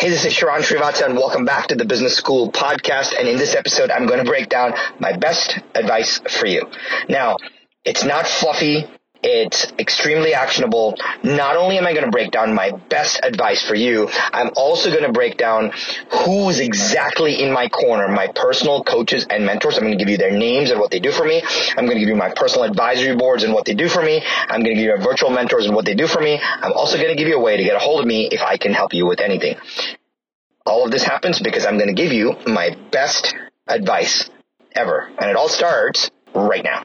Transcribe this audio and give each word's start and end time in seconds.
Hey, 0.00 0.10
this 0.10 0.24
is 0.24 0.32
Sharran 0.32 0.60
Srivatsaa 0.60 1.06
and 1.06 1.16
welcome 1.16 1.44
back 1.44 1.66
to 1.66 1.74
the 1.74 1.84
Business 1.84 2.16
School 2.16 2.52
podcast. 2.52 3.18
And 3.18 3.26
in 3.26 3.36
this 3.36 3.56
episode, 3.56 3.90
I'm 3.90 4.06
going 4.06 4.20
to 4.20 4.24
break 4.24 4.48
down 4.48 4.72
my 5.00 5.16
best 5.16 5.58
advice 5.74 6.20
for 6.38 6.46
you. 6.46 6.70
Now, 7.08 7.36
it's 7.84 8.04
not 8.04 8.28
fluffy. 8.28 8.86
It's 9.22 9.72
extremely 9.78 10.32
actionable. 10.32 10.96
Not 11.24 11.56
only 11.56 11.76
am 11.76 11.86
I 11.86 11.92
going 11.92 12.04
to 12.04 12.10
break 12.10 12.30
down 12.30 12.54
my 12.54 12.70
best 12.70 13.18
advice 13.22 13.66
for 13.66 13.74
you, 13.74 14.08
I'm 14.32 14.50
also 14.56 14.90
going 14.90 15.02
to 15.02 15.12
break 15.12 15.36
down 15.36 15.72
who's 16.10 16.60
exactly 16.60 17.42
in 17.42 17.52
my 17.52 17.68
corner, 17.68 18.06
my 18.08 18.28
personal 18.28 18.84
coaches 18.84 19.26
and 19.28 19.44
mentors. 19.44 19.76
I'm 19.76 19.82
going 19.82 19.98
to 19.98 20.02
give 20.02 20.08
you 20.08 20.18
their 20.18 20.30
names 20.30 20.70
and 20.70 20.78
what 20.78 20.92
they 20.92 21.00
do 21.00 21.10
for 21.10 21.24
me. 21.24 21.42
I'm 21.76 21.86
going 21.86 21.96
to 21.96 22.00
give 22.00 22.08
you 22.08 22.14
my 22.14 22.30
personal 22.30 22.64
advisory 22.64 23.16
boards 23.16 23.42
and 23.42 23.52
what 23.52 23.64
they 23.64 23.74
do 23.74 23.88
for 23.88 24.02
me. 24.02 24.22
I'm 24.24 24.62
going 24.62 24.76
to 24.76 24.80
give 24.80 24.84
you 24.84 24.96
virtual 25.02 25.30
mentors 25.30 25.66
and 25.66 25.74
what 25.74 25.84
they 25.84 25.94
do 25.94 26.06
for 26.06 26.20
me. 26.20 26.38
I'm 26.40 26.72
also 26.72 26.96
going 26.96 27.08
to 27.08 27.16
give 27.16 27.28
you 27.28 27.36
a 27.36 27.42
way 27.42 27.56
to 27.56 27.64
get 27.64 27.74
a 27.74 27.80
hold 27.80 28.00
of 28.00 28.06
me 28.06 28.28
if 28.30 28.40
I 28.40 28.56
can 28.56 28.72
help 28.72 28.94
you 28.94 29.06
with 29.06 29.20
anything. 29.20 29.56
All 30.64 30.84
of 30.84 30.92
this 30.92 31.02
happens 31.02 31.40
because 31.40 31.66
I'm 31.66 31.76
going 31.76 31.88
to 31.88 32.00
give 32.00 32.12
you 32.12 32.36
my 32.46 32.76
best 32.92 33.34
advice 33.66 34.30
ever. 34.72 35.10
And 35.18 35.28
it 35.28 35.34
all 35.34 35.48
starts 35.48 36.10
right 36.34 36.62
now. 36.62 36.84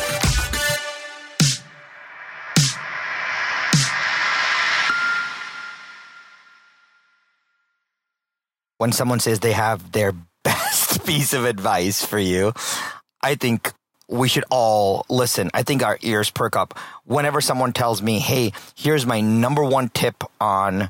When 8.81 8.91
someone 8.91 9.19
says 9.19 9.39
they 9.39 9.51
have 9.51 9.91
their 9.91 10.11
best 10.43 11.05
piece 11.05 11.33
of 11.33 11.45
advice 11.45 12.03
for 12.03 12.17
you, 12.17 12.51
I 13.21 13.35
think 13.35 13.71
we 14.09 14.27
should 14.27 14.43
all 14.49 15.05
listen. 15.07 15.51
I 15.53 15.61
think 15.61 15.83
our 15.83 15.99
ears 16.01 16.31
perk 16.31 16.55
up 16.55 16.73
whenever 17.05 17.41
someone 17.41 17.73
tells 17.73 18.01
me, 18.01 18.17
hey, 18.17 18.53
here's 18.75 19.05
my 19.05 19.21
number 19.21 19.63
one 19.63 19.89
tip 19.89 20.23
on 20.39 20.89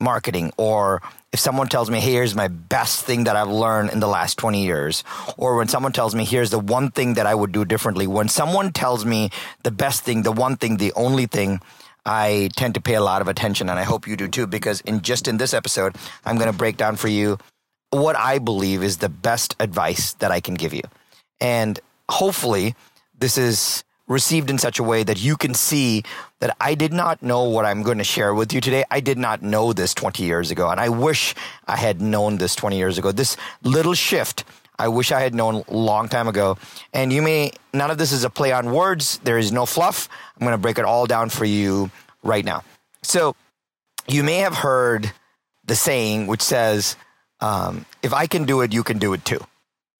marketing, 0.00 0.52
or 0.56 1.02
if 1.30 1.38
someone 1.38 1.68
tells 1.68 1.90
me, 1.90 2.00
hey, 2.00 2.12
here's 2.12 2.34
my 2.34 2.48
best 2.48 3.04
thing 3.04 3.24
that 3.24 3.36
I've 3.36 3.50
learned 3.50 3.90
in 3.90 4.00
the 4.00 4.08
last 4.08 4.38
20 4.38 4.64
years, 4.64 5.04
or 5.36 5.56
when 5.58 5.68
someone 5.68 5.92
tells 5.92 6.14
me, 6.14 6.24
here's 6.24 6.48
the 6.48 6.58
one 6.58 6.90
thing 6.90 7.14
that 7.14 7.26
I 7.26 7.34
would 7.34 7.52
do 7.52 7.66
differently, 7.66 8.06
when 8.06 8.28
someone 8.28 8.72
tells 8.72 9.04
me 9.04 9.28
the 9.64 9.70
best 9.70 10.02
thing, 10.02 10.22
the 10.22 10.32
one 10.32 10.56
thing, 10.56 10.78
the 10.78 10.94
only 10.94 11.26
thing, 11.26 11.60
I 12.08 12.48
tend 12.56 12.74
to 12.74 12.80
pay 12.80 12.94
a 12.94 13.02
lot 13.02 13.20
of 13.20 13.28
attention, 13.28 13.68
and 13.68 13.78
I 13.78 13.82
hope 13.82 14.08
you 14.08 14.16
do 14.16 14.28
too, 14.28 14.46
because 14.46 14.80
in 14.80 15.02
just 15.02 15.28
in 15.28 15.36
this 15.36 15.52
episode, 15.52 15.94
I'm 16.24 16.36
going 16.36 16.50
to 16.50 16.56
break 16.56 16.78
down 16.78 16.96
for 16.96 17.08
you 17.08 17.38
what 17.90 18.16
I 18.16 18.38
believe 18.38 18.82
is 18.82 18.96
the 18.96 19.10
best 19.10 19.54
advice 19.60 20.14
that 20.14 20.30
I 20.30 20.40
can 20.40 20.54
give 20.54 20.72
you. 20.72 20.82
And 21.38 21.78
hopefully, 22.08 22.74
this 23.18 23.36
is 23.36 23.84
received 24.06 24.48
in 24.48 24.56
such 24.56 24.78
a 24.78 24.82
way 24.82 25.02
that 25.02 25.20
you 25.20 25.36
can 25.36 25.52
see 25.52 26.02
that 26.40 26.56
I 26.60 26.74
did 26.74 26.94
not 26.94 27.22
know 27.22 27.44
what 27.44 27.66
I'm 27.66 27.82
going 27.82 27.98
to 27.98 28.04
share 28.04 28.32
with 28.32 28.54
you 28.54 28.62
today. 28.62 28.84
I 28.90 29.00
did 29.00 29.18
not 29.18 29.42
know 29.42 29.74
this 29.74 29.92
20 29.92 30.22
years 30.22 30.50
ago, 30.50 30.70
and 30.70 30.80
I 30.80 30.88
wish 30.88 31.34
I 31.66 31.76
had 31.76 32.00
known 32.00 32.38
this 32.38 32.54
20 32.54 32.78
years 32.78 32.96
ago. 32.96 33.12
This 33.12 33.36
little 33.62 33.94
shift 33.94 34.44
I 34.78 34.88
wish 34.88 35.10
I 35.10 35.20
had 35.20 35.34
known 35.34 35.64
long 35.68 36.08
time 36.08 36.28
ago. 36.28 36.56
And 36.92 37.12
you 37.12 37.20
may, 37.22 37.52
none 37.74 37.90
of 37.90 37.98
this 37.98 38.12
is 38.12 38.24
a 38.24 38.30
play 38.30 38.52
on 38.52 38.72
words. 38.72 39.18
There 39.24 39.38
is 39.38 39.50
no 39.50 39.66
fluff. 39.66 40.08
I'm 40.36 40.44
going 40.44 40.52
to 40.52 40.58
break 40.58 40.78
it 40.78 40.84
all 40.84 41.06
down 41.06 41.30
for 41.30 41.44
you 41.44 41.90
right 42.22 42.44
now. 42.44 42.62
So 43.02 43.34
you 44.06 44.22
may 44.22 44.38
have 44.38 44.54
heard 44.54 45.12
the 45.64 45.74
saying 45.74 46.26
which 46.26 46.42
says, 46.42 46.96
um, 47.40 47.86
if 48.02 48.12
I 48.12 48.26
can 48.26 48.44
do 48.44 48.60
it, 48.62 48.72
you 48.72 48.82
can 48.82 48.98
do 48.98 49.12
it 49.12 49.24
too, 49.24 49.40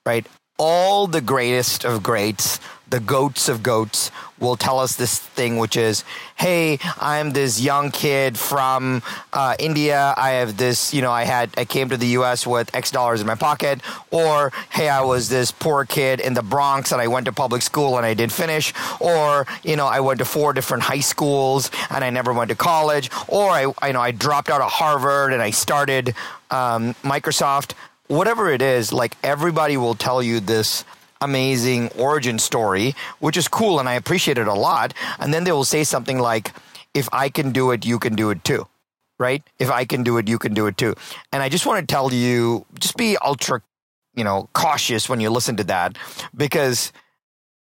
right? 0.06 0.26
All 0.58 1.06
the 1.06 1.20
greatest 1.20 1.84
of 1.84 2.02
greats 2.02 2.58
the 2.90 3.00
goats 3.00 3.48
of 3.48 3.62
goats 3.62 4.10
will 4.38 4.56
tell 4.56 4.78
us 4.78 4.96
this 4.96 5.18
thing, 5.18 5.58
which 5.58 5.76
is, 5.76 6.04
"Hey, 6.36 6.78
I'm 6.98 7.32
this 7.32 7.60
young 7.60 7.90
kid 7.90 8.38
from 8.38 9.02
uh, 9.32 9.56
India. 9.58 10.14
I 10.16 10.30
have 10.30 10.56
this, 10.56 10.94
you 10.94 11.02
know, 11.02 11.10
I 11.10 11.24
had 11.24 11.50
I 11.56 11.64
came 11.64 11.90
to 11.90 11.96
the 11.96 12.06
U.S. 12.18 12.46
with 12.46 12.74
X 12.74 12.90
dollars 12.90 13.20
in 13.20 13.26
my 13.26 13.34
pocket, 13.34 13.80
or 14.10 14.52
hey, 14.70 14.88
I 14.88 15.02
was 15.02 15.28
this 15.28 15.50
poor 15.50 15.84
kid 15.84 16.20
in 16.20 16.34
the 16.34 16.42
Bronx 16.42 16.92
and 16.92 17.00
I 17.00 17.08
went 17.08 17.26
to 17.26 17.32
public 17.32 17.62
school 17.62 17.96
and 17.96 18.06
I 18.06 18.14
didn't 18.14 18.32
finish, 18.32 18.72
or 19.00 19.46
you 19.62 19.76
know, 19.76 19.86
I 19.86 20.00
went 20.00 20.18
to 20.20 20.24
four 20.24 20.52
different 20.52 20.84
high 20.84 21.00
schools 21.00 21.70
and 21.90 22.04
I 22.04 22.10
never 22.10 22.32
went 22.32 22.48
to 22.50 22.56
college, 22.56 23.10
or 23.26 23.50
I, 23.50 23.72
I 23.82 23.88
you 23.88 23.92
know, 23.92 24.00
I 24.00 24.12
dropped 24.12 24.50
out 24.50 24.62
of 24.62 24.70
Harvard 24.70 25.32
and 25.32 25.42
I 25.42 25.50
started 25.50 26.14
um, 26.50 26.94
Microsoft." 27.02 27.72
Whatever 28.08 28.50
it 28.50 28.62
is, 28.62 28.92
like 28.92 29.16
everybody 29.22 29.76
will 29.76 29.94
tell 29.94 30.22
you 30.22 30.40
this 30.40 30.84
amazing 31.20 31.88
origin 31.96 32.38
story, 32.38 32.94
which 33.18 33.36
is 33.36 33.48
cool 33.48 33.80
and 33.80 33.88
I 33.88 33.94
appreciate 33.94 34.38
it 34.38 34.46
a 34.46 34.54
lot. 34.54 34.94
And 35.18 35.32
then 35.32 35.44
they 35.44 35.52
will 35.52 35.64
say 35.64 35.84
something 35.84 36.18
like, 36.18 36.52
if 36.94 37.08
I 37.12 37.28
can 37.28 37.52
do 37.52 37.70
it, 37.70 37.84
you 37.84 37.98
can 37.98 38.14
do 38.14 38.30
it 38.30 38.44
too. 38.44 38.66
Right? 39.18 39.42
If 39.58 39.70
I 39.70 39.84
can 39.84 40.04
do 40.04 40.16
it, 40.18 40.28
you 40.28 40.38
can 40.38 40.54
do 40.54 40.66
it 40.68 40.76
too. 40.76 40.94
And 41.32 41.42
I 41.42 41.48
just 41.48 41.66
want 41.66 41.86
to 41.86 41.92
tell 41.92 42.12
you, 42.12 42.64
just 42.78 42.96
be 42.96 43.16
ultra, 43.18 43.62
you 44.14 44.22
know, 44.22 44.48
cautious 44.52 45.08
when 45.08 45.20
you 45.20 45.28
listen 45.28 45.56
to 45.56 45.64
that 45.64 45.98
because 46.36 46.92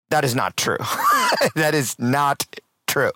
that 0.09 0.25
is 0.25 0.33
not 0.33 0.57
true. 0.57 0.77
that 1.55 1.73
is 1.75 1.97
not 1.99 2.45
true. 2.87 3.11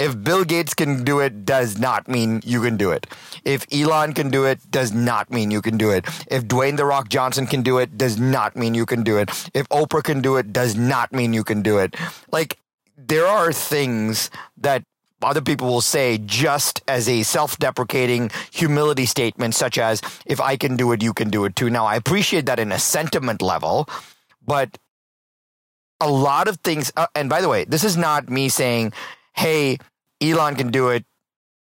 If 0.00 0.24
Bill 0.24 0.44
Gates 0.44 0.72
can 0.72 1.04
do 1.04 1.20
it, 1.20 1.44
does 1.44 1.78
not 1.78 2.08
mean 2.08 2.40
you 2.42 2.62
can 2.62 2.78
do 2.78 2.90
it. 2.90 3.06
If 3.44 3.66
Elon 3.70 4.14
can 4.14 4.30
do 4.30 4.46
it, 4.46 4.70
does 4.70 4.92
not 4.92 5.30
mean 5.30 5.50
you 5.50 5.60
can 5.60 5.76
do 5.76 5.90
it. 5.90 6.06
If 6.28 6.44
Dwayne 6.44 6.78
The 6.78 6.86
Rock 6.86 7.10
Johnson 7.10 7.46
can 7.46 7.60
do 7.62 7.76
it, 7.76 7.98
does 7.98 8.18
not 8.18 8.56
mean 8.56 8.74
you 8.74 8.86
can 8.86 9.02
do 9.02 9.18
it. 9.18 9.28
If 9.52 9.68
Oprah 9.68 10.02
can 10.02 10.22
do 10.22 10.36
it, 10.36 10.54
does 10.54 10.74
not 10.74 11.12
mean 11.12 11.34
you 11.34 11.44
can 11.44 11.60
do 11.60 11.76
it. 11.76 11.94
Like, 12.32 12.58
there 12.96 13.26
are 13.26 13.52
things 13.52 14.30
that 14.56 14.84
other 15.20 15.42
people 15.42 15.68
will 15.68 15.82
say 15.82 16.16
just 16.16 16.80
as 16.88 17.06
a 17.06 17.22
self 17.22 17.58
deprecating 17.58 18.30
humility 18.50 19.04
statement, 19.04 19.54
such 19.54 19.76
as, 19.76 20.00
if 20.24 20.40
I 20.40 20.56
can 20.56 20.76
do 20.76 20.92
it, 20.92 21.02
you 21.02 21.12
can 21.12 21.28
do 21.28 21.44
it 21.44 21.56
too. 21.56 21.68
Now, 21.68 21.84
I 21.84 21.96
appreciate 21.96 22.46
that 22.46 22.58
in 22.58 22.72
a 22.72 22.78
sentiment 22.78 23.42
level, 23.42 23.86
but 24.46 24.78
a 26.00 26.10
lot 26.10 26.48
of 26.48 26.56
things, 26.60 26.90
uh, 26.96 27.06
and 27.14 27.28
by 27.28 27.42
the 27.42 27.50
way, 27.50 27.64
this 27.64 27.84
is 27.84 27.98
not 27.98 28.30
me 28.30 28.48
saying, 28.48 28.94
hey, 29.34 29.76
Elon 30.20 30.56
can 30.56 30.70
do 30.70 30.88
it, 30.88 31.04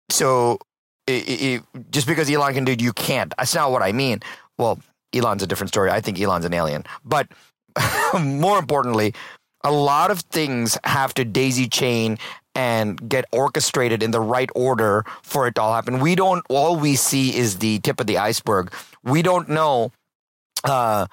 so 0.10 0.60
it, 1.08 1.30
it, 1.30 1.64
just 1.92 2.08
because 2.08 2.30
Elon 2.30 2.54
can 2.54 2.66
do 2.66 2.72
it, 2.72 2.82
you 2.82 2.94
can't. 2.94 3.34
That's 3.38 3.56
not 3.56 3.72
what 3.72 3.82
I 3.82 3.92
mean. 3.92 4.20
Well, 4.58 4.80
Elon's 5.14 5.44
a 5.44 5.48
different 5.48 5.70
story. 5.70 5.90
I 5.92 6.02
think 6.02 6.20
Elon's 6.20 6.46
an 6.46 6.54
alien. 6.54 6.84
But 7.04 7.28
more 8.20 8.60
importantly, 8.60 9.14
a 9.64 9.72
lot 9.72 10.12
of 10.12 10.22
things 10.22 10.78
have 10.84 11.14
to 11.16 11.26
daisy 11.26 11.68
chain 11.68 12.18
and 12.56 13.10
get 13.10 13.26
orchestrated 13.32 14.04
in 14.04 14.12
the 14.12 14.22
right 14.22 14.50
order 14.54 15.06
for 15.24 15.48
it 15.48 15.56
to 15.56 15.62
all 15.62 15.74
happen. 15.74 16.00
We 16.00 16.16
don't, 16.16 16.46
all 16.50 16.78
we 16.78 16.96
see 16.96 17.36
is 17.36 17.60
the 17.60 17.80
tip 17.80 18.00
of 18.00 18.08
the 18.08 18.18
iceberg. 18.20 18.72
We 19.04 19.22
don't 19.22 19.50
know 19.50 19.92
uh, 20.64 21.08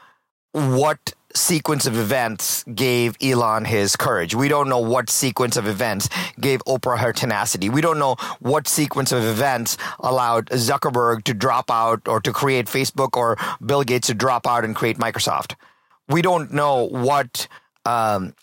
what 0.53 1.15
sequence 1.35 1.87
of 1.87 1.97
events 1.97 2.65
gave 2.75 3.17
Elon 3.23 3.65
his 3.65 3.97
courage. 3.97 4.35
We 4.35 4.49
don't 4.49 4.69
know 4.69 4.79
what 4.79 5.11
sequence 5.11 5.57
of 5.57 5.67
events 5.67 6.09
gave 6.41 6.63
Oprah 6.65 6.99
her 6.99 7.13
tenacity. 7.13 7.69
We 7.69 7.81
don't 7.81 7.99
know 7.99 8.17
what 8.41 8.67
sequence 8.67 9.13
of 9.13 9.23
events 9.25 9.77
allowed 10.01 10.47
Zuckerberg 10.51 11.25
to 11.25 11.35
drop 11.35 11.71
out 11.71 12.07
or 12.09 12.21
to 12.21 12.33
create 12.33 12.67
Facebook 12.67 13.17
or 13.17 13.37
Bill 13.65 13.83
Gates 13.83 14.09
to 14.09 14.15
drop 14.15 14.47
out 14.47 14.65
and 14.65 14.75
create 14.75 14.99
Microsoft. 14.99 15.55
We 16.09 16.23
don't 16.23 16.53
know 16.53 16.89
what 16.89 17.47
um, 17.85 18.35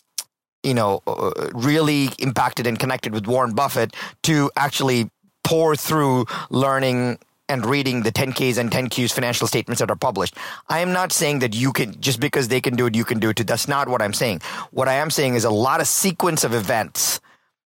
you 0.64 0.74
know 0.74 1.02
uh, 1.06 1.32
really 1.54 2.10
impacted 2.20 2.68
and 2.68 2.80
connected 2.80 3.14
with 3.14 3.28
Warren 3.28 3.54
Buffett 3.54 3.96
to 4.24 4.50
actually 4.56 5.10
pour 5.44 5.76
through 5.76 6.26
learning 6.50 7.20
and 7.50 7.66
reading 7.66 8.04
the 8.04 8.12
10Ks 8.12 8.58
and 8.58 8.70
10Qs 8.70 9.14
financial 9.14 9.48
statements 9.48 9.80
that 9.80 9.90
are 9.90 9.96
published. 9.96 10.36
I 10.68 10.80
am 10.80 10.92
not 10.92 11.12
saying 11.12 11.40
that 11.40 11.56
you 11.56 11.72
can, 11.72 12.00
just 12.02 12.20
because 12.20 12.48
they 12.48 12.62
can 12.62 12.76
do 12.76 12.86
it, 12.86 12.96
you 12.96 13.06
can 13.06 13.20
do 13.20 13.30
it 13.30 13.38
too. 13.38 13.44
That's 13.44 13.68
not 13.68 13.88
what 13.88 14.02
I'm 14.02 14.14
saying. 14.14 14.42
What 14.72 14.88
I 14.88 14.94
am 14.94 15.10
saying 15.10 15.36
is 15.36 15.46
a 15.46 15.50
lot 15.50 15.80
of 15.80 15.88
sequence 15.88 16.44
of 16.44 16.54
events 16.54 17.22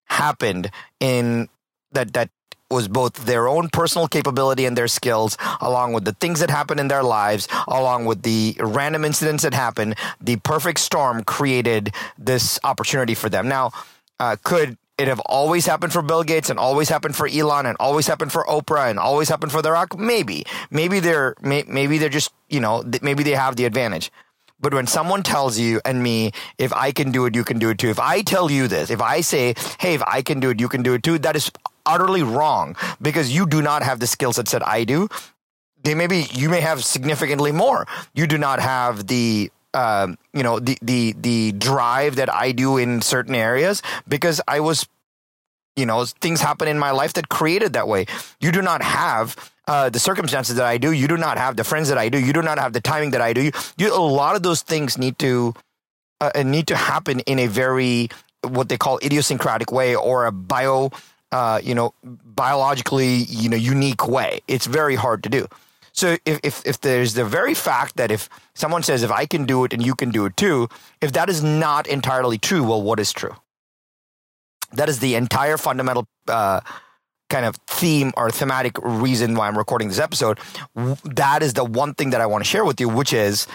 happened 0.06 0.70
in 1.00 1.50
that, 1.94 2.14
that 2.14 2.30
was 2.70 2.88
both 2.88 3.26
their 3.26 3.48
own 3.48 3.70
personal 3.70 4.08
capability 4.08 4.66
and 4.66 4.78
their 4.78 4.88
skills, 4.88 5.38
along 5.60 5.94
with 5.94 6.06
the 6.06 6.14
things 6.14 6.40
that 6.40 6.50
happened 6.50 6.80
in 6.80 6.88
their 6.88 7.04
lives, 7.04 7.48
along 7.68 8.06
with 8.06 8.22
the 8.24 8.56
random 8.60 9.04
incidents 9.04 9.44
that 9.44 9.54
happened. 9.54 9.96
The 10.22 10.38
perfect 10.38 10.80
storm 10.80 11.24
created 11.24 11.94
this 12.18 12.60
opportunity 12.64 13.14
for 13.14 13.30
them. 13.30 13.48
Now, 13.48 13.72
uh, 14.20 14.38
could 14.44 14.78
it 15.02 15.08
have 15.08 15.20
always 15.22 15.66
happened 15.66 15.92
for 15.92 16.02
Bill 16.02 16.24
Gates 16.24 16.50
and 16.50 16.60
always 16.60 16.90
happened 16.90 17.16
for 17.16 17.28
Elon 17.28 17.66
and 17.66 17.76
always 17.80 18.08
happened 18.08 18.32
for 18.32 18.44
Oprah 18.46 18.90
and 18.90 19.00
always 19.00 19.30
happened 19.30 19.52
for 19.52 19.62
The 19.62 19.72
Rock? 19.72 19.98
Maybe. 19.98 20.46
Maybe 20.70 21.00
they're 21.00 21.36
may, 21.42 21.64
maybe 21.68 21.98
they're 21.98 22.10
just 22.10 22.32
you 22.50 22.60
know 22.60 22.84
maybe 23.02 23.24
they 23.24 23.32
have 23.32 23.56
the 23.56 23.66
advantage. 23.66 24.12
But 24.62 24.76
when 24.76 24.86
someone 24.86 25.24
tells 25.24 25.58
you 25.58 25.82
and 25.84 26.04
me, 26.04 26.32
if 26.60 26.72
I 26.72 26.92
can 26.92 27.12
do 27.12 27.26
it, 27.26 27.36
you 27.36 27.44
can 27.44 27.58
do 27.58 27.70
it 27.70 27.80
too. 27.80 27.90
If 27.90 28.00
I 28.00 28.22
tell 28.22 28.52
you 28.52 28.68
this, 28.68 28.92
if 28.92 29.02
I 29.02 29.22
say, 29.22 29.56
hey, 29.80 29.96
if 29.96 30.04
I 30.04 30.22
can 30.22 30.40
do 30.40 30.52
it, 30.52 30.60
you 30.60 30.70
can 30.70 30.84
do 30.84 30.94
it 30.94 31.02
too, 31.02 31.18
that 31.20 31.36
is 31.36 31.52
utterly 31.86 32.22
wrong 32.22 32.76
because 33.02 33.34
you 33.34 33.48
do 33.48 33.62
not 33.62 33.82
have 33.82 34.00
the 34.00 34.06
skill 34.06 34.34
sets 34.34 34.52
that 34.52 34.66
I 34.68 34.84
do. 34.84 35.10
They 35.84 35.96
maybe 35.96 36.28
you 36.32 36.50
may 36.50 36.62
have 36.62 36.84
significantly 36.86 37.52
more. 37.52 37.88
You 38.14 38.28
do 38.28 38.38
not 38.38 38.60
have 38.60 39.08
the 39.08 39.52
um, 39.74 40.18
you 40.34 40.44
know 40.44 40.60
the 40.60 40.78
the 40.82 41.14
the 41.14 41.52
drive 41.54 42.18
that 42.18 42.34
I 42.34 42.52
do 42.52 42.78
in 42.78 43.02
certain 43.02 43.36
areas 43.36 43.82
because 44.08 44.42
I 44.48 44.60
was 44.60 44.88
you 45.76 45.86
know 45.86 46.06
things 46.06 46.42
happen 46.42 46.68
in 46.68 46.78
my 46.78 46.92
life 46.92 47.14
that 47.14 47.30
created 47.30 47.74
that 47.74 47.88
way. 47.88 48.06
You 48.40 48.52
do 48.52 48.62
not 48.62 48.82
have 48.82 49.36
uh, 49.68 49.90
the 49.90 50.00
circumstances 50.00 50.56
that 50.56 50.66
I 50.66 50.78
do. 50.78 50.92
You 50.92 51.08
do 51.08 51.18
not 51.18 51.38
have 51.38 51.56
the 51.56 51.64
friends 51.64 51.90
that 51.90 51.98
I 51.98 52.10
do. 52.10 52.20
You 52.20 52.34
do 52.34 52.42
not 52.42 52.60
have 52.60 52.74
the 52.74 52.82
timing 52.82 53.12
that 53.12 53.22
I 53.22 53.34
do. 53.34 53.52
You, 53.78 53.94
a 53.94 53.98
lot 53.98 54.36
of 54.36 54.44
those 54.44 54.62
things 54.62 54.98
need 54.98 55.18
to 55.20 55.54
uh, 56.20 56.32
need 56.44 56.68
to 56.68 56.76
happen 56.76 57.22
in 57.22 57.40
a 57.40 57.48
very 57.48 58.10
what 58.44 58.70
they 58.70 58.78
call 58.78 59.00
idiosyncratic 59.04 59.72
way 59.72 59.96
or 59.96 60.26
a 60.26 60.32
bio 60.32 60.92
uh, 61.32 61.62
you 61.64 61.76
know 61.76 61.94
biologically 62.04 63.16
you 63.16 63.50
know 63.50 63.58
unique 63.58 64.08
way. 64.08 64.42
It's 64.48 64.66
very 64.66 64.96
hard 64.96 65.24
to 65.24 65.30
do. 65.30 65.48
So 65.94 66.18
if, 66.26 66.40
if, 66.44 66.66
if 66.66 66.82
there's 66.82 67.14
the 67.14 67.26
very 67.26 67.54
fact 67.54 67.98
that 67.98 68.12
if 68.12 68.30
someone 68.54 68.84
says, 68.84 69.04
if 69.04 69.12
I 69.12 69.26
can 69.26 69.46
do 69.46 69.64
it 69.66 69.74
and 69.74 69.86
you 69.86 69.96
can 69.96 70.10
do 70.10 70.26
it 70.26 70.38
too, 70.38 70.68
if 71.02 71.12
that 71.14 71.30
is 71.30 71.44
not 71.44 71.88
entirely 71.88 72.38
true, 72.38 72.64
well, 72.64 72.82
what 72.82 73.00
is 73.00 73.12
true? 73.12 73.36
That 74.74 74.88
is 74.88 75.00
the 75.00 75.16
entire 75.16 75.58
fundamental 75.58 76.08
uh, 76.28 76.62
kind 77.30 77.46
of 77.46 77.56
theme 77.68 78.12
or 78.16 78.30
thematic 78.30 78.78
reason 78.82 79.36
why 79.36 79.48
I'm 79.48 79.58
recording 79.58 79.90
this 79.90 80.00
episode. 80.00 80.40
That 81.04 81.44
is 81.44 81.54
the 81.54 81.66
one 81.66 81.94
thing 81.94 82.12
that 82.12 82.22
I 82.22 82.26
want 82.26 82.44
to 82.44 82.50
share 82.50 82.64
with 82.64 82.80
you, 82.80 82.88
which 82.88 83.12
is 83.14 83.48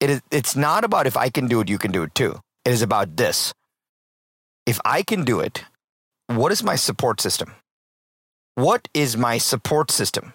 it 0.00 0.10
is 0.10 0.22
it's 0.30 0.56
not 0.56 0.84
about 0.84 1.06
if 1.06 1.16
I 1.16 1.30
can 1.30 1.46
do 1.46 1.60
it, 1.60 1.68
you 1.68 1.78
can 1.78 1.92
do 1.92 2.02
it 2.02 2.14
too. 2.14 2.40
It 2.64 2.72
is 2.72 2.82
about 2.82 3.16
this. 3.16 3.52
If 4.66 4.80
I 4.84 5.02
can 5.02 5.24
do 5.24 5.40
it, 5.40 5.64
what 6.26 6.52
is 6.52 6.62
my 6.62 6.76
support 6.76 7.20
system? 7.20 7.54
What 8.54 8.88
is 8.94 9.16
my 9.16 9.38
support 9.38 9.90
system? 9.90 10.32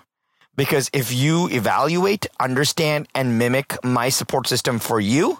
Because 0.55 0.89
if 0.93 1.11
you 1.11 1.49
evaluate, 1.49 2.27
understand, 2.39 3.07
and 3.13 3.37
mimic 3.37 3.77
my 3.83 4.09
support 4.09 4.47
system 4.47 4.79
for 4.79 4.99
you, 4.99 5.39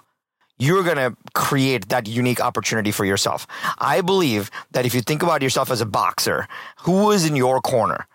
you're 0.58 0.82
going 0.82 0.96
to 0.96 1.16
create 1.34 1.88
that 1.90 2.08
unique 2.08 2.40
opportunity 2.40 2.90
for 2.90 3.04
yourself. 3.04 3.46
I 3.78 4.00
believe 4.00 4.50
that 4.70 4.86
if 4.86 4.94
you 4.94 5.02
think 5.02 5.22
about 5.22 5.42
yourself 5.42 5.70
as 5.70 5.80
a 5.80 5.86
boxer, 5.86 6.48
who 6.80 7.10
is 7.10 7.26
in 7.26 7.36
your 7.36 7.60
corner? 7.60 8.06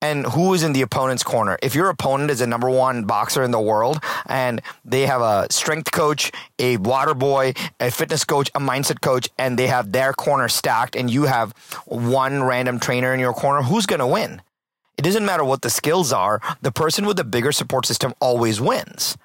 and 0.00 0.26
who 0.26 0.54
is 0.54 0.62
in 0.62 0.72
the 0.72 0.82
opponent's 0.82 1.22
corner. 1.22 1.58
If 1.62 1.74
your 1.74 1.88
opponent 1.88 2.30
is 2.30 2.40
a 2.40 2.46
number 2.46 2.70
one 2.70 3.04
boxer 3.04 3.42
in 3.42 3.50
the 3.50 3.60
world 3.60 3.98
and 4.26 4.62
they 4.84 5.06
have 5.06 5.20
a 5.20 5.46
strength 5.50 5.90
coach, 5.90 6.30
a 6.58 6.76
water 6.76 7.14
boy, 7.14 7.54
a 7.80 7.90
fitness 7.90 8.24
coach, 8.24 8.48
a 8.54 8.60
mindset 8.60 9.00
coach, 9.00 9.28
and 9.38 9.58
they 9.58 9.66
have 9.66 9.92
their 9.92 10.12
corner 10.12 10.48
stacked 10.48 10.94
and 10.94 11.10
you 11.10 11.24
have 11.24 11.52
one 11.86 12.44
random 12.44 12.78
trainer 12.78 13.12
in 13.12 13.20
your 13.20 13.32
corner, 13.32 13.62
who's 13.62 13.86
going 13.86 14.00
to 14.00 14.06
win? 14.06 14.40
It 14.98 15.02
doesn't 15.02 15.24
matter 15.24 15.44
what 15.44 15.62
the 15.62 15.70
skills 15.70 16.12
are. 16.12 16.40
The 16.60 16.72
person 16.72 17.06
with 17.06 17.16
the 17.16 17.24
bigger 17.24 17.52
support 17.52 17.86
system 17.86 18.14
always 18.20 18.60
wins, 18.60 19.16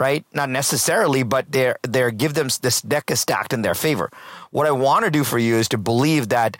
right? 0.00 0.24
Not 0.34 0.50
necessarily, 0.50 1.22
but 1.22 1.52
they're, 1.52 1.76
they're 1.82 2.10
give 2.10 2.34
them 2.34 2.48
this 2.60 2.82
deck 2.82 3.10
is 3.12 3.20
stacked 3.20 3.52
in 3.52 3.62
their 3.62 3.74
favor. 3.74 4.10
What 4.50 4.66
I 4.66 4.72
want 4.72 5.04
to 5.04 5.10
do 5.10 5.22
for 5.22 5.38
you 5.38 5.54
is 5.54 5.68
to 5.68 5.78
believe 5.78 6.30
that 6.30 6.56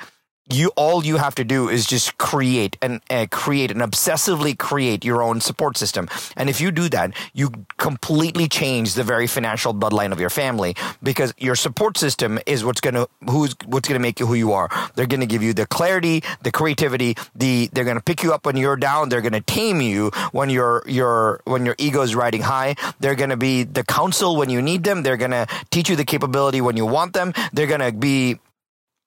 you 0.53 0.71
all 0.77 1.05
you 1.05 1.17
have 1.17 1.35
to 1.37 1.45
do 1.45 1.69
is 1.69 1.87
just 1.87 2.19
create 2.19 2.77
and 2.83 3.01
uh, 3.11 3.27
create 3.31 3.71
and 3.71 3.81
obsessively 3.81 4.57
create 4.59 5.05
your 5.05 5.23
own 5.23 5.41
support 5.41 5.77
system. 5.77 6.09
And 6.37 6.51
if 6.51 6.61
you 6.61 6.71
do 6.71 6.89
that 6.91 7.15
you 7.33 7.51
completely 7.77 8.49
change 8.49 8.95
the 8.95 9.05
very 9.05 9.27
financial 9.27 9.75
bloodline 9.75 10.13
of 10.13 10.21
your 10.21 10.31
family 10.31 10.77
because 11.03 11.33
your 11.39 11.55
support 11.55 11.97
system 11.97 12.39
is 12.47 12.65
what's 12.65 12.81
going 12.81 12.95
to 12.95 13.09
who's 13.29 13.55
what's 13.67 13.89
going 13.89 13.99
to 13.99 14.03
make 14.03 14.21
you 14.21 14.27
who 14.27 14.35
you 14.35 14.53
are. 14.53 14.69
They're 14.95 15.07
going 15.07 15.21
to 15.21 15.27
give 15.27 15.43
you 15.43 15.53
the 15.53 15.67
clarity 15.67 16.23
the 16.43 16.51
creativity 16.51 17.17
the 17.35 17.69
they're 17.73 17.85
going 17.85 17.97
to 17.97 18.03
pick 18.03 18.23
you 18.23 18.33
up 18.33 18.47
when 18.47 18.57
you're 18.57 18.77
down. 18.77 19.09
They're 19.09 19.21
going 19.21 19.33
to 19.33 19.41
tame 19.41 19.81
you 19.81 20.11
when 20.33 20.51
your 20.51 20.83
your 20.87 21.41
when 21.45 21.65
your 21.67 21.75
ego 21.79 22.03
is 22.03 22.15
riding 22.15 22.43
high. 22.43 22.77
They're 23.01 23.15
going 23.15 23.31
to 23.31 23.37
be 23.37 23.65
the 23.65 23.85
counsel 23.85 24.37
when 24.37 24.51
you 24.51 24.63
need 24.63 24.85
them. 24.85 25.03
They're 25.03 25.17
going 25.17 25.31
to 25.31 25.47
teach 25.71 25.89
you 25.89 25.97
the 25.97 26.05
capability 26.05 26.61
when 26.61 26.77
you 26.77 26.87
want 26.87 27.13
them. 27.13 27.33
They're 27.53 27.67
going 27.67 27.81
to 27.81 27.93
be 27.93 28.39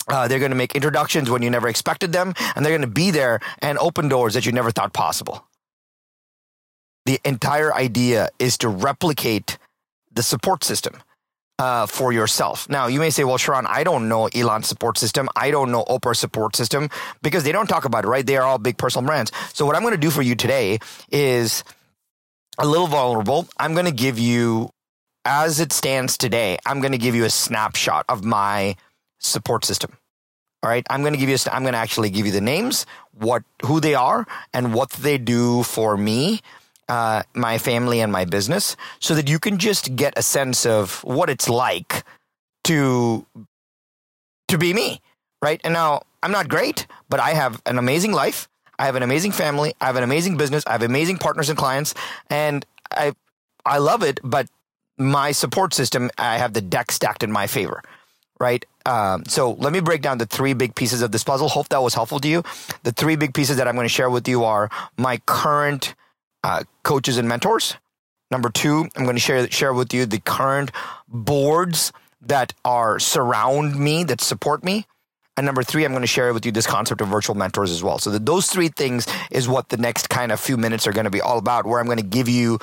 uh, 0.08 0.28
they're 0.28 0.40
going 0.40 0.52
to 0.52 0.58
make 0.58 0.76
introductions 0.76 1.30
when 1.30 1.42
you 1.42 1.50
never 1.50 1.68
expected 1.68 2.12
them, 2.12 2.34
and 2.56 2.66
they're 2.66 2.72
going 2.72 2.82
to 2.82 2.88
be 2.88 3.12
there 3.12 3.40
and 3.60 3.78
open 3.78 4.10
doors 4.10 4.34
that 4.34 4.46
you 4.46 4.52
never 4.52 4.72
thought 4.72 4.94
possible. 4.94 5.46
The 7.06 7.20
entire 7.26 7.74
idea 7.74 8.30
is 8.40 8.58
to 8.60 8.70
replicate 8.70 9.58
the 10.12 10.24
support 10.24 10.64
system 10.64 11.02
uh, 11.60 11.86
for 11.86 12.12
yourself. 12.12 12.68
Now, 12.70 12.88
you 12.88 13.00
may 13.00 13.10
say, 13.10 13.24
well, 13.24 13.38
Sharran, 13.38 13.66
I 13.68 13.84
don't 13.84 14.10
know 14.10 14.28
Elon's 14.28 14.68
support 14.68 14.98
system. 14.98 15.30
I 15.36 15.52
don't 15.52 15.72
know 15.72 15.84
Oprah's 15.86 16.20
support 16.20 16.56
system 16.56 16.90
because 17.22 17.44
they 17.44 17.52
don't 17.52 17.68
talk 17.68 17.86
about 17.86 18.06
it, 18.06 18.08
right? 18.08 18.26
They 18.26 18.38
are 18.38 18.44
all 18.44 18.58
big 18.58 18.78
personal 18.78 19.06
brands. 19.06 19.32
So, 19.54 19.66
what 19.66 19.76
I'm 19.76 19.82
going 19.82 19.94
to 19.94 20.00
do 20.00 20.10
for 20.10 20.22
you 20.22 20.36
today 20.36 20.80
is 21.12 21.64
a 22.58 22.66
little 22.66 22.88
vulnerable. 22.88 23.48
I'm 23.58 23.74
going 23.74 23.86
to 23.86 23.92
give 23.92 24.18
you, 24.18 24.70
as 25.26 25.60
it 25.60 25.72
stands 25.72 26.18
today, 26.18 26.58
I'm 26.66 26.80
going 26.80 26.92
to 26.92 26.98
give 26.98 27.16
you 27.16 27.26
a 27.26 27.30
snapshot 27.30 28.06
of 28.10 28.24
my 28.24 28.76
support 29.24 29.66
system. 29.66 29.98
All 30.62 30.70
right, 30.70 30.86
I'm 30.90 31.02
going 31.02 31.14
to 31.14 31.20
give 31.20 31.28
you. 31.28 31.38
I'm 31.52 31.64
going 31.64 31.74
to 31.74 31.80
actually 31.80 32.10
give 32.10 32.26
you 32.26 32.32
the 32.32 32.40
names, 32.40 32.86
what, 33.20 33.44
who 33.66 33.82
they 33.82 33.96
are, 33.96 34.26
and 34.54 34.74
what 34.74 34.92
they 34.92 35.18
do 35.18 35.64
for 35.64 35.98
me, 35.98 36.40
uh, 36.88 37.24
my 37.34 37.58
family, 37.58 38.00
and 38.00 38.14
my 38.14 38.24
business, 38.24 38.78
so 39.00 39.14
that 39.16 39.28
you 39.28 39.40
can 39.40 39.58
just 39.58 39.98
get 39.98 40.14
a 40.18 40.22
sense 40.22 40.66
of 40.66 41.04
what 41.04 41.30
it's 41.30 41.50
like 41.50 42.06
to 42.66 43.26
to 44.48 44.58
be 44.58 44.74
me. 44.74 45.02
Right, 45.42 45.60
and 45.66 45.74
now 45.74 46.04
I'm 46.22 46.32
not 46.32 46.48
great, 46.48 46.88
but 47.10 47.20
I 47.20 47.32
have 47.32 47.62
an 47.66 47.78
amazing 47.78 48.14
life. 48.14 48.48
I 48.80 48.86
have 48.86 48.96
an 48.96 49.04
amazing 49.04 49.34
family. 49.34 49.74
I 49.82 49.88
have 49.88 49.98
an 49.98 50.04
amazing 50.04 50.38
business. 50.38 50.64
I 50.66 50.72
have 50.72 50.84
amazing 50.84 51.18
partners 51.18 51.50
and 51.50 51.58
clients, 51.58 51.94
and 52.30 52.66
I 52.90 53.12
I 53.66 53.80
love 53.80 54.02
it. 54.02 54.22
But 54.24 54.48
my 54.98 55.34
support 55.34 55.74
system, 55.74 56.10
I 56.18 56.38
have 56.38 56.54
the 56.54 56.62
deck 56.62 56.90
stacked 56.90 57.22
in 57.22 57.34
my 57.34 57.48
favor 57.48 57.84
right? 58.40 58.66
Um, 58.86 59.24
so 59.26 59.52
let 59.54 59.72
me 59.72 59.80
break 59.80 60.02
down 60.02 60.18
the 60.18 60.26
three 60.26 60.54
big 60.54 60.76
pieces 60.76 61.02
of 61.02 61.12
this 61.12 61.24
puzzle. 61.24 61.48
Hope 61.48 61.70
that 61.70 61.82
was 61.82 61.94
helpful 61.94 62.20
to 62.20 62.28
you. 62.28 62.44
The 62.84 62.92
three 62.92 63.16
big 63.16 63.34
pieces 63.34 63.58
that 63.58 63.68
I'm 63.68 63.76
going 63.76 63.86
to 63.86 63.94
share 63.94 64.10
with 64.10 64.28
you 64.28 64.44
are 64.44 64.70
my 64.98 65.18
current 65.26 65.96
uh, 66.44 66.64
coaches 66.84 67.18
and 67.18 67.28
mentors. 67.28 67.78
Number 68.30 68.50
two, 68.50 68.90
I'm 68.96 69.04
going 69.04 69.16
to 69.16 69.22
share 69.22 69.50
share 69.52 69.74
with 69.74 69.94
you 69.94 70.06
the 70.06 70.20
current 70.20 70.72
boards 71.08 71.94
that 72.22 72.54
are 72.66 73.00
surround 73.00 73.80
me 73.80 74.04
that 74.06 74.22
support 74.22 74.64
me. 74.64 74.86
And 75.36 75.46
number 75.46 75.64
three, 75.64 75.84
I'm 75.84 75.92
going 75.92 76.02
to 76.02 76.08
share 76.08 76.34
with 76.34 76.46
you 76.46 76.52
this 76.52 76.68
concept 76.68 77.02
of 77.02 77.08
virtual 77.08 77.36
mentors 77.36 77.72
as 77.72 77.84
well. 77.84 77.98
So 77.98 78.12
that 78.12 78.26
those 78.26 78.48
three 78.48 78.70
things 78.70 79.08
is 79.32 79.48
what 79.48 79.70
the 79.70 79.78
next 79.78 80.10
kind 80.10 80.32
of 80.32 80.40
few 80.40 80.58
minutes 80.58 80.86
are 80.86 80.94
going 80.94 81.06
to 81.06 81.12
be 81.12 81.22
all 81.22 81.38
about, 81.38 81.66
where 81.66 81.80
I'm 81.80 81.86
going 81.86 81.98
to 81.98 82.04
give 82.04 82.30
you 82.30 82.60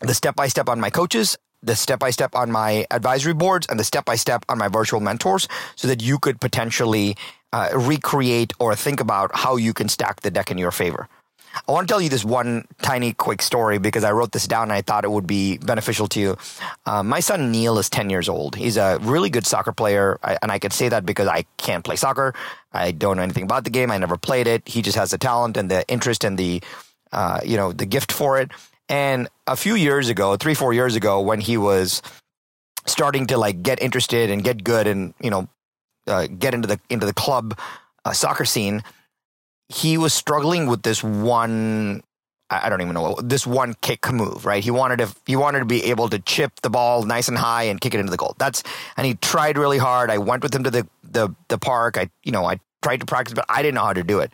the 0.00 0.14
step 0.14 0.34
by 0.34 0.48
step 0.48 0.68
on 0.68 0.80
my 0.80 0.90
coaches 0.90 1.36
the 1.62 1.76
step 1.76 1.98
by 1.98 2.10
step 2.10 2.34
on 2.34 2.50
my 2.50 2.86
advisory 2.90 3.34
boards 3.34 3.66
and 3.68 3.78
the 3.78 3.84
step 3.84 4.04
by 4.04 4.16
step 4.16 4.44
on 4.48 4.58
my 4.58 4.68
virtual 4.68 5.00
mentors 5.00 5.48
so 5.76 5.88
that 5.88 6.02
you 6.02 6.18
could 6.18 6.40
potentially 6.40 7.16
uh, 7.52 7.70
recreate 7.74 8.52
or 8.58 8.74
think 8.74 9.00
about 9.00 9.30
how 9.34 9.56
you 9.56 9.72
can 9.72 9.88
stack 9.88 10.20
the 10.20 10.30
deck 10.30 10.50
in 10.50 10.58
your 10.58 10.70
favor. 10.70 11.08
I 11.66 11.72
want 11.72 11.88
to 11.88 11.92
tell 11.92 12.00
you 12.00 12.08
this 12.08 12.24
one 12.24 12.66
tiny 12.80 13.12
quick 13.12 13.42
story 13.42 13.78
because 13.78 14.04
I 14.04 14.12
wrote 14.12 14.32
this 14.32 14.46
down 14.46 14.64
and 14.64 14.72
I 14.72 14.82
thought 14.82 15.04
it 15.04 15.10
would 15.10 15.26
be 15.26 15.58
beneficial 15.58 16.06
to 16.08 16.20
you. 16.20 16.38
Uh, 16.86 17.02
my 17.02 17.20
son 17.20 17.50
Neil 17.50 17.78
is 17.78 17.90
10 17.90 18.08
years 18.08 18.28
old. 18.28 18.54
He's 18.54 18.76
a 18.76 18.98
really 19.02 19.30
good 19.30 19.46
soccer 19.46 19.72
player. 19.72 20.18
I, 20.22 20.38
and 20.42 20.52
I 20.52 20.58
can 20.58 20.70
say 20.70 20.88
that 20.88 21.04
because 21.04 21.26
I 21.26 21.44
can't 21.56 21.84
play 21.84 21.96
soccer. 21.96 22.34
I 22.72 22.92
don't 22.92 23.16
know 23.16 23.22
anything 23.22 23.42
about 23.42 23.64
the 23.64 23.70
game. 23.70 23.90
I 23.90 23.98
never 23.98 24.16
played 24.16 24.46
it. 24.46 24.66
He 24.66 24.80
just 24.80 24.96
has 24.96 25.10
the 25.10 25.18
talent 25.18 25.56
and 25.56 25.70
the 25.70 25.86
interest 25.88 26.22
and 26.22 26.38
the, 26.38 26.62
uh, 27.10 27.40
you 27.44 27.56
know, 27.56 27.72
the 27.72 27.86
gift 27.86 28.12
for 28.12 28.40
it. 28.40 28.50
And 28.88 29.28
a 29.50 29.56
few 29.56 29.74
years 29.74 30.08
ago, 30.08 30.36
three, 30.36 30.54
four 30.54 30.72
years 30.72 30.94
ago, 30.94 31.20
when 31.20 31.40
he 31.40 31.56
was 31.56 32.02
starting 32.86 33.26
to 33.26 33.36
like 33.36 33.62
get 33.62 33.82
interested 33.82 34.30
and 34.30 34.44
get 34.44 34.62
good 34.62 34.86
and, 34.86 35.12
you 35.20 35.30
know, 35.30 35.48
uh, 36.06 36.26
get 36.26 36.54
into 36.54 36.68
the, 36.68 36.80
into 36.88 37.04
the 37.04 37.12
club 37.12 37.58
uh, 38.04 38.12
soccer 38.12 38.44
scene, 38.44 38.82
he 39.68 39.98
was 39.98 40.14
struggling 40.14 40.66
with 40.66 40.82
this 40.82 41.02
one 41.02 42.02
I 42.52 42.68
don't 42.68 42.80
even 42.80 42.94
know 42.94 43.16
this 43.22 43.46
one 43.46 43.74
kick 43.80 44.10
move, 44.12 44.44
right? 44.44 44.62
He 44.62 44.72
wanted 44.72 44.98
to 44.98 45.14
he 45.24 45.36
wanted 45.36 45.60
to 45.60 45.64
be 45.66 45.84
able 45.84 46.08
to 46.08 46.18
chip 46.18 46.60
the 46.62 46.70
ball 46.70 47.04
nice 47.04 47.28
and 47.28 47.38
high 47.38 47.64
and 47.64 47.80
kick 47.80 47.94
it 47.94 48.00
into 48.00 48.10
the 48.10 48.16
goal. 48.16 48.34
That's 48.38 48.64
and 48.96 49.06
he 49.06 49.14
tried 49.14 49.56
really 49.56 49.78
hard. 49.78 50.10
I 50.10 50.18
went 50.18 50.42
with 50.42 50.52
him 50.52 50.64
to 50.64 50.70
the 50.70 50.88
the 51.04 51.28
the 51.46 51.58
park. 51.58 51.96
I 51.96 52.10
you 52.24 52.32
know 52.32 52.44
I 52.44 52.58
tried 52.82 53.00
to 53.00 53.06
practice, 53.06 53.34
but 53.34 53.44
I 53.48 53.62
didn't 53.62 53.76
know 53.76 53.84
how 53.84 53.92
to 53.92 54.02
do 54.02 54.18
it. 54.18 54.32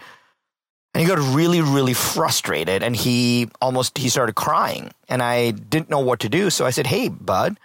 And 0.96 1.02
he 1.02 1.06
got 1.06 1.18
really, 1.34 1.60
really 1.60 1.92
frustrated 1.92 2.82
and 2.82 2.96
he 2.96 3.50
almost 3.60 3.98
he 3.98 4.08
started 4.08 4.34
crying. 4.34 4.92
And 5.10 5.22
I 5.22 5.50
didn't 5.50 5.90
know 5.90 6.00
what 6.00 6.20
to 6.20 6.30
do. 6.30 6.48
So 6.48 6.64
I 6.64 6.70
said, 6.70 6.86
Hey, 6.86 7.10
bud, 7.10 7.58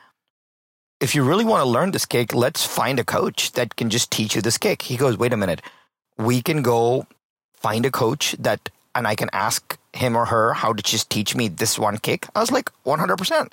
if 1.00 1.16
you 1.16 1.24
really 1.24 1.46
want 1.46 1.64
to 1.64 1.70
learn 1.70 1.92
this 1.92 2.06
kick, 2.06 2.34
let's 2.34 2.66
find 2.66 3.00
a 3.00 3.06
coach 3.06 3.54
that 3.54 3.78
can 3.78 3.90
just 3.90 4.12
teach 4.12 4.36
you 4.36 4.42
this 4.42 4.58
kick. 4.58 4.82
He 4.82 4.98
goes, 4.98 5.18
wait 5.18 5.32
a 5.32 5.38
minute. 5.38 5.62
We 6.18 6.42
can 6.42 6.62
go 6.62 7.08
find 7.54 7.86
a 7.86 7.90
coach 7.90 8.36
that, 8.38 8.68
and 8.96 9.08
I 9.08 9.16
can 9.16 9.30
ask 9.32 9.80
him 9.94 10.18
or 10.18 10.26
her 10.26 10.52
how 10.52 10.74
to 10.74 10.84
just 10.84 11.10
teach 11.10 11.34
me 11.34 11.48
this 11.48 11.80
one 11.80 12.00
kick. 12.00 12.28
I 12.36 12.42
was 12.42 12.52
like, 12.52 12.70
100%. 12.86 13.48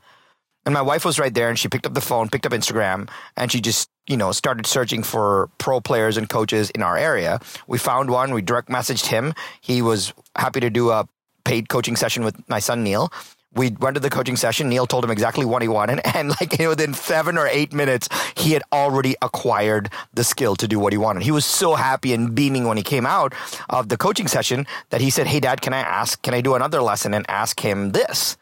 And 0.67 0.75
my 0.75 0.83
wife 0.83 1.05
was 1.05 1.21
right 1.21 1.33
there 1.33 1.51
and 1.51 1.59
she 1.59 1.69
picked 1.69 1.87
up 1.87 1.95
the 1.95 2.01
phone, 2.01 2.29
picked 2.29 2.47
up 2.47 2.53
Instagram, 2.53 3.09
and 3.37 3.53
she 3.53 3.61
just, 3.61 3.89
you 4.09 4.17
know, 4.17 4.33
started 4.33 4.67
searching 4.67 5.03
for 5.03 5.51
pro 5.59 5.81
players 5.81 6.17
and 6.17 6.29
coaches 6.29 6.71
in 6.71 6.83
our 6.83 6.97
area. 6.97 7.41
We 7.67 7.79
found 7.79 8.11
one. 8.11 8.35
We 8.35 8.43
direct 8.43 8.69
messaged 8.69 9.07
him. 9.07 9.35
He 9.61 9.83
was 9.83 10.13
happy 10.35 10.61
to 10.61 10.71
do 10.71 10.91
a 10.91 11.09
paid 11.45 11.69
coaching 11.69 11.97
session 11.97 12.25
with 12.25 12.37
my 12.49 12.59
son, 12.59 12.83
Neil 12.83 13.13
we 13.55 13.71
went 13.71 13.95
to 13.95 14.01
the 14.01 14.11
coaching 14.11 14.37
session. 14.37 14.69
Neil 14.69 14.87
told 14.87 15.05
him 15.05 15.11
exactly 15.11 15.45
what 15.45 15.63
he 15.63 15.69
wanted. 15.69 16.01
And 16.19 16.31
like 16.31 16.59
you 16.59 16.65
know, 16.65 16.69
within 16.71 16.95
seven 16.95 17.39
or 17.39 17.47
eight 17.47 17.73
minutes, 17.73 18.09
he 18.35 18.53
had 18.53 18.63
already 18.73 19.15
acquired 19.23 19.91
the 20.15 20.25
skill 20.25 20.57
to 20.57 20.67
do 20.67 20.79
what 20.81 20.93
he 20.93 20.99
wanted. 20.99 21.23
He 21.23 21.31
was 21.31 21.47
so 21.47 21.75
happy 21.75 22.13
and 22.13 22.35
beaming 22.35 22.67
when 22.67 22.77
he 22.77 22.83
came 22.83 23.07
out 23.07 23.35
of 23.69 23.89
the 23.89 23.97
coaching 23.97 24.27
session 24.27 24.67
that 24.91 25.01
he 25.01 25.11
said, 25.11 25.27
Hey 25.29 25.39
dad, 25.39 25.61
can 25.61 25.73
I 25.73 25.79
ask, 25.79 26.21
can 26.23 26.35
I 26.35 26.41
do 26.41 26.55
another 26.55 26.83
lesson 26.83 27.15
and 27.15 27.25
ask 27.29 27.61
him 27.61 27.93
this? 27.93 28.37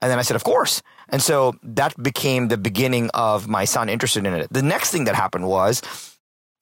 And 0.00 0.10
then 0.10 0.18
I 0.18 0.22
said, 0.22 0.34
Of 0.34 0.44
course. 0.44 0.82
And 1.10 1.22
so 1.22 1.54
that 1.62 2.00
became 2.02 2.48
the 2.48 2.56
beginning 2.56 3.10
of 3.14 3.48
my 3.48 3.64
son 3.64 3.88
interested 3.88 4.26
in 4.26 4.34
it. 4.34 4.52
The 4.52 4.62
next 4.62 4.90
thing 4.90 5.04
that 5.04 5.14
happened 5.14 5.46
was 5.46 5.82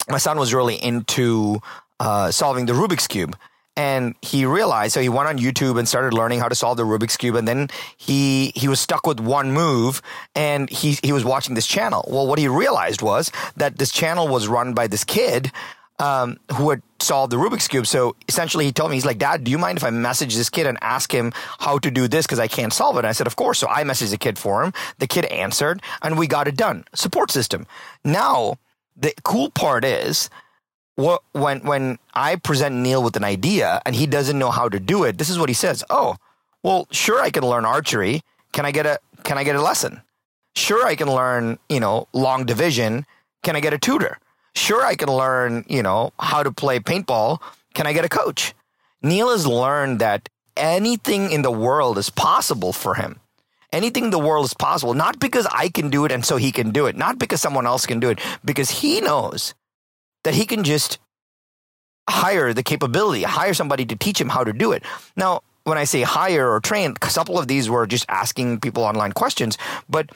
my 0.09 0.19
son 0.19 0.39
was 0.39 0.55
really 0.55 0.77
into 0.77 1.61
uh, 2.01 2.31
solving 2.31 2.67
the 2.67 2.73
Rubik's 2.73 3.07
Cube. 3.07 3.37
And 3.77 4.17
he 4.23 4.45
realized 4.45 4.95
so 4.95 5.01
he 5.01 5.09
went 5.09 5.29
on 5.29 5.39
youtube 5.39 5.79
and 5.79 5.87
started 5.87 6.13
learning 6.13 6.41
how 6.41 6.49
to 6.49 6.57
solve 6.57 6.77
the 6.77 6.83
rubik's 6.83 7.17
cube. 7.17 7.37
And 7.37 7.47
then 7.47 7.69
he 7.97 8.51
he 8.57 8.67
was 8.67 8.81
stuck 8.81 9.07
with 9.07 9.21
one 9.21 9.53
move 9.53 10.03
and 10.35 10.69
he 10.69 10.99
he 11.01 11.13
was 11.13 11.25
watching 11.25 11.55
this 11.55 11.65
channel. 11.65 12.05
Well 12.11 12.27
what 12.27 12.41
he 12.41 12.49
realized 12.49 13.03
was 13.03 13.31
that 13.57 13.79
this 13.79 13.93
channel 13.93 14.27
was 14.27 14.49
run 14.49 14.75
by 14.75 14.89
this 14.89 15.05
kid 15.05 15.53
um, 15.99 16.39
who 16.55 16.71
had 16.71 16.83
solved 17.01 17.33
the 17.33 17.37
Rubik's 17.37 17.69
Cube. 17.69 17.87
So 17.87 18.17
essentially, 18.29 18.65
he 18.65 18.73
told 18.73 18.91
me, 18.91 18.97
he's 18.97 19.07
like, 19.07 19.19
Dad, 19.19 19.45
do 19.45 19.51
you 19.51 19.59
mind 19.59 19.79
if 19.79 19.85
I 19.85 19.91
message 19.91 20.35
this 20.35 20.51
kid 20.51 20.67
and 20.67 20.79
ask 20.81 21.13
him 21.13 21.33
how 21.59 21.79
to 21.79 21.91
do 21.91 22.09
this? 22.09 22.27
Because 22.27 22.39
I 22.39 22.49
can't 22.49 22.73
solve 22.73 22.97
it. 22.97 23.01
And 23.01 23.07
I 23.07 23.13
said, 23.13 23.27
Of 23.27 23.37
course. 23.37 23.59
So 23.59 23.69
I 23.69 23.85
messaged 23.85 24.11
the 24.11 24.19
kid 24.19 24.39
for 24.39 24.63
him. 24.63 24.73
The 24.99 25.07
kid 25.07 25.25
answered, 25.27 25.83
and 26.03 26.19
we 26.19 26.27
got 26.27 26.49
it 26.49 26.57
done. 26.57 26.85
Support 26.95 27.31
system. 27.31 27.67
Now, 28.05 28.59
the 28.97 29.13
cool 29.23 29.51
part 29.51 29.85
is, 29.85 30.31
what 30.97 31.23
when 31.33 31.61
when 31.61 31.99
I 32.13 32.35
present 32.37 32.75
Neil 32.75 33.03
with 33.05 33.15
an 33.15 33.23
idea 33.23 33.81
and 33.87 33.95
he 33.95 34.07
doesn't 34.07 34.37
know 34.37 34.51
how 34.51 34.69
to 34.69 34.81
do 34.81 35.05
it, 35.05 35.17
this 35.17 35.31
is 35.31 35.39
what 35.39 35.49
he 35.49 35.55
says. 35.55 35.85
Oh, 35.91 36.17
well, 36.65 36.89
sure 36.91 37.21
I 37.21 37.31
can 37.31 37.45
learn 37.45 37.65
archery. 37.65 38.23
Can 38.53 38.67
I 38.67 38.73
get 38.73 38.85
a 38.85 38.99
can 39.23 39.39
I 39.39 39.45
get 39.45 39.55
a 39.55 39.63
lesson? 39.63 40.03
Sure 40.57 40.85
I 40.85 40.97
can 40.97 41.09
learn, 41.09 41.59
you 41.69 41.79
know, 41.79 42.09
long 42.13 42.45
division. 42.45 43.07
Can 43.45 43.55
I 43.55 43.61
get 43.61 43.73
a 43.73 43.79
tutor? 43.79 44.19
Sure 44.59 44.85
I 44.85 44.97
can 44.97 45.09
learn, 45.09 45.65
you 45.69 45.85
know, 45.85 46.13
how 46.19 46.43
to 46.43 46.51
play 46.51 46.81
paintball. 46.81 47.41
Can 47.75 47.87
I 47.87 47.93
get 47.93 48.05
a 48.05 48.09
coach? 48.09 48.55
Neil 49.01 49.31
has 49.31 49.47
learned 49.47 50.01
that 50.01 50.29
anything 50.57 51.31
in 51.31 51.43
the 51.43 51.51
world 51.53 51.97
is 51.97 52.11
possible 52.11 52.73
for 52.73 52.95
him. 52.95 53.21
Anything 53.73 54.07
in 54.07 54.11
the 54.11 54.19
world 54.19 54.47
is 54.47 54.55
possible, 54.55 54.95
not 54.95 55.21
because 55.21 55.47
I 55.47 55.69
can 55.69 55.91
do 55.91 56.05
it 56.07 56.11
and 56.11 56.25
so 56.25 56.37
he 56.39 56.51
can 56.51 56.73
do 56.73 56.87
it, 56.87 56.97
not 56.97 57.21
because 57.21 57.41
someone 57.41 57.67
else 57.67 57.87
can 57.87 58.01
do 58.01 58.11
it, 58.11 58.19
because 58.45 58.69
he 58.69 59.01
knows 59.01 59.55
that 60.25 60.35
he 60.35 60.45
can 60.45 60.65
just 60.65 60.99
hire 62.11 62.53
the 62.53 62.65
capability, 62.65 63.23
hire 63.23 63.55
somebody 63.55 63.87
to 63.87 63.95
teach 63.95 64.21
him 64.21 64.29
how 64.29 64.43
to 64.43 64.53
do 64.53 64.73
it. 64.73 64.83
Now, 65.17 65.43
when 65.63 65.79
I 65.79 65.85
say 65.85 66.03
hire 66.03 66.51
or 66.51 66.59
train, 66.59 66.91
a 66.91 66.95
couple 66.95 67.39
of 67.39 67.47
these 67.47 67.71
were 67.71 67.87
just 67.87 68.07
asking 68.09 68.59
people 68.59 68.83
online 68.83 69.13
questions, 69.13 69.57
but 69.89 70.11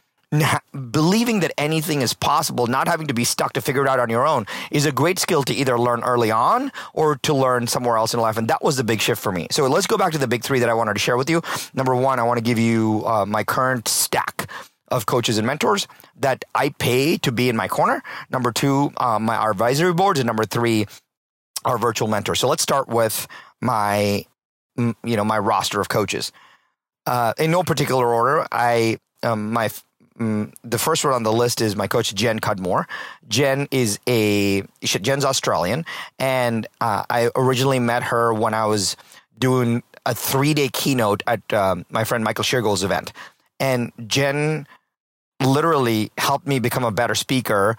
believing 0.90 1.40
that 1.40 1.52
anything 1.58 2.00
is 2.00 2.14
possible, 2.14 2.66
not 2.66 2.88
having 2.88 3.06
to 3.06 3.14
be 3.14 3.24
stuck 3.24 3.52
to 3.52 3.60
figure 3.60 3.82
it 3.82 3.88
out 3.88 4.00
on 4.00 4.08
your 4.08 4.26
own, 4.26 4.46
is 4.70 4.86
a 4.86 4.92
great 4.92 5.18
skill 5.18 5.42
to 5.42 5.54
either 5.54 5.78
learn 5.78 6.02
early 6.04 6.30
on 6.30 6.72
or 6.94 7.16
to 7.16 7.34
learn 7.34 7.66
somewhere 7.66 7.96
else 7.96 8.14
in 8.14 8.20
life. 8.20 8.36
And 8.36 8.48
that 8.48 8.62
was 8.62 8.76
the 8.76 8.84
big 8.84 9.00
shift 9.00 9.20
for 9.22 9.30
me. 9.30 9.46
So 9.50 9.66
let's 9.66 9.86
go 9.86 9.98
back 9.98 10.12
to 10.12 10.18
the 10.18 10.26
big 10.26 10.42
three 10.42 10.60
that 10.60 10.68
I 10.68 10.74
wanted 10.74 10.94
to 10.94 11.00
share 11.00 11.16
with 11.16 11.28
you. 11.28 11.42
Number 11.74 11.94
one, 11.94 12.18
I 12.18 12.22
want 12.22 12.38
to 12.38 12.42
give 12.42 12.58
you 12.58 13.02
uh, 13.06 13.26
my 13.26 13.44
current 13.44 13.88
stack 13.88 14.50
of 14.88 15.06
coaches 15.06 15.38
and 15.38 15.46
mentors 15.46 15.86
that 16.16 16.44
I 16.54 16.70
pay 16.70 17.18
to 17.18 17.32
be 17.32 17.48
in 17.48 17.56
my 17.56 17.68
corner. 17.68 18.02
Number 18.30 18.52
two, 18.52 18.92
um, 18.98 19.24
my 19.24 19.36
our 19.36 19.50
advisory 19.50 19.92
boards, 19.92 20.20
and 20.20 20.26
number 20.26 20.44
three, 20.44 20.86
our 21.64 21.78
virtual 21.78 22.08
mentors. 22.08 22.40
So 22.40 22.48
let's 22.48 22.62
start 22.62 22.88
with 22.88 23.26
my, 23.60 24.26
you 24.76 24.94
know, 25.16 25.24
my 25.24 25.38
roster 25.38 25.80
of 25.80 25.88
coaches. 25.88 26.32
Uh, 27.06 27.32
in 27.38 27.50
no 27.50 27.62
particular 27.62 28.06
order, 28.06 28.46
I 28.52 28.98
um, 29.22 29.52
my 29.52 29.70
um, 30.22 30.52
the 30.62 30.78
first 30.78 31.04
one 31.04 31.12
on 31.12 31.22
the 31.22 31.32
list 31.32 31.60
is 31.60 31.76
my 31.76 31.86
coach 31.86 32.14
Jen 32.14 32.38
Cudmore. 32.38 32.86
Jen 33.28 33.68
is 33.70 33.98
a 34.08 34.62
Jen's 34.82 35.24
Australian, 35.24 35.84
and 36.18 36.66
uh, 36.80 37.04
I 37.10 37.30
originally 37.36 37.78
met 37.78 38.04
her 38.04 38.32
when 38.32 38.54
I 38.54 38.66
was 38.66 38.96
doing 39.38 39.82
a 40.06 40.14
three 40.14 40.54
day 40.54 40.68
keynote 40.68 41.22
at 41.26 41.40
um, 41.52 41.84
my 41.90 42.04
friend 42.04 42.24
Michael 42.24 42.44
Sheargold's 42.44 42.84
event, 42.84 43.12
and 43.60 43.92
Jen 44.06 44.66
literally 45.44 46.10
helped 46.18 46.46
me 46.46 46.58
become 46.58 46.84
a 46.84 46.92
better 46.92 47.14
speaker 47.14 47.76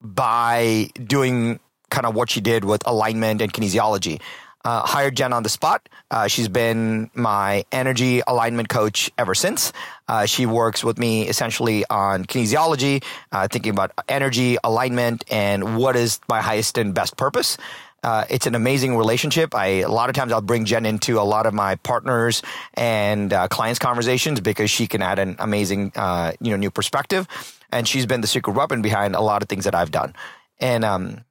by 0.00 0.90
doing 1.04 1.60
kind 1.90 2.06
of 2.06 2.14
what 2.14 2.28
she 2.30 2.40
did 2.40 2.64
with 2.64 2.82
alignment 2.86 3.40
and 3.40 3.52
kinesiology. 3.52 4.20
Uh, 4.64 4.80
hired 4.86 5.14
Jen 5.14 5.32
on 5.34 5.42
the 5.42 5.48
spot. 5.50 5.88
Uh, 6.10 6.26
she's 6.26 6.48
been 6.48 7.10
my 7.14 7.64
energy 7.70 8.22
alignment 8.26 8.70
coach 8.70 9.10
ever 9.18 9.34
since. 9.34 9.72
Uh, 10.08 10.24
she 10.24 10.46
works 10.46 10.82
with 10.82 10.98
me 10.98 11.28
essentially 11.28 11.84
on 11.90 12.24
kinesiology, 12.24 13.04
uh, 13.30 13.46
thinking 13.46 13.72
about 13.72 13.92
energy, 14.08 14.56
alignment, 14.64 15.24
and 15.30 15.76
what 15.76 15.96
is 15.96 16.18
my 16.28 16.40
highest 16.40 16.78
and 16.78 16.94
best 16.94 17.16
purpose. 17.18 17.58
Uh, 18.04 18.26
it's 18.28 18.46
an 18.46 18.54
amazing 18.54 18.96
relationship. 18.98 19.54
I 19.54 19.66
a 19.80 19.88
lot 19.88 20.10
of 20.10 20.14
times 20.14 20.30
I'll 20.30 20.42
bring 20.42 20.66
Jen 20.66 20.84
into 20.84 21.18
a 21.18 21.24
lot 21.24 21.46
of 21.46 21.54
my 21.54 21.76
partners 21.76 22.42
and 22.74 23.32
uh, 23.32 23.48
clients 23.48 23.78
conversations 23.78 24.40
because 24.40 24.70
she 24.70 24.86
can 24.86 25.00
add 25.00 25.18
an 25.18 25.36
amazing 25.38 25.90
uh, 25.96 26.32
you 26.38 26.50
know 26.50 26.56
new 26.56 26.70
perspective, 26.70 27.26
and 27.72 27.88
she's 27.88 28.04
been 28.04 28.20
the 28.20 28.26
secret 28.26 28.54
weapon 28.54 28.82
behind 28.82 29.14
a 29.14 29.22
lot 29.22 29.42
of 29.42 29.48
things 29.48 29.64
that 29.64 29.74
I've 29.74 29.90
done. 29.90 30.14
And 30.60 30.84
um, 30.84 31.24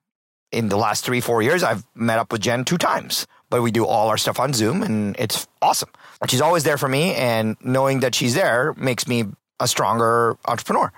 in 0.54 0.70
the 0.70 0.78
last 0.78 1.04
three 1.04 1.20
four 1.20 1.42
years, 1.42 1.64
I've 1.64 1.84
met 1.96 2.20
up 2.20 2.32
with 2.32 2.42
Jen 2.42 2.64
two 2.64 2.78
times, 2.78 3.28
but 3.50 3.62
we 3.62 3.72
do 3.72 3.86
all 3.86 4.10
our 4.10 4.18
stuff 4.18 4.40
on 4.40 4.54
Zoom, 4.54 4.84
and 4.84 5.16
it's 5.20 5.48
awesome. 5.62 5.90
She's 6.30 6.42
always 6.42 6.64
there 6.64 6.78
for 6.78 6.88
me, 6.88 7.16
and 7.16 7.58
knowing 7.62 8.00
that 8.02 8.16
she's 8.16 8.36
there 8.36 8.74
makes 8.78 9.08
me 9.08 9.26
a 9.60 9.68
stronger 9.68 10.38
entrepreneur. 10.46 10.92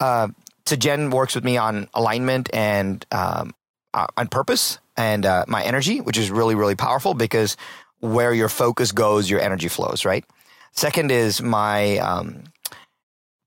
Uh, 0.00 0.28
so 0.64 0.76
Jen 0.76 1.10
works 1.10 1.34
with 1.34 1.44
me 1.44 1.56
on 1.56 1.88
alignment 1.92 2.48
and 2.54 3.04
um, 3.12 3.54
uh, 3.92 4.06
on 4.16 4.28
purpose 4.28 4.78
and 4.96 5.26
uh, 5.26 5.44
my 5.48 5.62
energy, 5.62 6.00
which 6.00 6.16
is 6.16 6.30
really, 6.30 6.54
really 6.54 6.76
powerful 6.76 7.14
because 7.14 7.56
where 8.00 8.32
your 8.32 8.48
focus 8.48 8.92
goes, 8.92 9.28
your 9.28 9.40
energy 9.40 9.68
flows, 9.68 10.04
right? 10.04 10.24
Second 10.72 11.10
is 11.10 11.42
my 11.42 11.98
um, 11.98 12.44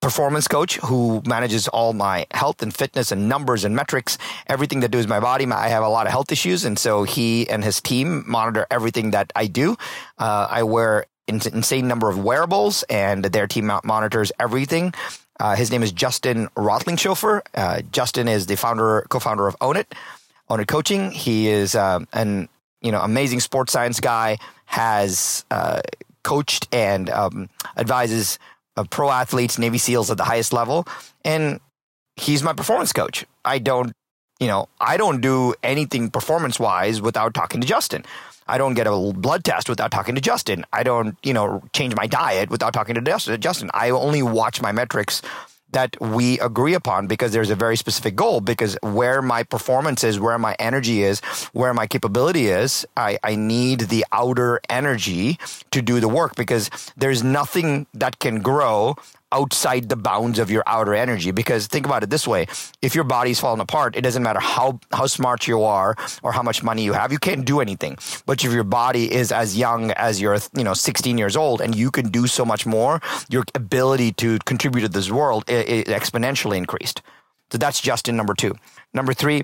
performance 0.08 0.48
coach 0.48 0.78
who 0.78 1.22
manages 1.26 1.68
all 1.68 1.92
my 1.92 2.26
health 2.32 2.64
and 2.64 2.74
fitness 2.74 3.12
and 3.12 3.28
numbers 3.28 3.66
and 3.66 3.76
metrics, 3.76 4.18
everything 4.48 4.80
that 4.80 4.90
do 4.90 5.00
does 5.00 5.06
my 5.06 5.20
body. 5.20 5.46
I 5.46 5.68
have 5.68 5.84
a 5.84 5.90
lot 5.90 6.06
of 6.06 6.14
health 6.14 6.32
issues. 6.32 6.64
And 6.64 6.80
so 6.80 7.04
he 7.04 7.50
and 7.50 7.62
his 7.62 7.82
team 7.82 8.24
monitor 8.26 8.66
everything 8.72 9.12
that 9.12 9.34
I 9.36 9.48
do. 9.48 9.76
Uh, 10.18 10.48
I 10.50 10.64
wear 10.64 11.08
an 11.28 11.42
insane 11.52 11.90
number 11.90 12.08
of 12.08 12.24
wearables 12.24 12.84
and 12.84 13.26
their 13.26 13.48
team 13.48 13.70
monitors 13.84 14.32
everything. 14.40 14.94
Uh, 15.42 15.58
his 15.58 15.72
name 15.72 15.84
is 15.84 15.92
Justin 15.92 16.48
Roethlingshoefer. 16.56 17.42
Uh, 17.54 17.82
Justin 17.92 18.30
is 18.30 18.46
the 18.46 18.56
founder, 18.56 19.06
co-founder 19.10 19.46
of 19.46 19.58
Own 19.60 19.76
It. 19.76 19.94
Own 20.50 20.62
It 20.62 20.70
Coaching. 20.70 21.12
He 21.12 21.50
is 21.50 21.76
uh, 21.76 22.00
an 22.14 22.48
you 22.82 22.94
know 22.94 23.02
amazing 23.02 23.42
sports 23.42 23.74
science 23.74 24.00
guy. 24.00 24.38
Has 24.68 25.44
uh, 25.52 25.82
coached 26.24 26.70
and 26.72 27.10
um, 27.10 27.50
advises 27.76 28.40
uh, 28.78 28.84
pro 28.86 29.10
athletes, 29.10 29.58
Navy 29.58 29.78
SEALs 29.78 30.10
at 30.12 30.18
the 30.18 30.24
highest 30.24 30.54
level, 30.54 30.88
and 31.26 31.60
he's 32.16 32.44
my 32.44 32.54
performance 32.54 32.94
coach. 32.94 33.26
I 33.44 33.60
don't 33.60 33.92
you 34.40 34.48
know 34.48 34.70
I 34.80 34.98
don't 34.98 35.22
do 35.22 35.56
anything 35.64 36.10
performance 36.10 36.60
wise 36.60 37.02
without 37.02 37.34
talking 37.34 37.62
to 37.62 37.68
Justin. 37.68 38.06
I 38.48 38.58
don't 38.58 38.76
get 38.76 38.88
a 38.88 39.14
blood 39.14 39.44
test 39.44 39.68
without 39.68 39.92
talking 39.92 40.16
to 40.16 40.22
Justin. 40.22 40.66
I 40.72 40.84
don't, 40.84 41.18
you 41.22 41.34
know, 41.34 41.62
change 41.74 41.96
my 41.96 42.08
diet 42.08 42.50
without 42.50 42.74
talking 42.74 42.96
to 42.96 43.38
Justin. 43.38 43.70
I 43.74 43.90
only 43.90 44.24
watch 44.24 44.62
my 44.62 44.72
metrics 44.72 45.22
that 45.78 45.96
we 46.02 46.40
agree 46.40 46.74
upon 46.74 47.06
because 47.06 47.34
there's 47.34 47.52
a 47.52 47.56
very 47.56 47.78
specific 47.78 48.16
goal 48.16 48.42
because 48.42 48.76
where 48.82 49.22
my 49.22 49.44
performance 49.44 50.04
is 50.04 50.20
where 50.20 50.40
my 50.40 50.56
energy 50.58 51.04
is 51.04 51.20
where 51.54 51.72
my 51.72 51.86
capability 51.86 52.48
is 52.48 52.84
I, 52.98 53.20
I 53.24 53.36
need 53.36 53.82
the 53.94 54.04
outer 54.12 54.60
energy 54.70 55.38
to 55.70 55.80
do 55.84 56.00
the 56.00 56.10
work 56.10 56.36
because 56.36 56.72
there's 56.98 57.22
nothing 57.24 57.86
that 57.94 58.18
can 58.18 58.42
grow 58.42 58.96
outside 59.32 59.90
the 59.90 59.96
bounds 59.96 60.40
of 60.40 60.50
your 60.50 60.64
outer 60.66 60.94
energy. 60.94 61.32
Because 61.32 61.68
think 61.68 61.86
about 61.86 62.04
it 62.04 62.10
this 62.10 62.28
way: 62.28 62.48
if 62.82 62.96
your 62.96 63.04
body's 63.04 63.40
falling 63.40 63.62
apart, 63.62 63.96
it 63.96 64.02
doesn't 64.02 64.24
matter 64.24 64.40
how 64.40 64.80
how 64.92 65.08
smart 65.08 65.48
you 65.48 65.64
are 65.64 65.96
or 66.24 66.32
how 66.32 66.44
much 66.44 66.64
money 66.64 66.84
you 66.84 66.94
have, 66.94 67.12
you 67.12 67.20
can't 67.20 67.46
do 67.46 67.60
anything. 67.60 67.98
But 68.26 68.44
if 68.44 68.52
your 68.52 68.64
body 68.64 69.12
is 69.14 69.32
as 69.32 69.58
young 69.58 69.92
as 69.92 70.22
you're, 70.22 70.38
you 70.56 70.64
know, 70.64 70.74
16 70.74 71.18
years 71.18 71.36
old, 71.36 71.62
and 71.62 71.76
you 71.76 71.92
can 71.92 72.10
do 72.10 72.28
so 72.28 72.46
much 72.46 72.66
more, 72.66 73.02
your 73.30 73.44
ability 73.56 74.14
to 74.14 74.40
contribute 74.40 74.82
to 74.82 74.90
this 74.90 75.12
world 75.12 75.44
is 75.48 75.86
exponentially 75.86 76.58
increased. 76.58 77.02
So 77.52 77.58
that's 77.58 77.80
Justin 77.80 78.18
number 78.18 78.34
two. 78.34 78.56
Number 78.94 79.14
three, 79.14 79.44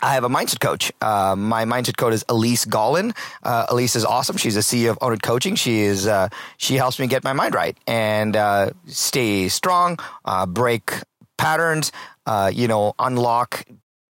I 0.00 0.14
have 0.14 0.24
a 0.24 0.28
mindset 0.28 0.60
coach. 0.60 0.92
Uh, 1.00 1.34
my 1.36 1.64
mindset 1.64 1.96
coach 1.96 2.14
is 2.14 2.24
Elise 2.28 2.64
Gollin. 2.64 3.16
Uh, 3.42 3.66
Elise 3.68 3.96
is 3.96 4.04
awesome. 4.04 4.36
She's 4.36 4.56
a 4.56 4.60
CEO 4.60 4.90
of 4.90 4.98
Owned 5.00 5.22
Coaching. 5.22 5.56
She 5.56 5.80
is 5.80 6.06
uh, 6.06 6.28
she 6.56 6.76
helps 6.76 6.98
me 6.98 7.06
get 7.06 7.24
my 7.24 7.32
mind 7.32 7.54
right 7.54 7.76
and 7.86 8.36
uh, 8.36 8.70
stay 8.86 9.48
strong, 9.48 9.98
uh, 10.24 10.46
break 10.46 10.92
patterns, 11.36 11.90
uh, 12.26 12.50
you 12.54 12.68
know, 12.68 12.94
unlock 12.98 13.64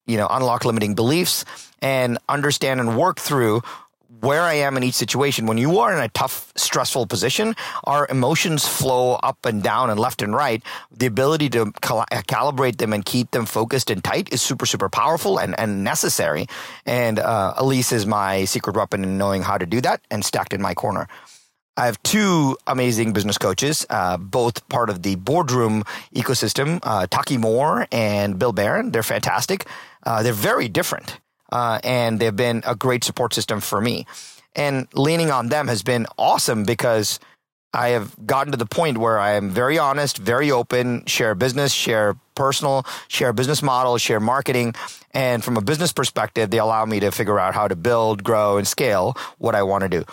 you 0.07 0.17
know 0.17 0.27
unlock 0.31 0.65
limiting 0.65 0.95
beliefs, 0.95 1.45
and 1.81 2.19
understand 2.29 2.81
and 2.81 2.97
work 2.99 3.19
through 3.19 3.63
where 4.21 4.43
I 4.43 4.55
am 4.55 4.77
in 4.77 4.85
each 4.85 4.95
situation. 4.95 5.47
When 5.47 5.59
you 5.59 5.79
are 5.79 5.93
in 5.93 6.03
a 6.03 6.09
tough, 6.09 6.53
stressful 6.57 7.07
position, 7.07 7.55
our 7.85 8.07
emotions 8.09 8.67
flow 8.67 9.15
up 9.15 9.45
and 9.45 9.63
down 9.63 9.91
and 9.91 9.99
left 9.99 10.23
and 10.23 10.35
right. 10.35 10.63
The 10.97 11.07
ability 11.07 11.49
to 11.51 11.73
cal- 11.81 12.07
calibrate 12.11 12.79
them 12.79 12.93
and 12.93 13.05
keep 13.05 13.31
them 13.31 13.47
focused 13.47 13.91
and 13.91 14.03
tight 14.03 14.33
is 14.33 14.43
super, 14.43 14.67
super 14.67 14.89
powerful 14.89 15.39
and, 15.39 15.59
and 15.59 15.85
necessary. 15.85 16.47
And 16.87 17.19
uh, 17.19 17.55
Elise 17.57 17.93
is 17.93 18.07
my 18.07 18.45
secret 18.45 18.77
weapon 18.77 19.05
in 19.05 19.19
knowing 19.19 19.43
how 19.43 19.59
to 19.59 19.67
do 19.67 19.81
that 19.81 20.01
and 20.11 20.25
stacked 20.25 20.53
in 20.53 20.61
my 20.61 20.75
corner. 20.75 21.09
I 21.77 21.87
have 21.87 22.03
two 22.03 22.59
amazing 22.67 23.13
business 23.15 23.39
coaches, 23.39 23.87
uh, 23.89 24.19
both 24.19 24.69
part 24.69 24.91
of 24.91 25.03
the 25.03 25.15
boardroom 25.15 25.85
ecosystem, 26.15 26.81
uh, 26.83 27.07
Taki 27.07 27.39
Moore 27.39 27.87
and 27.91 28.39
Bill 28.39 28.53
Barron. 28.53 28.91
They're 28.91 29.03
fantastic. 29.03 29.67
Uh, 30.05 30.23
they're 30.23 30.33
very 30.35 30.69
different 30.69 31.19
uh, 31.51 31.81
and 31.85 32.19
they've 32.19 32.35
been 32.35 32.63
a 32.67 32.75
great 32.75 33.05
support 33.05 33.35
system 33.35 33.61
for 33.61 33.81
me. 33.81 34.07
And 34.55 34.89
leaning 34.95 35.31
on 35.31 35.49
them 35.49 35.69
has 35.69 35.83
been 35.83 36.07
awesome 36.19 36.65
because 36.65 37.21
I 37.73 37.91
have 37.91 38.15
gotten 38.27 38.51
to 38.51 38.59
the 38.59 38.67
point 38.67 38.99
where 38.99 39.19
I 39.19 39.33
am 39.33 39.51
very 39.51 39.79
honest, 39.79 40.19
very 40.19 40.51
open, 40.51 41.05
share 41.07 41.35
business, 41.37 41.73
share 41.73 42.17
personal, 42.35 42.85
share 43.07 43.33
business 43.33 43.63
model, 43.63 43.97
share 43.99 44.19
marketing. 44.19 44.75
And 45.13 45.45
from 45.45 45.57
a 45.57 45.61
business 45.61 45.93
perspective, 45.93 46.51
they 46.51 46.59
allow 46.59 46.85
me 46.85 46.99
to 47.01 47.13
figure 47.13 47.39
out 47.39 47.55
how 47.55 47.69
to 47.69 47.77
build, 47.77 48.25
grow, 48.25 48.59
and 48.59 48.67
scale 48.67 49.17
what 49.39 49.55
I 49.55 49.63
want 49.63 49.83
to 49.83 49.89
do. 49.89 50.05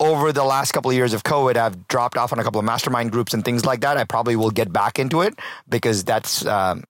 Over 0.00 0.32
the 0.32 0.44
last 0.44 0.72
couple 0.72 0.90
of 0.90 0.96
years 0.96 1.12
of 1.12 1.22
COVID, 1.22 1.56
I've 1.56 1.86
dropped 1.88 2.16
off 2.16 2.32
on 2.32 2.38
a 2.38 2.44
couple 2.44 2.58
of 2.58 2.64
mastermind 2.64 3.12
groups 3.12 3.34
and 3.34 3.44
things 3.44 3.64
like 3.64 3.80
that. 3.80 3.96
I 3.96 4.04
probably 4.04 4.36
will 4.36 4.50
get 4.50 4.72
back 4.72 4.98
into 4.98 5.22
it 5.22 5.38
because 5.68 6.04
that's 6.04 6.46
um, 6.46 6.84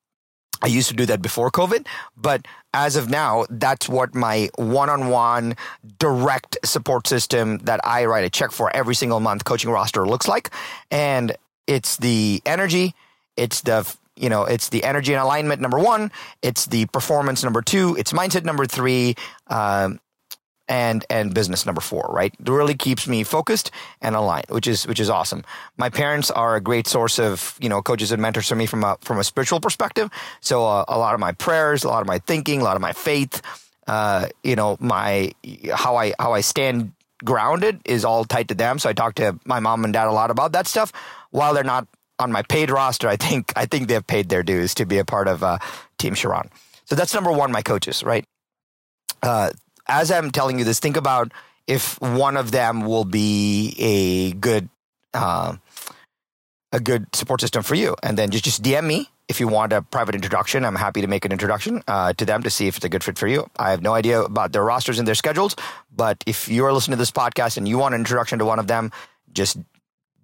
I 0.62 0.66
used 0.66 0.88
to 0.88 0.94
do 0.96 1.06
that 1.06 1.22
before 1.22 1.50
COVID, 1.50 1.86
but 2.16 2.46
as 2.74 2.96
of 2.96 3.08
now, 3.08 3.46
that's 3.48 3.88
what 3.88 4.14
my 4.14 4.50
one 4.56 4.90
on 4.90 5.08
one 5.08 5.56
direct 5.98 6.58
support 6.64 7.06
system 7.06 7.58
that 7.58 7.80
I 7.84 8.04
write 8.06 8.24
a 8.24 8.30
check 8.30 8.50
for 8.50 8.74
every 8.74 8.94
single 8.94 9.20
month 9.20 9.44
coaching 9.44 9.70
roster 9.70 10.06
looks 10.06 10.28
like. 10.28 10.50
And 10.90 11.36
it's 11.66 11.96
the 11.96 12.42
energy, 12.44 12.94
it's 13.36 13.60
the 13.62 13.94
you 14.16 14.28
know, 14.28 14.44
it's 14.44 14.68
the 14.68 14.82
energy 14.82 15.12
and 15.14 15.22
alignment 15.22 15.60
number 15.60 15.78
one, 15.78 16.10
it's 16.42 16.66
the 16.66 16.86
performance 16.86 17.44
number 17.44 17.62
two, 17.62 17.94
it's 17.96 18.12
mindset 18.12 18.44
number 18.44 18.66
three, 18.66 19.14
um, 19.46 20.00
and 20.68 21.04
and 21.10 21.34
business 21.34 21.66
number 21.66 21.80
four, 21.80 22.08
right? 22.12 22.34
It 22.38 22.48
really 22.48 22.75
keeps 22.75 23.08
me 23.08 23.25
focused 23.25 23.70
and 24.00 24.14
aligned, 24.14 24.46
which 24.48 24.66
is 24.66 24.87
which 24.87 25.00
is 25.00 25.10
awesome. 25.10 25.44
My 25.76 25.88
parents 25.88 26.30
are 26.30 26.56
a 26.56 26.60
great 26.60 26.87
source 26.87 27.18
of 27.18 27.56
you 27.60 27.68
know 27.68 27.82
coaches 27.82 28.12
and 28.12 28.20
mentors 28.20 28.48
for 28.48 28.54
me 28.56 28.66
from 28.66 28.84
a 28.84 28.96
from 29.00 29.18
a 29.18 29.25
spiritual 29.25 29.60
perspective. 29.60 30.10
So 30.40 30.66
uh, 30.66 30.84
a 30.88 30.98
lot 30.98 31.14
of 31.14 31.20
my 31.20 31.32
prayers, 31.32 31.84
a 31.84 31.88
lot 31.88 32.00
of 32.00 32.06
my 32.06 32.18
thinking, 32.18 32.60
a 32.60 32.64
lot 32.64 32.76
of 32.76 32.82
my 32.82 32.92
faith, 32.92 33.42
uh, 33.87 34.28
you 34.44 34.56
know, 34.56 34.76
my 34.80 35.32
how 35.75 35.96
I 35.96 36.12
how 36.18 36.32
I 36.32 36.42
stand 36.42 36.92
grounded 37.25 37.80
is 37.84 38.04
all 38.04 38.25
tied 38.25 38.48
to 38.48 38.54
them. 38.54 38.78
So 38.78 38.88
I 38.88 38.92
talk 38.92 39.14
to 39.14 39.38
my 39.44 39.60
mom 39.60 39.84
and 39.84 39.92
dad 39.92 40.06
a 40.06 40.12
lot 40.12 40.30
about 40.30 40.52
that 40.52 40.66
stuff. 40.66 40.92
While 41.30 41.54
they're 41.54 41.64
not 41.64 41.88
on 42.18 42.32
my 42.32 42.42
paid 42.42 42.70
roster, 42.70 43.08
I 43.08 43.16
think 43.16 43.52
I 43.56 43.66
think 43.66 43.88
they've 43.88 44.06
paid 44.06 44.28
their 44.28 44.42
dues 44.42 44.75
to 44.75 44.87
be 44.87 44.98
a 44.98 45.04
part 45.04 45.28
of 45.28 45.42
uh, 45.42 45.58
Team 45.98 46.14
Sharran. 46.14 46.48
So 46.84 46.94
that's 46.94 47.14
number 47.14 47.32
one, 47.32 47.52
my 47.52 47.62
coaches, 47.62 48.02
right? 48.02 48.25
Uh, 49.22 49.50
as 49.88 50.11
I'm 50.11 50.30
telling 50.30 50.59
you 50.59 50.64
this, 50.64 50.80
think 50.80 50.97
about 50.97 51.33
if 51.66 52.00
one 52.00 52.37
of 52.37 52.50
them 52.50 52.82
will 52.82 53.04
be 53.04 53.75
a 53.78 54.32
good 54.32 54.69
uh, 55.15 55.56
a 56.73 56.80
good 56.80 57.06
support 57.15 57.41
system 57.41 57.62
for 57.62 57.75
you, 57.75 57.97
and 58.02 58.19
then 58.19 58.30
just 58.30 58.45
just 58.45 58.62
DM 58.62 58.84
me 58.84 59.08
if 59.28 59.41
you 59.41 59.49
want 59.49 59.73
a 59.73 59.82
private 59.82 60.15
introduction. 60.15 60.65
I'm 60.65 60.75
happy 60.75 61.00
to 61.00 61.06
make 61.06 61.25
an 61.25 61.32
introduction 61.32 61.82
uh, 61.89 62.12
to 62.15 62.25
them 62.25 62.43
to 62.43 62.50
see 62.50 62.67
if 62.67 62.76
it's 62.76 62.84
a 62.84 62.89
good 62.89 63.04
fit 63.04 63.19
for 63.19 63.26
you. 63.26 63.49
I 63.58 63.71
have 63.71 63.82
no 63.82 63.95
idea 63.95 64.21
about 64.21 64.52
their 64.52 64.65
rosters 64.65 64.99
and 64.99 65.08
their 65.08 65.15
schedules, 65.15 65.56
but 65.95 66.23
if 66.26 66.49
you 66.49 66.65
are 66.65 66.73
listening 66.73 66.97
to 66.97 67.00
this 67.00 67.10
podcast 67.10 67.56
and 67.56 67.69
you 67.69 67.78
want 67.78 67.95
an 67.95 68.00
introduction 68.00 68.39
to 68.39 68.45
one 68.45 68.58
of 68.58 68.67
them, 68.67 68.93
just 69.32 69.58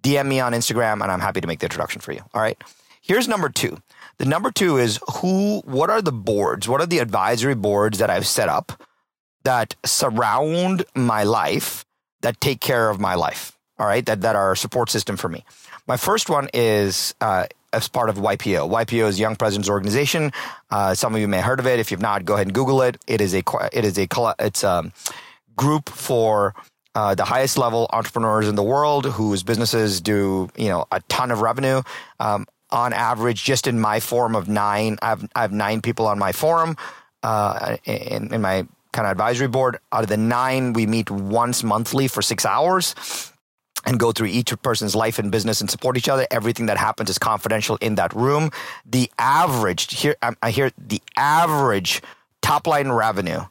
DM 0.03 0.27
me 0.27 0.39
on 0.39 0.53
Instagram, 0.53 1.01
and 1.01 1.11
I'm 1.11 1.19
happy 1.19 1.41
to 1.41 1.47
make 1.47 1.59
the 1.59 1.65
introduction 1.65 2.01
for 2.01 2.11
you. 2.11 2.21
All 2.33 2.41
right. 2.41 2.61
Here's 3.01 3.27
number 3.27 3.49
two. 3.49 3.77
The 4.17 4.25
number 4.25 4.51
two 4.51 4.77
is 4.77 4.99
who. 5.17 5.61
What 5.65 5.89
are 5.89 6.01
the 6.01 6.11
boards? 6.11 6.67
What 6.67 6.81
are 6.81 6.87
the 6.87 6.99
advisory 6.99 7.55
boards 7.55 7.99
that 7.99 8.09
I've 8.09 8.25
set 8.25 8.49
up? 8.49 8.81
That 9.45 9.75
surround 9.85 10.83
my 10.93 11.23
life 11.23 11.85
that 12.21 12.41
take 12.41 12.59
care 12.59 12.89
of 12.89 12.99
my 12.99 13.15
life. 13.15 13.53
All 13.77 13.87
right, 13.87 14.05
that 14.05 14.21
that 14.21 14.35
are 14.35 14.53
a 14.53 14.57
support 14.57 14.89
system 14.89 15.17
for 15.17 15.29
me. 15.29 15.43
My 15.87 15.97
first 15.97 16.29
one 16.29 16.49
is 16.53 17.13
uh, 17.21 17.45
as 17.73 17.87
part 17.87 18.09
of 18.09 18.15
YPO. 18.15 18.69
YPO 18.69 19.07
is 19.07 19.19
Young 19.19 19.35
Presidents 19.35 19.69
Organization. 19.69 20.31
Uh, 20.71 20.93
some 20.95 21.13
of 21.13 21.19
you 21.19 21.27
may 21.27 21.37
have 21.37 21.45
heard 21.45 21.59
of 21.59 21.67
it. 21.67 21.79
If 21.79 21.91
you've 21.91 22.01
not, 22.01 22.23
go 22.25 22.35
ahead 22.35 22.47
and 22.47 22.53
Google 22.53 22.81
it. 22.81 22.97
It 23.05 23.21
is 23.21 23.33
a 23.35 23.43
it 23.73 23.83
is 23.85 23.97
a 23.97 24.07
it's 24.39 24.63
a 24.63 24.91
group 25.55 25.89
for 25.89 26.55
uh, 26.95 27.15
the 27.15 27.25
highest 27.25 27.57
level 27.57 27.89
entrepreneurs 27.91 28.47
in 28.47 28.55
the 28.55 28.63
world 28.63 29.05
whose 29.05 29.43
businesses 29.43 29.99
do 29.99 30.49
you 30.57 30.69
know 30.69 30.85
a 30.91 31.01
ton 31.09 31.31
of 31.31 31.41
revenue. 31.41 31.81
Um, 32.19 32.47
on 32.71 32.93
average, 32.93 33.43
just 33.43 33.67
in 33.67 33.79
my 33.79 33.99
forum 33.99 34.35
of 34.35 34.47
nine, 34.47 34.97
I 35.01 35.09
have 35.09 35.29
I 35.35 35.41
have 35.41 35.51
nine 35.51 35.81
people 35.81 36.07
on 36.07 36.17
my 36.17 36.31
forum. 36.31 36.77
Uh, 37.23 37.77
in, 37.85 38.33
in 38.33 38.41
my 38.41 38.67
kind 38.95 39.05
of 39.05 39.11
advisory 39.11 39.47
board. 39.47 39.77
Out 39.91 40.03
of 40.03 40.09
the 40.09 40.17
nine, 40.17 40.73
we 40.73 40.87
meet 40.87 41.11
once 41.11 41.63
monthly 41.63 42.07
for 42.07 42.21
six 42.21 42.45
hours 42.45 42.95
and 43.85 43.99
go 43.99 44.11
through 44.11 44.27
each 44.27 44.51
person's 44.63 44.95
life 44.95 45.19
and 45.19 45.31
business 45.31 45.61
and 45.61 45.69
support 45.69 45.97
each 45.97 46.09
other. 46.09 46.25
Everything 46.31 46.65
that 46.67 46.77
happens 46.77 47.09
is 47.09 47.19
confidential 47.19 47.77
in 47.81 47.95
that 47.95 48.13
room. 48.15 48.49
The 48.85 49.11
average 49.19 49.99
here, 49.99 50.15
I 50.41 50.49
hear 50.49 50.71
the 50.77 51.01
average 51.17 52.01
top 52.41 52.65
line 52.65 52.89
revenue 52.89 53.41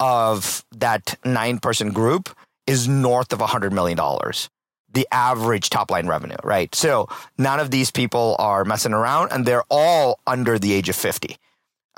of 0.00 0.64
that 0.72 1.16
nine 1.24 1.58
person 1.58 1.92
group 1.92 2.30
is 2.66 2.88
north 2.88 3.32
of 3.32 3.40
a 3.40 3.46
hundred 3.46 3.72
million 3.72 3.96
dollars. 3.96 4.48
The 4.92 5.06
average 5.12 5.70
top 5.70 5.90
line 5.92 6.08
revenue, 6.08 6.40
right? 6.42 6.74
So 6.74 7.08
none 7.38 7.60
of 7.60 7.70
these 7.70 7.92
people 7.92 8.34
are 8.40 8.64
messing 8.64 8.92
around 8.92 9.30
and 9.30 9.46
they're 9.46 9.62
all 9.70 10.18
under 10.26 10.58
the 10.58 10.72
age 10.72 10.88
of 10.88 10.96
50 10.96 11.36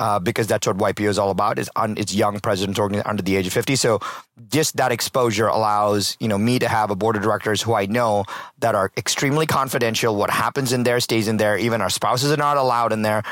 uh, 0.02 0.18
because 0.18 0.48
that's 0.48 0.66
what 0.66 0.76
YPO 0.78 1.08
is 1.08 1.16
all 1.16 1.30
about. 1.30 1.60
Is 1.60 1.70
on 1.76 1.96
it's 1.96 2.12
young 2.12 2.40
presidents 2.40 2.80
under 3.06 3.22
the 3.22 3.36
age 3.36 3.46
of 3.46 3.52
fifty. 3.52 3.76
So 3.76 4.00
just 4.48 4.76
that 4.76 4.90
exposure 4.90 5.46
allows 5.46 6.16
you 6.18 6.26
know 6.26 6.38
me 6.38 6.58
to 6.58 6.68
have 6.68 6.90
a 6.90 6.96
board 6.96 7.14
of 7.14 7.22
directors 7.22 7.62
who 7.62 7.74
I 7.74 7.86
know 7.86 8.24
that 8.58 8.74
are 8.74 8.90
extremely 8.96 9.46
confidential. 9.46 10.16
What 10.16 10.30
happens 10.30 10.72
in 10.72 10.82
there 10.82 10.98
stays 10.98 11.28
in 11.28 11.36
there. 11.36 11.56
Even 11.56 11.80
our 11.80 11.90
spouses 11.90 12.32
are 12.32 12.36
not 12.36 12.56
allowed 12.56 12.92
in 12.92 13.02
there. 13.02 13.22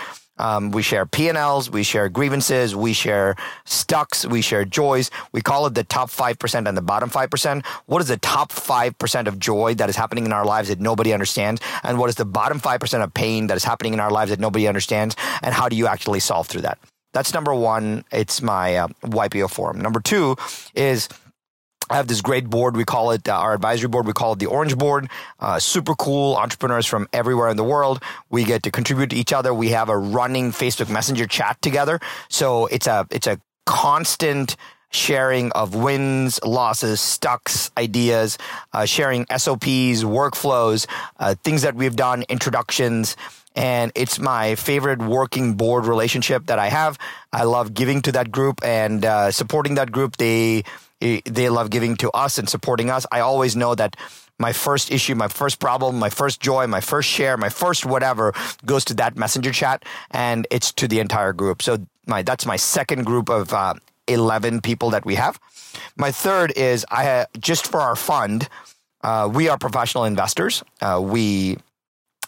Um, 0.40 0.70
we 0.70 0.83
share 0.83 1.05
P&Ls, 1.05 1.68
we 1.70 1.83
share 1.83 2.09
grievances, 2.09 2.74
we 2.74 2.94
share 2.94 3.37
stucks, 3.66 4.24
we 4.24 4.40
share 4.40 4.64
joys. 4.64 5.11
We 5.33 5.42
call 5.42 5.66
it 5.66 5.74
the 5.74 5.85
top 5.85 6.11
5% 6.11 6.66
and 6.66 6.76
the 6.76 6.83
bottom 6.83 7.11
5%. 7.11 7.64
What 7.87 8.00
is 8.00 8.09
the 8.09 8.16
top 8.16 8.50
5% 8.50 9.26
of 9.26 9.38
joy 9.38 9.74
that 9.74 9.90
is 9.90 9.96
happening 9.96 10.24
in 10.24 10.33
our 10.33 10.46
lives 10.46 10.70
that 10.70 10.81
nobody 10.81 11.12
understands? 11.12 11.61
And 11.83 11.98
what 11.98 12.09
is 12.09 12.16
the 12.16 12.24
bottom 12.24 12.59
5% 12.59 13.05
of 13.05 13.12
pain 13.12 13.48
that 13.48 13.57
is 13.57 13.64
happening 13.64 13.92
in 13.92 14.00
our 14.00 14.11
lives 14.11 14.31
that 14.31 14.40
nobody 14.40 14.66
understands? 14.66 15.14
And 15.42 15.55
how 15.55 15.68
do 15.68 15.76
you 15.76 15.87
actually 15.87 16.20
solve 16.20 16.46
through 16.46 16.62
that? 16.62 16.79
That's 17.12 17.35
number 17.35 17.55
one. 17.55 18.05
It's 18.11 18.40
my 18.40 18.76
uh, 18.76 18.88
YPO 19.03 19.50
forum. 19.50 19.81
Number 19.81 20.00
two 20.00 20.37
is 20.74 21.09
I 21.90 21.96
have 21.96 22.07
this 22.07 22.20
great 22.20 22.48
board. 22.48 22.76
We 22.76 22.85
call 22.85 23.11
it 23.11 23.29
uh, 23.29 23.33
our 23.33 23.53
advisory 23.53 23.88
board. 23.88 24.07
We 24.07 24.12
call 24.12 24.35
it 24.35 24.38
the 24.38 24.46
Orange 24.46 24.79
Board. 24.79 25.11
Uh, 25.40 25.59
super 25.59 25.94
cool 25.96 26.37
entrepreneurs 26.37 26.87
from 26.87 27.09
everywhere 27.12 27.48
in 27.48 27.57
the 27.57 27.64
world. 27.64 28.00
We 28.31 28.44
get 28.44 28.62
to 28.62 28.70
contribute 28.70 29.11
to 29.11 29.16
each 29.16 29.33
other. 29.33 29.53
We 29.53 29.70
have 29.70 29.88
a 29.88 29.98
running 29.98 30.53
Facebook 30.53 30.88
Messenger 30.88 31.26
chat 31.26 31.61
together. 31.61 31.98
So 32.29 32.66
it's 32.66 32.87
a 32.87 33.07
it's 33.11 33.26
a 33.26 33.40
constant 33.66 34.57
sharing 34.92 35.50
of 35.53 35.74
wins, 35.74 36.40
losses, 36.44 37.00
stucks, 37.00 37.70
ideas, 37.76 38.38
uh, 38.72 38.85
sharing 38.85 39.26
SOPs, 39.37 40.03
workflows, 40.05 40.87
uh, 41.18 41.35
things 41.42 41.62
that 41.62 41.74
we've 41.74 41.96
done, 41.96 42.24
introductions. 42.29 43.16
And 43.57 43.90
it's 43.96 44.20
my 44.20 44.55
favorite 44.55 45.00
working 45.00 45.55
board 45.55 45.87
relationship 45.87 46.46
that 46.46 46.59
I 46.61 46.68
have. 46.68 46.98
I 47.33 47.44
love 47.44 47.74
giving 47.74 48.00
to 48.03 48.12
that 48.12 48.31
group 48.31 48.64
and 48.64 49.05
uh, 49.05 49.33
supporting 49.33 49.74
that 49.74 49.90
group. 49.90 50.16
They 50.16 50.64
they 51.01 51.49
love 51.49 51.71
giving 51.71 51.97
to 51.97 52.11
us 52.11 52.39
and 52.39 52.49
supporting 52.49 52.91
us. 52.91 53.07
I 53.11 53.21
always 53.21 53.57
know 53.57 53.75
that 53.75 53.97
my 54.39 54.53
first 54.53 54.91
issue, 54.91 55.15
my 55.15 55.29
first 55.29 55.61
problem, 55.61 55.99
my 55.99 56.11
first 56.11 56.41
joy, 56.41 56.67
my 56.67 56.81
first 56.81 57.09
share, 57.09 57.37
my 57.37 57.51
first 57.51 57.85
whatever 57.85 58.33
goes 58.65 58.85
to 58.87 58.95
that 58.95 59.17
messenger 59.17 59.53
chat 59.53 59.85
and 60.11 60.47
it's 60.51 60.73
to 60.73 60.89
the 60.89 60.99
entire 60.99 61.33
group. 61.33 61.63
So 61.63 61.79
my 62.07 62.23
that's 62.23 62.47
my 62.47 62.57
second 62.57 63.05
group 63.05 63.29
of 63.29 63.53
uh, 63.53 63.75
11 64.09 64.63
people 64.63 64.91
that 64.91 65.05
we 65.05 65.15
have. 65.17 65.39
My 65.97 66.11
third 66.11 66.53
is 66.57 66.87
I 66.91 67.27
just 67.39 67.67
for 67.67 67.81
our 67.81 67.97
fund, 67.97 68.49
uh, 69.03 69.29
we 69.33 69.49
are 69.49 69.59
professional 69.59 70.05
investors. 70.05 70.63
Uh, 70.81 71.01
we 71.03 71.59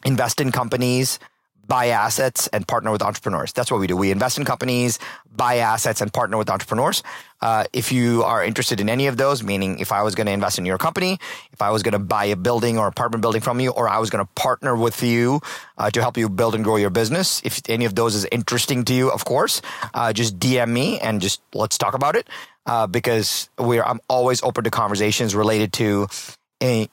invest 0.04 0.40
in 0.40 0.52
companies 0.52 1.18
buy 1.66 1.88
assets 1.88 2.48
and 2.48 2.66
partner 2.66 2.90
with 2.90 3.02
entrepreneurs. 3.02 3.52
That's 3.52 3.70
what 3.70 3.80
we 3.80 3.86
do. 3.86 3.96
We 3.96 4.10
invest 4.10 4.38
in 4.38 4.44
companies, 4.44 4.98
buy 5.34 5.56
assets, 5.58 6.00
and 6.00 6.12
partner 6.12 6.36
with 6.36 6.50
entrepreneurs. 6.50 7.02
Uh, 7.40 7.64
if 7.72 7.90
you 7.90 8.22
are 8.22 8.44
interested 8.44 8.80
in 8.80 8.88
any 8.88 9.06
of 9.06 9.16
those, 9.16 9.42
meaning 9.42 9.78
if 9.78 9.90
I 9.90 10.02
was 10.02 10.14
going 10.14 10.26
to 10.26 10.32
invest 10.32 10.58
in 10.58 10.66
your 10.66 10.78
company, 10.78 11.18
if 11.52 11.62
I 11.62 11.70
was 11.70 11.82
going 11.82 11.92
to 11.92 11.98
buy 11.98 12.26
a 12.26 12.36
building 12.36 12.78
or 12.78 12.86
apartment 12.86 13.22
building 13.22 13.40
from 13.40 13.58
you, 13.58 13.70
or 13.70 13.88
I 13.88 13.98
was 13.98 14.10
going 14.10 14.24
to 14.24 14.30
partner 14.34 14.76
with 14.76 15.02
you 15.02 15.40
uh, 15.78 15.90
to 15.90 16.00
help 16.00 16.16
you 16.16 16.28
build 16.28 16.54
and 16.54 16.62
grow 16.62 16.76
your 16.76 16.90
business, 16.90 17.40
if 17.44 17.60
any 17.68 17.84
of 17.84 17.94
those 17.94 18.14
is 18.14 18.26
interesting 18.30 18.84
to 18.84 18.94
you, 18.94 19.10
of 19.10 19.24
course, 19.24 19.62
uh, 19.94 20.12
just 20.12 20.38
DM 20.38 20.68
me 20.68 21.00
and 21.00 21.20
just 21.20 21.40
let's 21.54 21.78
talk 21.78 21.94
about 21.94 22.16
it. 22.16 22.28
Uh, 22.64 22.86
because 22.86 23.48
we're, 23.58 23.82
I'm 23.82 23.98
always 24.08 24.40
open 24.44 24.62
to 24.62 24.70
conversations 24.70 25.34
related 25.34 25.72
to 25.72 26.06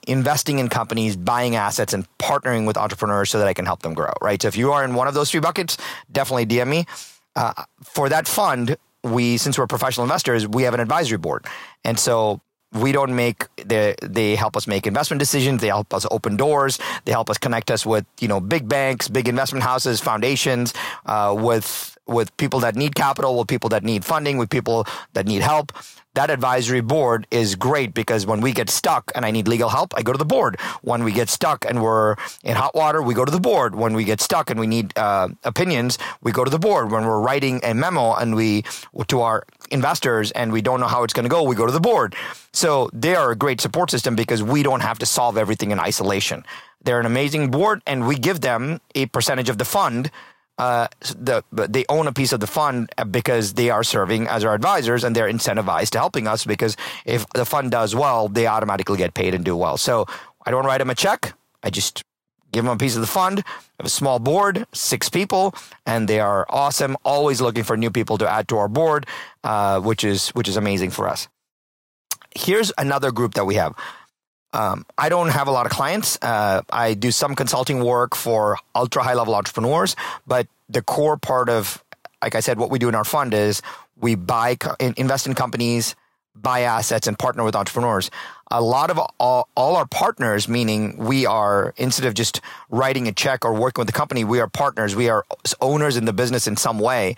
investing 0.07 0.59
in 0.59 0.67
companies, 0.67 1.15
buying 1.15 1.55
assets, 1.55 1.93
and 1.93 2.05
partnering 2.17 2.65
with 2.65 2.77
entrepreneurs 2.77 3.29
so 3.29 3.39
that 3.39 3.47
I 3.47 3.53
can 3.53 3.65
help 3.65 3.81
them 3.81 3.93
grow, 3.93 4.11
right? 4.21 4.41
So 4.41 4.47
if 4.47 4.57
you 4.57 4.71
are 4.71 4.83
in 4.83 4.95
one 4.95 5.07
of 5.07 5.13
those 5.13 5.31
three 5.31 5.39
buckets, 5.39 5.77
definitely 6.11 6.45
DM 6.45 6.67
me. 6.67 6.85
Uh, 7.35 7.53
for 7.83 8.09
that 8.09 8.27
fund, 8.27 8.77
we, 9.03 9.37
since 9.37 9.57
we're 9.57 9.67
professional 9.67 10.03
investors, 10.03 10.47
we 10.47 10.63
have 10.63 10.73
an 10.73 10.79
advisory 10.79 11.17
board. 11.17 11.45
And 11.85 11.99
so 11.99 12.41
we 12.73 12.91
don't 12.91 13.15
make 13.15 13.47
they 13.57 13.95
they 14.03 14.35
help 14.35 14.55
us 14.55 14.67
make 14.67 14.85
investment 14.85 15.19
decisions 15.19 15.59
they 15.59 15.67
help 15.67 15.91
us 15.91 16.05
open 16.11 16.37
doors 16.37 16.77
they 17.05 17.11
help 17.11 17.29
us 17.29 17.37
connect 17.39 17.71
us 17.71 17.83
with 17.83 18.05
you 18.19 18.27
know 18.27 18.39
big 18.39 18.69
banks 18.69 19.07
big 19.07 19.27
investment 19.27 19.63
houses 19.63 19.99
foundations 19.99 20.71
uh, 21.07 21.35
with 21.35 21.97
with 22.09 22.35
people 22.37 22.59
that 22.59 22.75
need 22.75 22.95
capital 22.95 23.37
with 23.37 23.47
people 23.47 23.69
that 23.69 23.83
need 23.83 24.03
funding 24.03 24.37
with 24.37 24.49
people 24.49 24.85
that 25.13 25.25
need 25.25 25.41
help 25.41 25.71
that 26.15 26.29
advisory 26.29 26.81
board 26.81 27.27
is 27.29 27.55
great 27.55 27.93
because 27.93 28.25
when 28.25 28.41
we 28.41 28.51
get 28.51 28.69
stuck 28.69 29.11
and 29.15 29.25
I 29.25 29.31
need 29.31 29.47
legal 29.47 29.69
help, 29.69 29.93
I 29.95 30.01
go 30.01 30.11
to 30.11 30.17
the 30.17 30.25
board. 30.25 30.59
When 30.81 31.03
we 31.03 31.11
get 31.11 31.29
stuck 31.29 31.65
and 31.65 31.81
we're 31.83 32.15
in 32.43 32.55
hot 32.55 32.73
water, 32.73 33.01
we 33.01 33.13
go 33.13 33.25
to 33.25 33.31
the 33.31 33.39
board. 33.39 33.75
When 33.75 33.93
we 33.93 34.03
get 34.03 34.19
stuck 34.19 34.49
and 34.49 34.59
we 34.59 34.67
need 34.67 34.97
uh, 34.97 35.29
opinions, 35.43 35.97
we 36.21 36.31
go 36.31 36.43
to 36.43 36.49
the 36.49 36.59
board. 36.59 36.91
When 36.91 37.05
we're 37.05 37.21
writing 37.21 37.61
a 37.63 37.73
memo 37.73 38.15
and 38.15 38.35
we 38.35 38.63
to 39.07 39.21
our 39.21 39.45
investors 39.71 40.31
and 40.31 40.51
we 40.51 40.61
don't 40.61 40.79
know 40.79 40.87
how 40.87 41.03
it's 41.03 41.13
going 41.13 41.23
to 41.23 41.29
go, 41.29 41.43
we 41.43 41.55
go 41.55 41.65
to 41.65 41.71
the 41.71 41.79
board. 41.79 42.15
So 42.51 42.89
they 42.91 43.15
are 43.15 43.31
a 43.31 43.35
great 43.35 43.61
support 43.61 43.91
system 43.91 44.15
because 44.15 44.41
we 44.41 44.63
don't 44.63 44.81
have 44.81 44.99
to 44.99 45.05
solve 45.05 45.37
everything 45.37 45.71
in 45.71 45.79
isolation. 45.79 46.43
They're 46.83 46.99
an 46.99 47.05
amazing 47.05 47.51
board 47.51 47.81
and 47.85 48.07
we 48.07 48.15
give 48.15 48.41
them 48.41 48.81
a 48.95 49.05
percentage 49.05 49.49
of 49.49 49.57
the 49.57 49.65
fund 49.65 50.11
uh, 50.59 50.87
the, 51.17 51.41
they 51.51 51.85
own 51.87 52.05
a 52.05 52.11
piece 52.11 52.33
of 52.33 52.41
the 52.41 52.47
fund 52.47 52.91
because 53.09 53.53
they 53.53 53.69
are 53.69 53.83
serving 53.83 54.27
as 54.27 54.43
our 54.43 54.53
advisors 54.53 55.05
and 55.05 55.15
they're 55.15 55.31
incentivized 55.31 55.91
to 55.91 55.97
helping 55.97 56.27
us 56.27 56.45
because 56.45 56.75
if 57.05 57.25
the 57.29 57.45
fund 57.45 57.71
does 57.71 57.95
well, 57.95 58.27
they 58.27 58.45
automatically 58.45 58.97
get 58.97 59.13
paid 59.13 59.33
and 59.33 59.45
do 59.45 59.55
well. 59.55 59.77
So 59.77 60.05
I 60.45 60.51
don't 60.51 60.65
write 60.65 60.79
them 60.79 60.89
a 60.89 60.95
check. 60.95 61.33
I 61.63 61.69
just 61.69 62.03
give 62.51 62.65
them 62.65 62.73
a 62.73 62.77
piece 62.77 62.95
of 62.95 63.01
the 63.01 63.07
fund. 63.07 63.39
I 63.39 63.51
have 63.79 63.85
a 63.85 63.89
small 63.89 64.19
board, 64.19 64.65
six 64.73 65.07
people, 65.07 65.55
and 65.85 66.09
they 66.09 66.19
are 66.19 66.45
awesome. 66.49 66.97
Always 67.05 67.39
looking 67.39 67.63
for 67.63 67.77
new 67.77 67.89
people 67.89 68.17
to 68.17 68.29
add 68.29 68.49
to 68.49 68.57
our 68.57 68.67
board, 68.67 69.05
uh, 69.45 69.79
which 69.79 70.03
is 70.03 70.29
which 70.29 70.49
is 70.49 70.57
amazing 70.57 70.89
for 70.89 71.07
us. 71.07 71.29
Here's 72.35 72.71
another 72.77 73.11
group 73.11 73.35
that 73.35 73.45
we 73.45 73.55
have. 73.55 73.73
Um, 74.53 74.85
I 74.97 75.09
don't 75.09 75.29
have 75.29 75.47
a 75.47 75.51
lot 75.51 75.65
of 75.65 75.71
clients. 75.71 76.17
Uh, 76.21 76.61
I 76.69 76.93
do 76.93 77.11
some 77.11 77.35
consulting 77.35 77.83
work 77.83 78.15
for 78.15 78.57
ultra 78.73 79.03
high 79.03 79.13
level 79.13 79.35
entrepreneurs, 79.35 79.95
but 80.25 80.47
the 80.69 80.81
core 80.81 81.17
part 81.17 81.49
of, 81.49 81.83
like 82.21 82.35
I 82.35 82.39
said, 82.39 82.57
what 82.57 82.71
we 82.71 82.79
do 82.79 82.89
in 82.89 82.95
our 82.95 83.05
fund 83.05 83.33
is 83.33 83.61
we 83.95 84.15
buy, 84.15 84.57
invest 84.97 85.27
in 85.27 85.35
companies, 85.35 85.95
buy 86.35 86.61
assets, 86.61 87.05
and 87.05 87.17
partner 87.17 87.43
with 87.43 87.55
entrepreneurs. 87.55 88.09
A 88.49 88.61
lot 88.61 88.89
of 88.89 88.99
all, 89.19 89.47
all 89.55 89.75
our 89.75 89.85
partners, 89.85 90.47
meaning 90.47 90.97
we 90.97 91.25
are, 91.27 91.73
instead 91.77 92.05
of 92.05 92.15
just 92.15 92.41
writing 92.69 93.07
a 93.07 93.11
check 93.11 93.45
or 93.45 93.53
working 93.53 93.81
with 93.81 93.87
the 93.87 93.93
company, 93.93 94.23
we 94.23 94.39
are 94.39 94.47
partners. 94.47 94.95
We 94.95 95.09
are 95.09 95.25
owners 95.61 95.95
in 95.97 96.05
the 96.05 96.13
business 96.13 96.47
in 96.47 96.57
some 96.57 96.79
way 96.79 97.15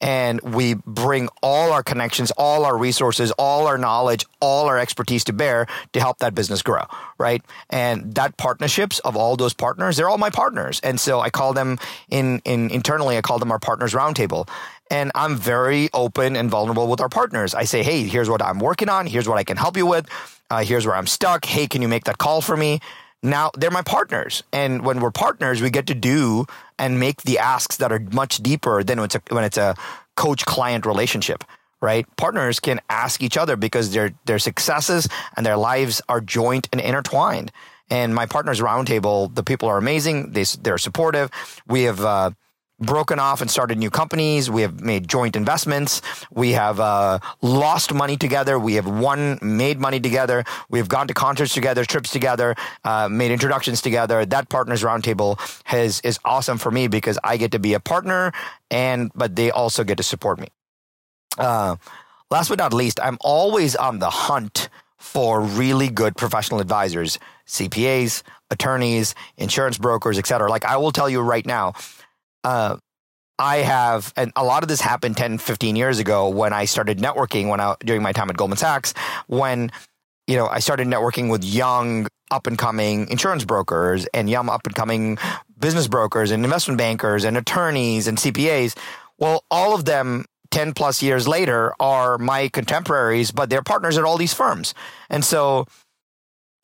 and 0.00 0.40
we 0.40 0.74
bring 0.74 1.28
all 1.42 1.72
our 1.72 1.82
connections, 1.82 2.30
all 2.32 2.64
our 2.64 2.76
resources, 2.76 3.32
all 3.32 3.66
our 3.66 3.78
knowledge, 3.78 4.24
all 4.40 4.66
our 4.66 4.78
expertise 4.78 5.24
to 5.24 5.32
bear 5.32 5.66
to 5.92 6.00
help 6.00 6.18
that 6.18 6.34
business 6.34 6.62
grow, 6.62 6.84
right? 7.18 7.42
And 7.70 8.14
that 8.14 8.36
partnerships 8.36 9.00
of 9.00 9.16
all 9.16 9.36
those 9.36 9.54
partners, 9.54 9.96
they're 9.96 10.08
all 10.08 10.18
my 10.18 10.30
partners. 10.30 10.80
And 10.84 11.00
so 11.00 11.20
I 11.20 11.30
call 11.30 11.52
them 11.52 11.78
in, 12.08 12.40
in 12.44 12.70
internally, 12.70 13.16
I 13.16 13.22
call 13.22 13.38
them 13.38 13.50
our 13.50 13.58
partners 13.58 13.92
roundtable. 13.92 14.48
And 14.90 15.12
I'm 15.14 15.36
very 15.36 15.90
open 15.92 16.36
and 16.36 16.50
vulnerable 16.50 16.86
with 16.86 17.00
our 17.00 17.10
partners. 17.10 17.54
I 17.54 17.64
say, 17.64 17.82
Hey, 17.82 18.04
here's 18.04 18.30
what 18.30 18.42
I'm 18.42 18.58
working 18.58 18.88
on. 18.88 19.06
Here's 19.06 19.28
what 19.28 19.36
I 19.36 19.44
can 19.44 19.56
help 19.56 19.76
you 19.76 19.86
with. 19.86 20.08
Uh, 20.50 20.64
here's 20.64 20.86
where 20.86 20.96
I'm 20.96 21.06
stuck. 21.06 21.44
Hey, 21.44 21.66
can 21.66 21.82
you 21.82 21.88
make 21.88 22.04
that 22.04 22.16
call 22.18 22.40
for 22.40 22.56
me? 22.56 22.80
Now 23.22 23.50
they're 23.56 23.70
my 23.70 23.82
partners. 23.82 24.42
And 24.52 24.84
when 24.84 25.00
we're 25.00 25.10
partners, 25.10 25.60
we 25.60 25.70
get 25.70 25.86
to 25.88 25.94
do 25.94 26.46
and 26.78 27.00
make 27.00 27.22
the 27.22 27.38
asks 27.38 27.76
that 27.78 27.92
are 27.92 28.00
much 28.12 28.38
deeper 28.38 28.82
than 28.82 28.98
when 28.98 29.06
it's 29.06 29.14
a, 29.16 29.22
when 29.30 29.44
it's 29.44 29.56
a 29.58 29.74
coach 30.16 30.44
client 30.44 30.86
relationship, 30.86 31.44
right? 31.80 32.06
Partners 32.16 32.60
can 32.60 32.80
ask 32.88 33.22
each 33.22 33.36
other 33.36 33.56
because 33.56 33.92
their, 33.92 34.12
their 34.24 34.38
successes 34.38 35.08
and 35.36 35.44
their 35.44 35.56
lives 35.56 36.00
are 36.08 36.20
joint 36.20 36.68
and 36.72 36.80
intertwined. 36.80 37.50
And 37.90 38.14
my 38.14 38.26
partners 38.26 38.60
roundtable, 38.60 39.34
the 39.34 39.42
people 39.42 39.68
are 39.68 39.78
amazing. 39.78 40.32
They, 40.32 40.44
they're 40.60 40.78
supportive. 40.78 41.30
We 41.66 41.84
have, 41.84 42.00
uh, 42.00 42.30
broken 42.80 43.18
off 43.18 43.40
and 43.40 43.50
started 43.50 43.78
new 43.78 43.90
companies. 43.90 44.50
We 44.50 44.62
have 44.62 44.80
made 44.80 45.08
joint 45.08 45.36
investments. 45.36 46.00
We 46.30 46.52
have 46.52 46.80
uh, 46.80 47.18
lost 47.42 47.92
money 47.92 48.16
together. 48.16 48.58
We 48.58 48.74
have 48.74 48.86
won, 48.86 49.38
made 49.42 49.80
money 49.80 50.00
together. 50.00 50.44
We 50.68 50.78
have 50.78 50.88
gone 50.88 51.08
to 51.08 51.14
concerts 51.14 51.54
together, 51.54 51.84
trips 51.84 52.10
together, 52.10 52.54
uh, 52.84 53.08
made 53.08 53.30
introductions 53.30 53.82
together. 53.82 54.24
That 54.24 54.48
partners 54.48 54.82
roundtable 54.82 55.38
has 55.64 56.00
is 56.02 56.18
awesome 56.24 56.58
for 56.58 56.70
me 56.70 56.88
because 56.88 57.18
I 57.24 57.36
get 57.36 57.52
to 57.52 57.58
be 57.58 57.74
a 57.74 57.80
partner, 57.80 58.32
and 58.70 59.10
but 59.14 59.36
they 59.36 59.50
also 59.50 59.84
get 59.84 59.96
to 59.96 60.02
support 60.02 60.38
me. 60.38 60.48
Uh, 61.36 61.76
last 62.30 62.48
but 62.48 62.58
not 62.58 62.72
least, 62.72 63.00
I'm 63.02 63.18
always 63.20 63.76
on 63.76 63.98
the 63.98 64.10
hunt 64.10 64.68
for 64.98 65.40
really 65.40 65.88
good 65.88 66.16
professional 66.16 66.60
advisors, 66.60 67.18
CPAs, 67.46 68.22
attorneys, 68.50 69.14
insurance 69.36 69.78
brokers, 69.78 70.18
etc. 70.18 70.50
Like 70.50 70.64
I 70.64 70.76
will 70.76 70.92
tell 70.92 71.08
you 71.08 71.20
right 71.20 71.46
now, 71.46 71.74
uh, 72.44 72.76
I 73.38 73.58
have, 73.58 74.12
and 74.16 74.32
a 74.34 74.44
lot 74.44 74.62
of 74.62 74.68
this 74.68 74.80
happened 74.80 75.16
10, 75.16 75.38
15 75.38 75.76
years 75.76 75.98
ago 75.98 76.28
when 76.28 76.52
I 76.52 76.64
started 76.64 76.98
networking 76.98 77.48
when 77.48 77.60
I, 77.60 77.76
during 77.80 78.02
my 78.02 78.12
time 78.12 78.30
at 78.30 78.36
Goldman 78.36 78.56
Sachs, 78.58 78.94
when, 79.28 79.70
you 80.26 80.36
know, 80.36 80.48
I 80.48 80.58
started 80.58 80.88
networking 80.88 81.30
with 81.30 81.44
young 81.44 82.08
up 82.30 82.46
and 82.46 82.58
coming 82.58 83.08
insurance 83.10 83.44
brokers 83.44 84.06
and 84.12 84.28
young 84.28 84.48
up 84.48 84.66
and 84.66 84.74
coming 84.74 85.18
business 85.58 85.86
brokers 85.86 86.30
and 86.30 86.44
investment 86.44 86.78
bankers 86.78 87.24
and 87.24 87.36
attorneys 87.36 88.06
and 88.06 88.18
CPAs. 88.18 88.76
Well, 89.18 89.44
all 89.50 89.74
of 89.74 89.84
them 89.84 90.24
10 90.50 90.74
plus 90.74 91.02
years 91.02 91.28
later 91.28 91.72
are 91.80 92.18
my 92.18 92.48
contemporaries, 92.48 93.30
but 93.30 93.50
they're 93.50 93.62
partners 93.62 93.98
at 93.98 94.04
all 94.04 94.16
these 94.16 94.34
firms. 94.34 94.74
And 95.10 95.24
so 95.24 95.66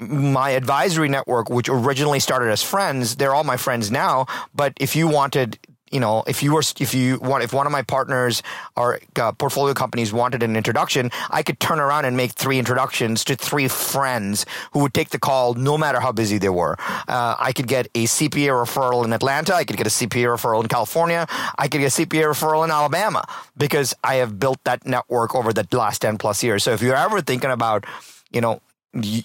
my 0.01 0.51
advisory 0.51 1.09
network, 1.09 1.49
which 1.49 1.69
originally 1.69 2.21
started 2.21 2.51
as 2.51 2.63
friends, 2.63 3.17
they're 3.17 3.35
all 3.35 3.45
my 3.45 3.57
friends 3.57 3.91
now. 3.91 4.27
But 4.55 4.73
if 4.81 4.97
you 4.97 5.07
wanted, 5.07 5.59
you 5.93 6.01
know, 6.01 6.25
if 6.27 6.43
you 6.43 6.53
were, 6.53 6.63
if 6.81 6.95
you 6.95 7.19
want, 7.21 7.45
if 7.45 7.53
one 7.53 7.67
of 7.67 7.73
my 7.73 7.83
partners 7.83 8.43
or 8.77 8.99
uh, 9.17 9.31
portfolio 9.33 9.73
companies 9.73 10.13
wanted 10.13 10.43
an 10.43 10.57
introduction, 10.57 11.13
I 11.31 11.45
could 11.45 11.61
turn 11.61 11.79
around 11.79 12.07
and 12.07 12.17
make 12.17 12.33
three 12.33 12.59
introductions 12.59 13.23
to 13.25 13.37
three 13.37 13.69
friends 13.69 14.47
who 14.73 14.81
would 14.81 14.95
take 14.95 15.11
the 15.11 15.19
call 15.19 15.55
no 15.55 15.79
matter 15.79 16.01
how 16.01 16.11
busy 16.11 16.39
they 16.39 16.49
were. 16.49 16.77
Uh, 17.07 17.37
I 17.39 17.53
could 17.53 17.69
get 17.69 17.87
a 17.95 18.05
CPA 18.05 18.49
referral 18.49 19.05
in 19.05 19.13
Atlanta. 19.13 19.55
I 19.55 19.65
could 19.65 19.77
get 19.77 19.87
a 19.87 19.91
CPA 19.91 20.37
referral 20.37 20.61
in 20.61 20.69
California. 20.69 21.27
I 21.57 21.69
could 21.69 21.81
get 21.81 21.97
a 21.99 22.05
CPA 22.05 22.25
referral 22.25 22.65
in 22.65 22.73
Alabama 22.73 23.25
because 23.57 23.95
I 24.03 24.17
have 24.17 24.41
built 24.41 24.59
that 24.65 24.85
network 24.85 25.37
over 25.37 25.53
the 25.53 25.67
last 25.71 26.03
10 26.03 26.19
plus 26.19 26.43
years. 26.43 26.65
So 26.65 26.73
if 26.73 26.83
you're 26.83 26.97
ever 26.97 27.21
thinking 27.21 27.53
about, 27.53 27.87
you 28.33 28.41
know, 28.41 28.61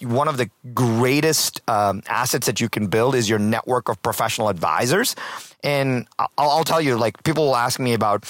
one 0.01 0.27
of 0.27 0.37
the 0.37 0.49
greatest 0.73 1.61
um, 1.69 2.01
assets 2.07 2.47
that 2.47 2.59
you 2.59 2.69
can 2.69 2.87
build 2.87 3.15
is 3.15 3.29
your 3.29 3.39
network 3.39 3.89
of 3.89 4.01
professional 4.01 4.49
advisors. 4.49 5.15
And 5.63 6.07
I'll, 6.17 6.29
I'll, 6.37 6.63
tell 6.63 6.81
you, 6.81 6.97
like, 6.97 7.21
people 7.23 7.45
will 7.47 7.55
ask 7.55 7.79
me 7.79 7.93
about, 7.93 8.25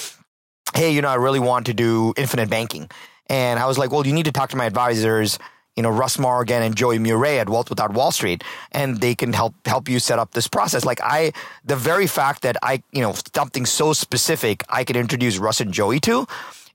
hey, 0.74 0.92
you 0.92 1.02
know, 1.02 1.08
I 1.08 1.16
really 1.16 1.40
want 1.40 1.66
to 1.68 1.74
do 1.74 2.14
infinite 2.18 2.50
banking. 2.50 2.90
And 3.28 3.60
I 3.60 3.68
was 3.68 3.78
like, 3.78 3.92
well, 3.92 4.06
you 4.06 4.14
need 4.14 4.26
to 4.26 4.32
talk 4.32 4.50
to 4.50 4.58
my 4.58 4.66
advisors, 4.66 5.40
you 5.76 5.84
know, 5.84 5.90
Russ 5.90 6.20
Morgan 6.20 6.62
and 6.62 6.76
Joey 6.76 7.00
Murray 7.00 7.40
at 7.40 7.48
Wealth 7.48 7.70
Without 7.70 7.94
Wall 7.94 8.12
Street, 8.12 8.44
and 8.72 9.00
they 9.00 9.16
can 9.16 9.32
help 9.32 9.54
help 9.66 9.88
you 9.88 10.00
set 10.00 10.20
up 10.20 10.32
this 10.32 10.48
process. 10.48 10.84
Like 10.84 11.00
I, 11.02 11.32
the 11.64 11.76
very 11.76 12.08
fact 12.08 12.42
that 12.42 12.58
I, 12.62 12.84
you 12.92 13.02
know, 13.02 13.14
something 13.34 13.66
so 13.66 13.94
specific 13.94 14.64
I 14.68 14.84
could 14.84 14.98
introduce 14.98 15.38
Russ 15.38 15.62
and 15.62 15.72
Joey 15.72 16.00
to 16.02 16.28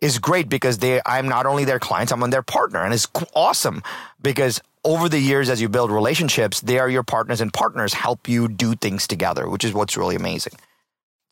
is 0.04 0.18
great 0.18 0.50
because 0.50 0.78
they 0.78 1.00
I'm 1.06 1.28
not 1.28 1.46
only 1.46 1.64
their 1.64 1.78
clients, 1.78 2.12
I'm 2.12 2.22
on 2.22 2.28
their 2.28 2.42
partner, 2.42 2.84
and 2.84 2.92
it's 2.92 3.08
awesome 3.34 3.82
because 4.20 4.60
over 4.84 5.08
the 5.08 5.18
years, 5.18 5.48
as 5.48 5.62
you 5.62 5.70
build 5.70 5.90
relationships, 5.90 6.60
they 6.60 6.78
are 6.78 6.90
your 6.90 7.02
partners, 7.02 7.40
and 7.40 7.50
partners 7.50 7.94
help 7.94 8.28
you 8.28 8.46
do 8.46 8.74
things 8.74 9.06
together, 9.06 9.48
which 9.48 9.64
is 9.64 9.72
what's 9.72 9.96
really 9.96 10.14
amazing. 10.14 10.52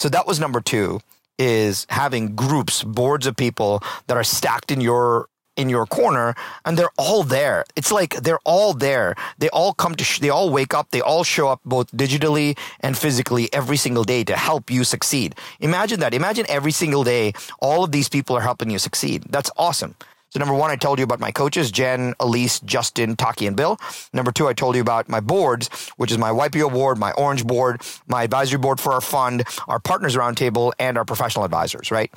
So 0.00 0.08
that 0.08 0.26
was 0.26 0.40
number 0.40 0.62
two 0.62 1.00
is 1.38 1.87
having 1.90 2.35
groups, 2.35 2.82
boards 2.82 3.26
of 3.26 3.37
people 3.37 3.82
that 4.06 4.16
are 4.16 4.24
stacked 4.24 4.70
in 4.70 4.80
your 4.80 5.28
in 5.56 5.68
your 5.68 5.86
corner 5.86 6.34
and 6.64 6.78
they're 6.78 6.90
all 6.96 7.22
there. 7.22 7.64
It's 7.76 7.92
like 7.92 8.14
they're 8.22 8.40
all 8.44 8.72
there. 8.72 9.14
They 9.38 9.48
all 9.50 9.72
come 9.74 9.94
to, 9.96 10.04
sh- 10.04 10.20
they 10.20 10.30
all 10.30 10.50
wake 10.50 10.74
up, 10.74 10.90
they 10.90 11.00
all 11.00 11.24
show 11.24 11.48
up 11.48 11.60
both 11.64 11.90
digitally 11.92 12.58
and 12.80 12.96
physically 12.96 13.52
every 13.52 13.76
single 13.76 14.04
day 14.04 14.24
to 14.24 14.36
help 14.36 14.70
you 14.70 14.84
succeed. 14.84 15.34
Imagine 15.60 16.00
that. 16.00 16.14
Imagine 16.14 16.46
every 16.48 16.72
single 16.72 17.04
day, 17.04 17.32
all 17.60 17.84
of 17.84 17.92
these 17.92 18.08
people 18.08 18.36
are 18.36 18.40
helping 18.40 18.70
you 18.70 18.78
succeed. 18.78 19.24
That's 19.28 19.50
awesome. 19.56 19.94
So 20.30 20.38
number 20.38 20.54
one, 20.54 20.70
I 20.70 20.76
told 20.76 20.98
you 20.98 21.04
about 21.04 21.20
my 21.20 21.30
coaches, 21.30 21.70
Jen, 21.70 22.14
Elise, 22.18 22.58
Justin, 22.60 23.16
Taki, 23.16 23.46
and 23.46 23.54
Bill. 23.54 23.78
Number 24.14 24.32
two, 24.32 24.48
I 24.48 24.54
told 24.54 24.76
you 24.76 24.80
about 24.80 25.06
my 25.06 25.20
boards, 25.20 25.68
which 25.98 26.10
is 26.10 26.16
my 26.16 26.30
YPO 26.30 26.72
board, 26.72 26.96
my 26.96 27.12
Orange 27.12 27.46
board, 27.46 27.82
my 28.06 28.22
advisory 28.22 28.58
board 28.58 28.80
for 28.80 28.92
our 28.94 29.02
fund, 29.02 29.44
our 29.68 29.78
partners 29.78 30.16
roundtable, 30.16 30.72
and 30.78 30.96
our 30.96 31.04
professional 31.04 31.44
advisors, 31.44 31.90
right? 31.90 32.10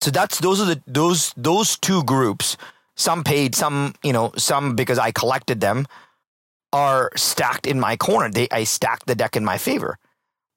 So 0.00 0.10
that's 0.10 0.38
those 0.40 0.60
are 0.60 0.66
the 0.66 0.82
those 0.86 1.32
those 1.36 1.78
two 1.78 2.04
groups. 2.04 2.56
Some 2.96 3.24
paid, 3.24 3.54
some 3.54 3.94
you 4.02 4.12
know, 4.12 4.32
some 4.36 4.76
because 4.76 4.98
I 4.98 5.10
collected 5.10 5.60
them 5.60 5.86
are 6.72 7.10
stacked 7.16 7.66
in 7.66 7.80
my 7.80 7.96
corner. 7.96 8.30
They 8.30 8.48
I 8.50 8.64
stacked 8.64 9.06
the 9.06 9.14
deck 9.14 9.36
in 9.36 9.44
my 9.44 9.58
favor. 9.58 9.98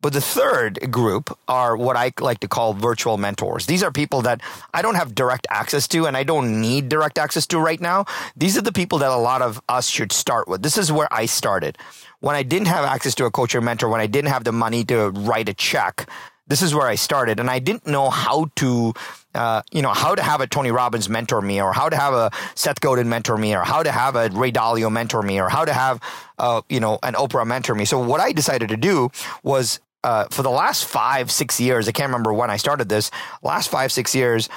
But 0.02 0.13
the 0.13 0.21
third 0.21 0.91
group 0.91 1.38
are 1.49 1.75
what 1.75 1.97
I 1.97 2.13
like 2.21 2.39
to 2.39 2.47
call 2.47 2.73
virtual 2.73 3.17
mentors. 3.17 3.65
These 3.65 3.84
are 3.84 3.91
people 3.91 4.21
that 4.21 4.39
I 4.73 4.82
don't 4.82 4.95
have 4.95 5.13
direct 5.13 5.45
access 5.49 5.89
to 5.89 6.08
and 6.08 6.15
I 6.15 6.23
don't 6.23 6.62
need 6.62 6.88
direct 6.88 7.17
access 7.17 7.45
to 7.47 7.60
right 7.60 7.82
now. 7.82 8.06
These 8.36 8.58
are 8.58 8.62
the 8.62 8.71
people 8.71 8.99
that 8.99 9.12
a 9.12 9.17
lot 9.17 9.41
of 9.41 9.62
us 9.67 9.89
should 9.89 10.13
start 10.13 10.47
with. 10.47 10.62
This 10.62 10.78
is 10.78 10.89
where 10.89 11.10
I 11.12 11.25
started. 11.25 11.78
When 12.21 12.36
I 12.36 12.43
didn't 12.43 12.69
have 12.69 12.86
access 12.86 13.13
to 13.15 13.25
a 13.25 13.32
coach 13.32 13.54
or 13.54 13.60
mentor, 13.60 13.89
when 13.89 13.99
I 13.99 14.08
didn't 14.08 14.32
have 14.32 14.45
the 14.45 14.54
money 14.54 14.86
to 14.86 15.10
write 15.10 15.49
a 15.49 15.54
check, 15.54 16.10
this 16.49 16.62
is 16.62 16.75
where 16.75 16.88
I 16.88 16.95
started. 16.95 17.39
And 17.39 17.49
I 17.49 17.59
didn't 17.59 17.88
know 17.88 18.09
how 18.09 18.49
to, 18.57 18.93
uh, 19.33 19.62
you 19.71 19.81
know, 19.81 19.93
how 19.93 20.15
to 20.15 20.21
have 20.21 20.41
a 20.41 20.47
Tony 20.47 20.71
Robbins 20.71 21.07
mentor 21.07 21.41
me 21.41 21.62
or 21.62 21.71
how 21.71 21.88
to 21.88 21.95
have 21.95 22.13
a 22.13 22.31
Seth 22.55 22.81
Godin 22.81 23.07
mentor 23.07 23.38
me 23.38 23.55
or 23.55 23.63
how 23.63 23.83
to 23.83 23.91
have 23.91 24.15
a 24.15 24.29
Ray 24.29 24.51
Dalio 24.51 24.91
mentor 24.91 25.21
me 25.21 25.39
or 25.39 25.47
how 25.47 25.63
to 25.63 25.73
have, 25.73 26.01
uh, 26.38 26.62
you 26.67 26.79
know, 26.79 26.99
an 27.03 27.13
Oprah 27.13 27.47
mentor 27.47 27.75
me. 27.75 27.85
So 27.85 27.99
what 27.99 28.19
I 28.19 28.31
decided 28.31 28.69
to 28.69 28.77
do 28.77 29.09
was 29.43 29.79
uh, 30.03 30.25
for 30.31 30.43
the 30.43 30.49
last 30.49 30.85
five, 30.85 31.31
six 31.31 31.59
years, 31.59 31.88
I 31.88 31.91
can't 31.91 32.09
remember 32.09 32.33
when 32.33 32.49
I 32.49 32.57
started 32.57 32.89
this, 32.89 33.12
last 33.43 33.69
five, 33.69 33.91
six 33.91 34.15
years, 34.15 34.49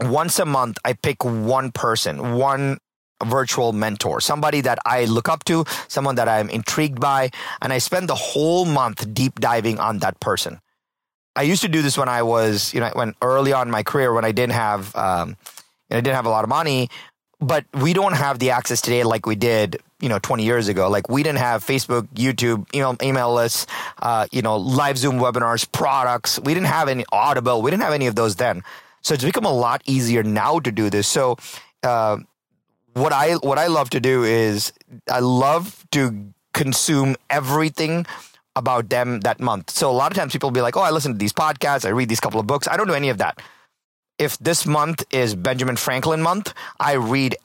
once 0.00 0.38
a 0.38 0.44
month, 0.44 0.78
I 0.84 0.92
pick 0.92 1.24
one 1.24 1.72
person, 1.72 2.34
one 2.34 2.78
virtual 3.24 3.72
mentor, 3.72 4.20
somebody 4.20 4.60
that 4.60 4.78
I 4.84 5.06
look 5.06 5.28
up 5.28 5.44
to, 5.44 5.64
someone 5.88 6.16
that 6.16 6.28
I'm 6.28 6.48
intrigued 6.50 7.00
by, 7.00 7.30
and 7.60 7.72
I 7.72 7.78
spend 7.78 8.08
the 8.08 8.14
whole 8.14 8.64
month 8.64 9.12
deep 9.12 9.40
diving 9.40 9.78
on 9.78 9.98
that 9.98 10.20
person. 10.20 10.60
I 11.38 11.42
used 11.42 11.62
to 11.62 11.68
do 11.68 11.82
this 11.82 11.96
when 11.96 12.08
I 12.08 12.24
was, 12.24 12.74
you 12.74 12.80
know, 12.80 12.90
when 12.94 13.14
early 13.22 13.52
on 13.52 13.68
in 13.68 13.70
my 13.70 13.84
career 13.84 14.12
when 14.12 14.24
I 14.24 14.32
didn't 14.32 14.54
have, 14.54 14.94
um, 14.96 15.36
I 15.88 15.94
didn't 15.94 16.16
have 16.16 16.26
a 16.26 16.30
lot 16.30 16.42
of 16.42 16.50
money, 16.50 16.90
but 17.38 17.64
we 17.72 17.92
don't 17.92 18.14
have 18.14 18.40
the 18.40 18.50
access 18.50 18.80
today 18.80 19.04
like 19.04 19.24
we 19.24 19.36
did, 19.36 19.80
you 20.00 20.08
know, 20.08 20.18
20 20.18 20.42
years 20.42 20.66
ago. 20.66 20.90
Like 20.90 21.08
we 21.08 21.22
didn't 21.22 21.38
have 21.38 21.64
Facebook, 21.64 22.08
YouTube, 22.08 22.66
email, 22.74 22.96
email 23.00 23.32
lists, 23.32 23.68
uh, 24.02 24.26
you 24.32 24.42
know, 24.42 24.56
live 24.56 24.98
Zoom 24.98 25.20
webinars, 25.20 25.70
products. 25.70 26.40
We 26.40 26.54
didn't 26.54 26.66
have 26.66 26.88
any 26.88 27.04
Audible. 27.12 27.62
We 27.62 27.70
didn't 27.70 27.84
have 27.84 27.92
any 27.92 28.08
of 28.08 28.16
those 28.16 28.34
then. 28.34 28.64
So 29.02 29.14
it's 29.14 29.22
become 29.22 29.44
a 29.44 29.54
lot 29.54 29.82
easier 29.86 30.24
now 30.24 30.58
to 30.58 30.72
do 30.72 30.90
this. 30.90 31.06
So, 31.06 31.36
uh, 31.84 32.16
what 32.94 33.12
I 33.12 33.34
what 33.34 33.58
I 33.58 33.68
love 33.68 33.90
to 33.90 34.00
do 34.00 34.24
is 34.24 34.72
I 35.08 35.20
love 35.20 35.86
to 35.92 36.32
consume 36.52 37.14
everything 37.30 38.06
about 38.58 38.90
them 38.90 39.20
that 39.20 39.40
month. 39.40 39.70
So 39.70 39.90
a 39.90 39.96
lot 40.02 40.10
of 40.12 40.16
times 40.18 40.32
people 40.32 40.50
will 40.50 40.54
be 40.54 40.66
like, 40.68 40.76
"Oh, 40.76 40.80
I 40.82 40.90
listen 40.90 41.12
to 41.12 41.18
these 41.18 41.32
podcasts, 41.32 41.86
I 41.86 41.90
read 41.90 42.08
these 42.08 42.20
couple 42.20 42.40
of 42.40 42.46
books." 42.46 42.68
I 42.68 42.76
don't 42.76 42.88
do 42.88 42.94
any 42.94 43.08
of 43.08 43.18
that. 43.18 43.40
If 44.18 44.36
this 44.38 44.66
month 44.66 45.04
is 45.12 45.34
Benjamin 45.36 45.76
Franklin 45.76 46.20
month, 46.20 46.52
I 46.80 46.94
read 46.94 47.36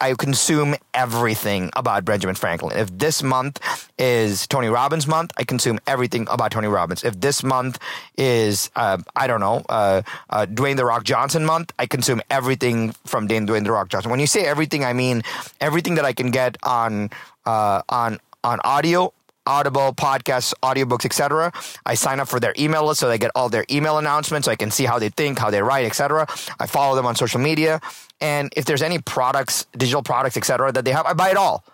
I 0.00 0.14
consume 0.14 0.76
everything 0.94 1.70
about 1.76 2.06
Benjamin 2.06 2.34
Franklin. 2.34 2.76
If 2.76 2.96
this 2.96 3.22
month 3.22 3.60
is 3.98 4.46
Tony 4.46 4.68
Robbins 4.68 5.06
month, 5.06 5.32
I 5.36 5.44
consume 5.44 5.78
everything 5.86 6.26
about 6.30 6.52
Tony 6.52 6.68
Robbins. 6.68 7.04
If 7.04 7.20
this 7.20 7.42
month 7.42 7.78
is, 8.16 8.70
uh, 8.76 8.98
I 9.14 9.26
don't 9.26 9.40
know, 9.40 9.62
uh, 9.68 10.00
uh, 10.30 10.46
Dwayne 10.46 10.76
The 10.76 10.86
Rock 10.86 11.04
Johnson 11.04 11.44
month, 11.44 11.72
I 11.78 11.86
consume 11.86 12.22
everything 12.30 12.94
from 13.04 13.28
Dwayne, 13.28 13.46
Dwayne 13.46 13.64
The 13.64 13.72
Rock 13.72 13.90
Johnson. 13.90 14.10
When 14.10 14.20
you 14.20 14.26
say 14.26 14.46
everything, 14.46 14.84
I 14.84 14.94
mean 14.94 15.22
everything 15.60 15.96
that 15.96 16.06
I 16.06 16.14
can 16.14 16.30
get 16.30 16.56
on, 16.62 17.10
uh, 17.44 17.82
on, 17.90 18.20
on 18.42 18.58
audio 18.64 19.12
Audible, 19.50 19.92
podcasts, 19.92 20.54
audiobooks, 20.62 21.04
etc. 21.04 21.52
I 21.84 21.94
sign 21.94 22.20
up 22.20 22.28
for 22.28 22.38
their 22.38 22.54
email 22.56 22.86
list 22.86 23.00
so 23.00 23.08
they 23.08 23.18
get 23.18 23.32
all 23.34 23.48
their 23.48 23.64
email 23.68 23.98
announcements 23.98 24.46
so 24.46 24.52
I 24.52 24.56
can 24.56 24.70
see 24.70 24.84
how 24.84 25.00
they 25.00 25.08
think, 25.08 25.40
how 25.40 25.50
they 25.50 25.60
write, 25.60 25.86
etc. 25.86 26.28
I 26.60 26.66
follow 26.66 26.94
them 26.94 27.04
on 27.04 27.16
social 27.16 27.40
media. 27.40 27.80
And 28.20 28.52
if 28.56 28.64
there's 28.64 28.80
any 28.80 29.00
products, 29.00 29.66
digital 29.76 30.04
products, 30.04 30.36
etc., 30.36 30.70
that 30.70 30.84
they 30.84 30.92
have, 30.92 31.04
I 31.04 31.14
buy 31.14 31.30
it 31.30 31.36
all. 31.36 31.64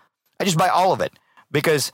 I 0.40 0.44
just 0.44 0.56
buy 0.56 0.68
all 0.68 0.94
of 0.94 1.02
it 1.02 1.12
because 1.52 1.92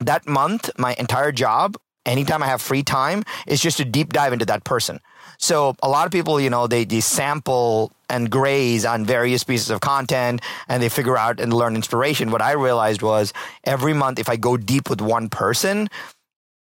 that 0.00 0.26
month, 0.26 0.70
my 0.78 0.94
entire 0.98 1.32
job, 1.32 1.76
anytime 2.06 2.42
I 2.42 2.46
have 2.46 2.62
free 2.62 2.82
time, 2.82 3.24
is 3.46 3.60
just 3.60 3.76
to 3.76 3.84
deep 3.84 4.10
dive 4.10 4.32
into 4.32 4.46
that 4.46 4.64
person. 4.64 5.00
So 5.38 5.76
a 5.82 5.88
lot 5.88 6.06
of 6.06 6.12
people, 6.12 6.40
you 6.40 6.50
know, 6.50 6.66
they, 6.66 6.84
they 6.84 7.00
sample 7.00 7.92
and 8.08 8.30
graze 8.30 8.84
on 8.84 9.04
various 9.04 9.44
pieces 9.44 9.70
of 9.70 9.80
content 9.80 10.42
and 10.68 10.82
they 10.82 10.88
figure 10.88 11.16
out 11.16 11.40
and 11.40 11.52
learn 11.52 11.74
inspiration. 11.74 12.30
What 12.30 12.42
I 12.42 12.52
realized 12.52 13.02
was 13.02 13.32
every 13.64 13.94
month, 13.94 14.18
if 14.18 14.28
I 14.28 14.36
go 14.36 14.56
deep 14.56 14.90
with 14.90 15.00
one 15.00 15.28
person, 15.28 15.88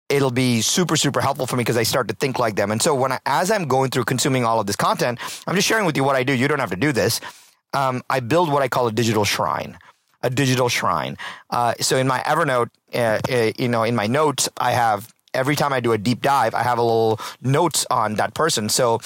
it'll 0.09 0.31
be 0.31 0.61
super 0.61 0.95
super 0.95 1.21
helpful 1.21 1.47
for 1.47 1.55
me 1.55 1.61
because 1.61 1.77
I 1.77 1.83
start 1.83 2.07
to 2.09 2.15
think 2.15 2.39
like 2.39 2.55
them. 2.55 2.71
And 2.71 2.81
so 2.81 2.93
when 2.93 3.11
I, 3.11 3.19
as 3.25 3.51
I'm 3.51 3.67
going 3.67 3.89
through 3.89 4.05
consuming 4.05 4.45
all 4.45 4.59
of 4.59 4.67
this 4.67 4.75
content, 4.75 5.19
I'm 5.47 5.55
just 5.55 5.67
sharing 5.67 5.85
with 5.85 5.97
you 5.97 6.03
what 6.03 6.15
I 6.15 6.23
do. 6.23 6.33
You 6.33 6.47
don't 6.47 6.59
have 6.59 6.71
to 6.71 6.75
do 6.75 6.91
this. 6.91 7.19
Um, 7.73 8.03
I 8.09 8.19
build 8.19 8.51
what 8.51 8.61
I 8.61 8.67
call 8.67 8.87
a 8.87 8.91
digital 8.91 9.25
shrine. 9.25 9.77
A 10.21 10.29
digital 10.29 10.69
shrine. 10.69 11.17
Uh, 11.49 11.73
so 11.81 11.97
in 11.97 12.07
my 12.07 12.19
Evernote, 12.19 12.69
uh, 12.93 13.19
uh, 13.29 13.51
you 13.57 13.67
know, 13.67 13.83
in 13.83 13.95
my 13.95 14.07
notes, 14.07 14.47
I 14.57 14.71
have 14.71 15.12
every 15.33 15.55
time 15.55 15.73
I 15.73 15.79
do 15.79 15.91
a 15.91 15.97
deep 15.97 16.21
dive, 16.21 16.53
I 16.53 16.63
have 16.63 16.77
a 16.77 16.81
little 16.81 17.19
notes 17.41 17.85
on 17.89 18.15
that 18.15 18.33
person. 18.33 18.69
So 18.69 18.99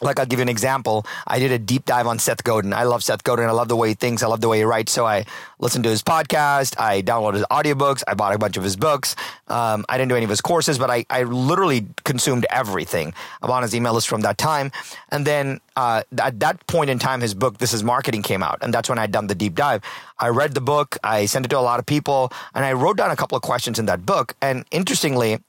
like 0.00 0.18
I'll 0.18 0.26
give 0.26 0.38
you 0.38 0.42
an 0.42 0.48
example. 0.48 1.06
I 1.26 1.38
did 1.38 1.52
a 1.52 1.58
deep 1.58 1.84
dive 1.84 2.06
on 2.06 2.18
Seth 2.18 2.42
Godin. 2.44 2.72
I 2.72 2.84
love 2.84 3.02
Seth 3.02 3.24
Godin. 3.24 3.46
I 3.46 3.52
love 3.52 3.68
the 3.68 3.76
way 3.76 3.88
he 3.88 3.94
thinks. 3.94 4.22
I 4.22 4.26
love 4.26 4.40
the 4.40 4.48
way 4.48 4.58
he 4.58 4.64
writes. 4.64 4.92
So 4.92 5.06
I 5.06 5.26
listened 5.58 5.84
to 5.84 5.90
his 5.90 6.02
podcast. 6.02 6.78
I 6.80 7.02
downloaded 7.02 7.34
his 7.34 7.44
audiobooks. 7.50 8.02
I 8.08 8.14
bought 8.14 8.34
a 8.34 8.38
bunch 8.38 8.56
of 8.56 8.64
his 8.64 8.76
books. 8.76 9.14
Um, 9.48 9.84
I 9.88 9.98
didn't 9.98 10.08
do 10.08 10.16
any 10.16 10.24
of 10.24 10.30
his 10.30 10.40
courses, 10.40 10.78
but 10.78 10.90
I, 10.90 11.04
I 11.10 11.24
literally 11.24 11.86
consumed 12.04 12.46
everything. 12.50 13.12
I'm 13.42 13.50
on 13.50 13.62
his 13.62 13.74
email 13.74 13.92
list 13.94 14.08
from 14.08 14.22
that 14.22 14.38
time. 14.38 14.72
And 15.10 15.26
then 15.26 15.60
uh, 15.76 16.02
at 16.18 16.40
that 16.40 16.66
point 16.66 16.90
in 16.90 16.98
time, 16.98 17.20
his 17.20 17.34
book, 17.34 17.58
This 17.58 17.72
is 17.72 17.82
Marketing, 17.82 18.22
came 18.22 18.42
out. 18.42 18.58
And 18.62 18.72
that's 18.72 18.88
when 18.88 18.98
I'd 18.98 19.12
done 19.12 19.26
the 19.26 19.34
deep 19.34 19.54
dive. 19.54 19.82
I 20.18 20.28
read 20.28 20.54
the 20.54 20.60
book. 20.60 20.96
I 21.02 21.26
sent 21.26 21.46
it 21.46 21.48
to 21.50 21.58
a 21.58 21.60
lot 21.60 21.78
of 21.78 21.86
people. 21.86 22.32
And 22.54 22.64
I 22.64 22.72
wrote 22.72 22.96
down 22.96 23.10
a 23.10 23.16
couple 23.16 23.36
of 23.36 23.42
questions 23.42 23.78
in 23.78 23.86
that 23.86 24.04
book. 24.06 24.34
And 24.40 24.64
interestingly, 24.70 25.40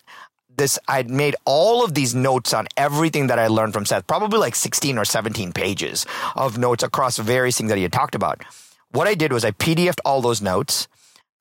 this 0.58 0.78
I'd 0.88 1.10
made 1.10 1.36
all 1.46 1.84
of 1.84 1.94
these 1.94 2.14
notes 2.14 2.54
on 2.54 2.68
everything 2.78 3.28
that 3.28 3.40
I 3.40 3.48
learned 3.48 3.74
from 3.74 3.86
Seth, 3.86 4.08
probably 4.08 4.40
like 4.40 4.56
16 4.56 4.98
or 4.98 5.06
17 5.06 5.54
pages 5.54 6.06
of 6.36 6.58
notes 6.58 6.84
across 6.84 7.18
various 7.18 7.58
things 7.58 7.70
that 7.70 7.78
he 7.78 7.84
had 7.84 7.94
talked 7.94 8.16
about. 8.16 8.44
What 8.92 9.08
I 9.08 9.16
did 9.16 9.32
was 9.32 9.46
I 9.46 9.52
PDFed 9.52 10.00
all 10.06 10.22
those 10.22 10.42
notes 10.42 10.88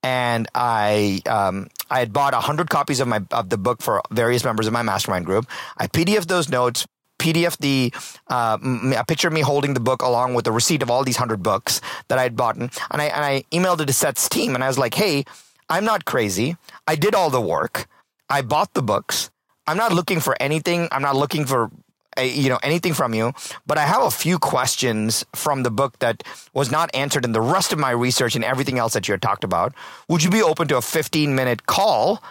and 0.03 0.49
I 0.55 1.21
um, 1.27 1.69
I 1.91 1.99
had 1.99 2.13
bought 2.13 2.33
100 2.33 2.71
copies 2.71 3.01
of 3.01 3.09
my 3.09 3.23
of 3.31 3.51
the 3.51 3.59
book 3.59 3.83
for 3.83 4.03
various 4.11 4.45
members 4.45 4.67
of 4.67 4.73
my 4.73 4.83
mastermind 4.83 5.27
group. 5.27 5.47
I 5.77 5.87
PDFed 5.89 6.27
those 6.27 6.49
notes, 6.49 6.87
PDF 7.19 7.59
the 7.59 7.93
uh, 8.29 8.59
a 8.97 9.05
picture 9.05 9.29
of 9.29 9.35
me 9.35 9.43
holding 9.43 9.75
the 9.75 9.81
book 9.81 10.03
along 10.03 10.35
with 10.35 10.45
the 10.45 10.53
receipt 10.53 10.83
of 10.83 10.91
all 10.91 11.05
these 11.05 11.17
hundred 11.19 11.43
books 11.43 11.81
that 12.09 12.19
I 12.19 12.23
had 12.23 12.37
bought, 12.37 12.57
and 12.57 12.71
I 12.91 13.05
and 13.05 13.25
I 13.25 13.45
emailed 13.53 13.81
it 13.81 13.87
to 13.87 13.93
Seth's 13.93 14.29
team, 14.29 14.55
and 14.55 14.65
I 14.65 14.69
was 14.69 14.79
like, 14.79 14.95
"Hey, 14.95 15.25
I'm 15.69 15.85
not 15.85 16.05
crazy. 16.05 16.57
I 16.87 16.97
did 16.97 17.15
all 17.15 17.31
the 17.31 17.41
work. 17.41 17.87
I 18.31 18.43
bought 18.43 18.75
the 18.75 18.83
books. 18.83 19.31
I'm 19.67 19.77
not 19.77 19.93
looking 19.93 20.21
for 20.21 20.37
anything. 20.41 20.89
I'm 20.93 21.03
not 21.03 21.17
looking 21.17 21.45
for 21.45 21.71
you 22.19 22.49
know 22.49 22.59
anything 22.63 22.93
from 22.93 23.15
you, 23.15 23.33
but 23.67 23.79
I 23.79 23.83
have 23.87 24.03
a 24.03 24.11
few 24.11 24.39
questions 24.39 25.25
from 25.35 25.63
the 25.63 25.71
book 25.71 25.99
that 26.01 26.23
was 26.53 26.71
not 26.71 26.95
answered 26.95 27.25
in 27.25 27.33
the 27.33 27.41
rest 27.41 27.73
of 27.73 27.79
my 27.79 27.91
research 27.91 28.35
and 28.35 28.45
everything 28.45 28.79
else 28.79 28.95
that 28.95 29.09
you 29.09 29.13
had 29.13 29.23
talked 29.23 29.45
about. 29.45 29.75
Would 30.09 30.23
you 30.23 30.31
be 30.31 30.43
open 30.43 30.69
to 30.69 30.77
a 30.77 30.83
15 30.83 31.35
minute 31.35 31.67
call 31.67 32.23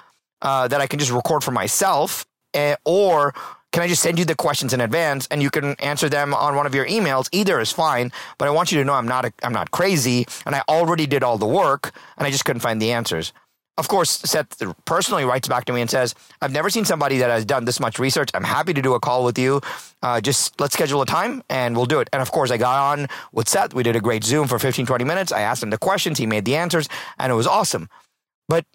uh, 0.41 0.67
that 0.67 0.81
I 0.81 0.87
can 0.87 0.99
just 0.99 1.11
record 1.11 1.43
for 1.43 1.51
myself, 1.51 2.25
uh, 2.53 2.75
or 2.85 3.33
can 3.71 3.83
I 3.83 3.87
just 3.87 4.01
send 4.01 4.17
you 4.17 4.25
the 4.25 4.35
questions 4.35 4.73
in 4.73 4.81
advance 4.81 5.27
and 5.29 5.43
you 5.43 5.49
can 5.49 5.75
answer 5.79 6.09
them 6.09 6.33
on 6.33 6.55
one 6.55 6.65
of 6.65 6.73
your 6.73 6.87
emails? 6.87 7.29
Either 7.31 7.59
is 7.59 7.71
fine, 7.71 8.11
but 8.37 8.47
I 8.47 8.51
want 8.51 8.71
you 8.71 8.79
to 8.79 8.85
know 8.85 8.93
I'm 8.93 9.07
not 9.07 9.25
a, 9.25 9.33
I'm 9.43 9.53
not 9.53 9.71
crazy 9.71 10.25
and 10.45 10.55
I 10.55 10.63
already 10.67 11.05
did 11.05 11.23
all 11.23 11.37
the 11.37 11.45
work 11.45 11.91
and 12.17 12.25
I 12.25 12.31
just 12.31 12.45
couldn't 12.45 12.61
find 12.61 12.81
the 12.81 12.91
answers. 12.91 13.31
Of 13.79 13.87
course, 13.87 14.09
Seth 14.09 14.61
personally 14.83 15.23
writes 15.23 15.47
back 15.47 15.63
to 15.65 15.73
me 15.73 15.79
and 15.79 15.89
says, 15.89 16.13
I've 16.41 16.51
never 16.51 16.69
seen 16.69 16.83
somebody 16.83 17.17
that 17.19 17.29
has 17.29 17.45
done 17.45 17.63
this 17.63 17.79
much 17.79 17.97
research. 17.97 18.29
I'm 18.33 18.43
happy 18.43 18.73
to 18.73 18.81
do 18.81 18.93
a 18.93 18.99
call 18.99 19.23
with 19.23 19.39
you. 19.39 19.61
Uh, 20.03 20.19
just 20.19 20.59
let's 20.59 20.73
schedule 20.73 21.01
a 21.01 21.05
time 21.05 21.41
and 21.49 21.77
we'll 21.77 21.85
do 21.85 22.01
it. 22.01 22.09
And 22.11 22.21
of 22.21 22.29
course, 22.29 22.51
I 22.51 22.57
got 22.57 22.77
on 22.77 23.07
with 23.31 23.47
Seth. 23.47 23.73
We 23.73 23.83
did 23.83 23.95
a 23.95 24.01
great 24.01 24.25
Zoom 24.25 24.49
for 24.49 24.59
15, 24.59 24.85
20 24.85 25.05
minutes. 25.05 25.31
I 25.31 25.41
asked 25.41 25.63
him 25.63 25.69
the 25.69 25.77
questions, 25.77 26.17
he 26.17 26.25
made 26.25 26.43
the 26.43 26.57
answers, 26.57 26.89
and 27.17 27.31
it 27.31 27.35
was 27.35 27.47
awesome. 27.47 27.87
But 28.49 28.65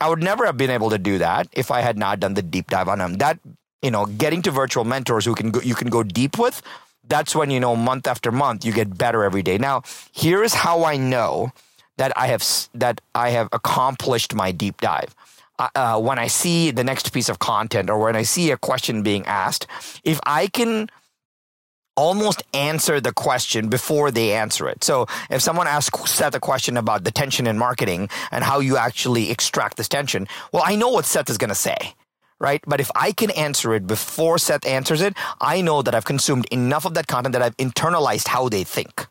I 0.00 0.10
would 0.10 0.22
never 0.22 0.44
have 0.44 0.58
been 0.58 0.70
able 0.70 0.90
to 0.90 0.98
do 0.98 1.16
that 1.18 1.48
if 1.52 1.70
I 1.70 1.80
had 1.80 1.96
not 1.96 2.20
done 2.20 2.34
the 2.34 2.42
deep 2.42 2.68
dive 2.68 2.88
on 2.88 3.00
him. 3.00 3.14
That, 3.14 3.38
you 3.80 3.90
know, 3.90 4.04
getting 4.04 4.42
to 4.42 4.50
virtual 4.50 4.84
mentors 4.84 5.24
who 5.24 5.34
can 5.34 5.50
go, 5.50 5.60
you 5.60 5.74
can 5.74 5.88
go 5.88 6.02
deep 6.02 6.38
with, 6.38 6.60
that's 7.08 7.34
when, 7.34 7.50
you 7.50 7.58
know, 7.58 7.74
month 7.74 8.06
after 8.06 8.30
month, 8.30 8.66
you 8.66 8.72
get 8.72 8.98
better 8.98 9.24
every 9.24 9.42
day. 9.42 9.56
Now, 9.56 9.82
here 10.12 10.42
is 10.44 10.52
how 10.52 10.84
I 10.84 10.98
know 10.98 11.52
that 11.98 12.12
I 12.16 12.28
have 12.28 12.44
that 12.74 13.00
I 13.14 13.30
have 13.30 13.48
accomplished 13.52 14.34
my 14.34 14.52
deep 14.52 14.80
dive. 14.80 15.14
Uh, 15.58 16.00
when 16.00 16.18
I 16.18 16.26
see 16.26 16.72
the 16.72 16.82
next 16.82 17.12
piece 17.12 17.28
of 17.28 17.38
content 17.38 17.88
or 17.90 17.98
when 17.98 18.16
I 18.16 18.22
see 18.22 18.50
a 18.50 18.56
question 18.56 19.02
being 19.02 19.24
asked, 19.26 19.66
if 20.02 20.18
I 20.26 20.48
can 20.48 20.88
almost 21.96 22.42
answer 22.54 23.00
the 23.00 23.12
question 23.12 23.68
before 23.68 24.10
they 24.10 24.32
answer 24.32 24.68
it. 24.68 24.82
So 24.82 25.06
if 25.30 25.42
someone 25.42 25.68
asks 25.68 26.10
Seth 26.10 26.34
a 26.34 26.40
question 26.40 26.76
about 26.76 27.04
the 27.04 27.10
tension 27.10 27.46
in 27.46 27.58
marketing 27.58 28.08
and 28.30 28.42
how 28.42 28.60
you 28.60 28.76
actually 28.76 29.30
extract 29.30 29.76
this 29.76 29.88
tension, 29.88 30.26
well, 30.52 30.62
I 30.64 30.74
know 30.74 30.88
what 30.88 31.04
Seth 31.04 31.28
is 31.28 31.38
going 31.38 31.50
to 31.50 31.54
say. 31.54 31.94
Right. 32.38 32.60
But 32.66 32.80
if 32.80 32.90
I 32.96 33.12
can 33.12 33.30
answer 33.30 33.72
it 33.72 33.86
before 33.86 34.36
Seth 34.36 34.66
answers 34.66 35.00
it, 35.00 35.14
I 35.40 35.60
know 35.60 35.80
that 35.82 35.94
I've 35.94 36.04
consumed 36.04 36.46
enough 36.50 36.84
of 36.84 36.94
that 36.94 37.06
content 37.06 37.34
that 37.34 37.42
I've 37.42 37.56
internalized 37.56 38.26
how 38.26 38.48
they 38.48 38.64
think. 38.64 39.06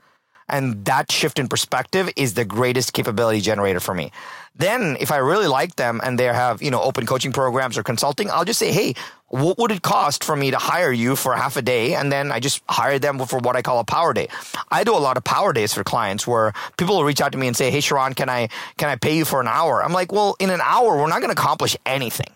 And 0.51 0.85
that 0.85 1.11
shift 1.11 1.39
in 1.39 1.47
perspective 1.47 2.09
is 2.15 2.33
the 2.33 2.45
greatest 2.45 2.93
capability 2.93 3.41
generator 3.41 3.79
for 3.79 3.93
me. 3.93 4.11
Then 4.55 4.97
if 4.99 5.11
I 5.11 5.17
really 5.17 5.47
like 5.47 5.77
them 5.77 6.01
and 6.03 6.19
they 6.19 6.25
have, 6.25 6.61
you 6.61 6.69
know, 6.69 6.81
open 6.81 7.05
coaching 7.05 7.31
programs 7.31 7.77
or 7.77 7.83
consulting, 7.83 8.29
I'll 8.29 8.43
just 8.43 8.59
say, 8.59 8.71
Hey, 8.71 8.95
what 9.29 9.57
would 9.57 9.71
it 9.71 9.81
cost 9.81 10.25
for 10.25 10.35
me 10.35 10.51
to 10.51 10.57
hire 10.57 10.91
you 10.91 11.15
for 11.15 11.33
half 11.33 11.55
a 11.55 11.61
day? 11.61 11.95
And 11.95 12.11
then 12.11 12.33
I 12.33 12.41
just 12.41 12.61
hire 12.69 12.99
them 12.99 13.17
for 13.19 13.39
what 13.39 13.55
I 13.55 13.61
call 13.61 13.79
a 13.79 13.85
power 13.85 14.13
day. 14.13 14.27
I 14.69 14.83
do 14.83 14.93
a 14.93 14.99
lot 14.99 15.15
of 15.15 15.23
power 15.23 15.53
days 15.53 15.73
for 15.73 15.85
clients 15.85 16.27
where 16.27 16.51
people 16.77 16.97
will 16.97 17.05
reach 17.05 17.21
out 17.21 17.31
to 17.31 17.37
me 17.37 17.47
and 17.47 17.55
say, 17.55 17.71
Hey, 17.71 17.79
Sharran, 17.79 18.13
can 18.13 18.29
I, 18.29 18.49
can 18.77 18.89
I 18.89 18.97
pay 18.97 19.15
you 19.15 19.23
for 19.23 19.39
an 19.39 19.47
hour? 19.47 19.81
I'm 19.81 19.93
like, 19.93 20.11
well, 20.11 20.35
in 20.39 20.49
an 20.49 20.61
hour, 20.61 20.97
we're 20.97 21.07
not 21.07 21.21
going 21.21 21.33
to 21.33 21.41
accomplish 21.41 21.77
anything 21.85 22.27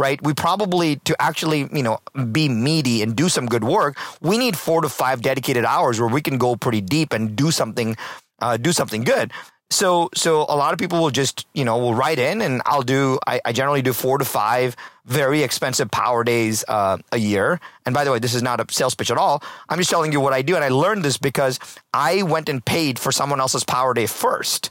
right? 0.00 0.20
We 0.22 0.32
probably, 0.32 0.96
to 1.04 1.14
actually, 1.20 1.68
you 1.72 1.82
know, 1.82 1.98
be 2.32 2.48
meaty 2.48 3.02
and 3.02 3.14
do 3.14 3.28
some 3.28 3.44
good 3.46 3.62
work, 3.62 3.98
we 4.22 4.38
need 4.38 4.56
four 4.56 4.80
to 4.80 4.88
five 4.88 5.20
dedicated 5.20 5.66
hours 5.66 6.00
where 6.00 6.08
we 6.08 6.22
can 6.22 6.38
go 6.38 6.56
pretty 6.56 6.80
deep 6.80 7.12
and 7.12 7.36
do 7.36 7.50
something, 7.50 7.96
uh, 8.40 8.56
do 8.56 8.72
something 8.72 9.04
good. 9.04 9.30
So, 9.72 10.08
so 10.14 10.40
a 10.48 10.56
lot 10.56 10.72
of 10.72 10.80
people 10.80 11.00
will 11.00 11.10
just, 11.10 11.46
you 11.54 11.64
know, 11.64 11.76
will 11.78 11.94
write 11.94 12.18
in 12.18 12.40
and 12.40 12.62
I'll 12.64 12.82
do, 12.82 13.18
I, 13.26 13.40
I 13.44 13.52
generally 13.52 13.82
do 13.82 13.92
four 13.92 14.16
to 14.16 14.24
five 14.24 14.74
very 15.04 15.42
expensive 15.42 15.90
power 15.90 16.24
days 16.24 16.64
uh, 16.66 16.96
a 17.12 17.18
year. 17.18 17.60
And 17.84 17.94
by 17.94 18.02
the 18.04 18.10
way, 18.10 18.18
this 18.18 18.34
is 18.34 18.42
not 18.42 18.58
a 18.58 18.72
sales 18.72 18.94
pitch 18.94 19.10
at 19.10 19.18
all. 19.18 19.42
I'm 19.68 19.78
just 19.78 19.90
telling 19.90 20.12
you 20.12 20.20
what 20.20 20.32
I 20.32 20.42
do. 20.42 20.56
And 20.56 20.64
I 20.64 20.70
learned 20.70 21.04
this 21.04 21.18
because 21.18 21.60
I 21.92 22.22
went 22.22 22.48
and 22.48 22.64
paid 22.64 22.98
for 22.98 23.12
someone 23.12 23.38
else's 23.38 23.64
power 23.64 23.92
day 23.92 24.06
first 24.06 24.70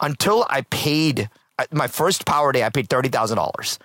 until 0.00 0.46
I 0.48 0.62
paid 0.62 1.28
uh, 1.58 1.66
my 1.70 1.88
first 1.88 2.24
power 2.26 2.52
day, 2.52 2.64
I 2.64 2.70
paid 2.70 2.88
$30,000 2.88 3.78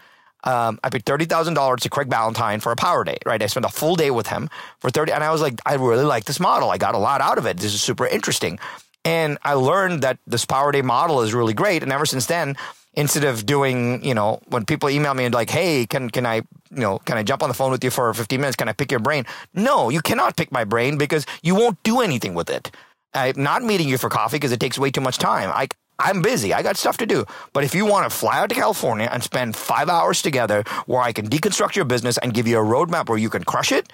um, 0.43 0.79
I 0.83 0.89
paid 0.89 1.05
thirty 1.05 1.25
thousand 1.25 1.53
dollars 1.53 1.81
to 1.81 1.89
Craig 1.89 2.09
Ballantyne 2.09 2.59
for 2.59 2.71
a 2.71 2.75
power 2.75 3.03
day. 3.03 3.17
Right, 3.25 3.41
I 3.41 3.47
spent 3.47 3.65
a 3.65 3.69
full 3.69 3.95
day 3.95 4.11
with 4.11 4.27
him 4.27 4.49
for 4.79 4.89
thirty, 4.89 5.11
and 5.11 5.23
I 5.23 5.31
was 5.31 5.41
like, 5.41 5.59
I 5.65 5.75
really 5.75 6.05
like 6.05 6.25
this 6.25 6.39
model. 6.39 6.69
I 6.69 6.77
got 6.77 6.95
a 6.95 6.99
lot 6.99 7.21
out 7.21 7.37
of 7.37 7.45
it. 7.45 7.57
This 7.57 7.73
is 7.73 7.81
super 7.81 8.07
interesting, 8.07 8.59
and 9.05 9.37
I 9.43 9.53
learned 9.53 10.01
that 10.01 10.19
this 10.27 10.45
power 10.45 10.71
day 10.71 10.81
model 10.81 11.21
is 11.21 11.33
really 11.33 11.53
great. 11.53 11.83
And 11.83 11.91
ever 11.91 12.05
since 12.05 12.25
then, 12.25 12.55
instead 12.93 13.23
of 13.23 13.45
doing, 13.45 14.03
you 14.03 14.13
know, 14.13 14.39
when 14.47 14.65
people 14.65 14.89
email 14.89 15.13
me 15.13 15.25
and 15.25 15.33
like, 15.33 15.49
hey, 15.49 15.85
can 15.85 16.09
can 16.09 16.25
I, 16.25 16.35
you 16.35 16.43
know, 16.71 16.99
can 16.99 17.17
I 17.17 17.23
jump 17.23 17.43
on 17.43 17.49
the 17.49 17.55
phone 17.55 17.71
with 17.71 17.83
you 17.83 17.89
for 17.89 18.13
fifteen 18.13 18.41
minutes? 18.41 18.55
Can 18.55 18.67
I 18.69 18.73
pick 18.73 18.91
your 18.91 18.99
brain? 18.99 19.25
No, 19.53 19.89
you 19.89 20.01
cannot 20.01 20.35
pick 20.37 20.51
my 20.51 20.63
brain 20.63 20.97
because 20.97 21.25
you 21.43 21.55
won't 21.55 21.81
do 21.83 22.01
anything 22.01 22.33
with 22.33 22.49
it. 22.49 22.71
I'm 23.13 23.43
not 23.43 23.61
meeting 23.61 23.89
you 23.89 23.97
for 23.97 24.09
coffee 24.09 24.37
because 24.37 24.53
it 24.53 24.59
takes 24.61 24.79
way 24.79 24.89
too 24.89 25.01
much 25.01 25.17
time. 25.17 25.49
I, 25.53 25.67
I'm 26.03 26.21
busy. 26.21 26.53
I 26.53 26.63
got 26.63 26.77
stuff 26.77 26.97
to 26.97 27.05
do. 27.05 27.25
But 27.53 27.63
if 27.63 27.75
you 27.75 27.85
want 27.85 28.09
to 28.09 28.15
fly 28.15 28.39
out 28.39 28.49
to 28.49 28.55
California 28.55 29.09
and 29.11 29.23
spend 29.23 29.55
five 29.55 29.89
hours 29.89 30.21
together 30.21 30.63
where 30.85 31.01
I 31.01 31.11
can 31.13 31.27
deconstruct 31.27 31.75
your 31.75 31.85
business 31.85 32.17
and 32.17 32.33
give 32.33 32.47
you 32.47 32.59
a 32.59 32.63
roadmap 32.63 33.09
where 33.09 33.17
you 33.17 33.29
can 33.29 33.43
crush 33.43 33.71
it, 33.71 33.91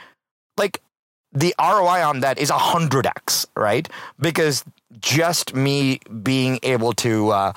like 0.57 0.81
the 1.33 1.53
ROI 1.59 2.03
on 2.03 2.21
that 2.21 2.39
is 2.39 2.49
100x, 2.49 3.45
right? 3.55 3.87
Because 4.19 4.63
just 4.99 5.53
me 5.53 5.99
being 6.23 6.59
able 6.63 6.93
to, 6.93 7.29
uh, 7.29 7.53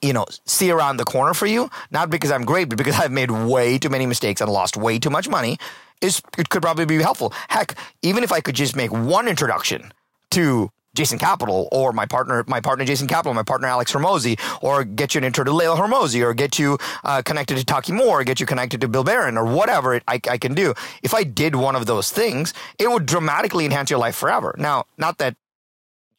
you 0.00 0.12
know, 0.12 0.24
see 0.46 0.70
around 0.70 0.96
the 0.96 1.04
corner 1.04 1.34
for 1.34 1.46
you, 1.46 1.68
not 1.90 2.08
because 2.08 2.30
I'm 2.30 2.44
great, 2.44 2.68
but 2.68 2.78
because 2.78 2.98
I've 2.98 3.12
made 3.12 3.30
way 3.30 3.78
too 3.78 3.90
many 3.90 4.06
mistakes 4.06 4.40
and 4.40 4.50
lost 4.50 4.76
way 4.76 4.98
too 4.98 5.10
much 5.10 5.28
money, 5.28 5.58
is 6.00 6.22
it 6.38 6.48
could 6.48 6.62
probably 6.62 6.86
be 6.86 6.96
helpful. 6.96 7.32
Heck, 7.48 7.76
even 8.02 8.24
if 8.24 8.32
I 8.32 8.40
could 8.40 8.54
just 8.54 8.76
make 8.76 8.90
one 8.92 9.28
introduction 9.28 9.92
to 10.30 10.70
Jason 11.00 11.18
Capital 11.18 11.66
or 11.72 11.94
my 11.94 12.04
partner, 12.04 12.44
my 12.46 12.60
partner 12.60 12.84
Jason 12.84 13.08
Capital, 13.08 13.32
my 13.32 13.42
partner 13.42 13.68
Alex 13.68 13.90
Hormozi, 13.90 14.38
or 14.62 14.84
get 14.84 15.14
you 15.14 15.18
an 15.18 15.24
intro 15.24 15.42
to 15.44 15.50
Leila 15.50 15.74
Hormozi, 15.76 16.22
or 16.22 16.34
get 16.34 16.58
you 16.58 16.76
uh, 17.04 17.22
connected 17.22 17.56
to 17.56 17.64
Taki 17.64 17.92
Moore, 17.92 18.20
or 18.20 18.24
get 18.24 18.38
you 18.38 18.44
connected 18.44 18.82
to 18.82 18.88
Bill 18.88 19.02
Baren, 19.02 19.38
or 19.38 19.46
whatever 19.46 19.94
it, 19.94 20.02
I, 20.06 20.20
I 20.28 20.36
can 20.36 20.52
do. 20.52 20.74
If 21.02 21.14
I 21.14 21.24
did 21.24 21.56
one 21.56 21.74
of 21.74 21.86
those 21.86 22.12
things, 22.12 22.52
it 22.78 22.90
would 22.90 23.06
dramatically 23.06 23.64
enhance 23.64 23.88
your 23.88 23.98
life 23.98 24.14
forever. 24.14 24.54
Now, 24.58 24.84
not 24.98 25.16
that 25.18 25.36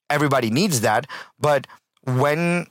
everybody 0.10 0.50
needs 0.50 0.82
that, 0.82 1.06
but 1.39 1.67
when 2.06 2.65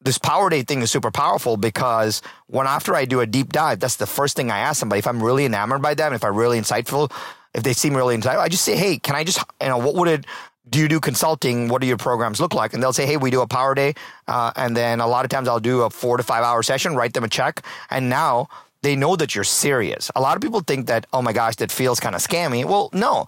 this 0.00 0.18
power 0.18 0.50
day 0.50 0.62
thing 0.62 0.82
is 0.82 0.90
super 0.90 1.12
powerful 1.12 1.56
because 1.56 2.22
when 2.48 2.66
after 2.66 2.96
I 2.96 3.04
do 3.04 3.20
a 3.20 3.26
deep 3.26 3.52
dive, 3.52 3.78
that's 3.78 3.96
the 3.96 4.06
first 4.06 4.34
thing 4.34 4.50
I 4.50 4.58
ask 4.58 4.80
somebody. 4.80 4.98
If 4.98 5.06
I'm 5.06 5.22
really 5.22 5.44
enamored 5.44 5.80
by 5.80 5.94
them, 5.94 6.12
if 6.12 6.24
I'm 6.24 6.34
really 6.34 6.58
insightful, 6.58 7.12
if 7.54 7.62
they 7.62 7.72
seem 7.72 7.96
really 7.96 8.16
insightful, 8.16 8.38
I 8.38 8.48
just 8.48 8.64
say, 8.64 8.76
hey, 8.76 8.98
can 8.98 9.14
I 9.14 9.22
just, 9.22 9.38
you 9.60 9.68
know, 9.68 9.78
what 9.78 9.94
would 9.94 10.08
it, 10.08 10.26
do 10.68 10.78
you 10.78 10.88
do 10.88 11.00
consulting? 11.00 11.68
What 11.68 11.80
do 11.80 11.86
your 11.86 11.96
programs 11.96 12.40
look 12.40 12.54
like? 12.54 12.72
And 12.72 12.82
they'll 12.82 12.92
say, 12.92 13.06
hey, 13.06 13.16
we 13.16 13.30
do 13.30 13.40
a 13.40 13.46
power 13.46 13.74
day. 13.74 13.94
Uh, 14.28 14.52
and 14.56 14.76
then 14.76 15.00
a 15.00 15.06
lot 15.06 15.24
of 15.24 15.30
times 15.30 15.48
I'll 15.48 15.60
do 15.60 15.82
a 15.82 15.90
four 15.90 16.16
to 16.16 16.22
five 16.22 16.44
hour 16.44 16.62
session, 16.62 16.94
write 16.94 17.14
them 17.14 17.24
a 17.24 17.28
check. 17.28 17.64
And 17.90 18.08
now 18.08 18.48
they 18.82 18.96
know 18.96 19.16
that 19.16 19.34
you're 19.34 19.44
serious. 19.44 20.10
A 20.14 20.20
lot 20.20 20.36
of 20.36 20.42
people 20.42 20.60
think 20.60 20.86
that, 20.86 21.06
oh 21.12 21.22
my 21.22 21.32
gosh, 21.32 21.56
that 21.56 21.72
feels 21.72 22.00
kind 22.00 22.14
of 22.14 22.20
scammy. 22.20 22.64
Well, 22.64 22.90
no. 22.92 23.26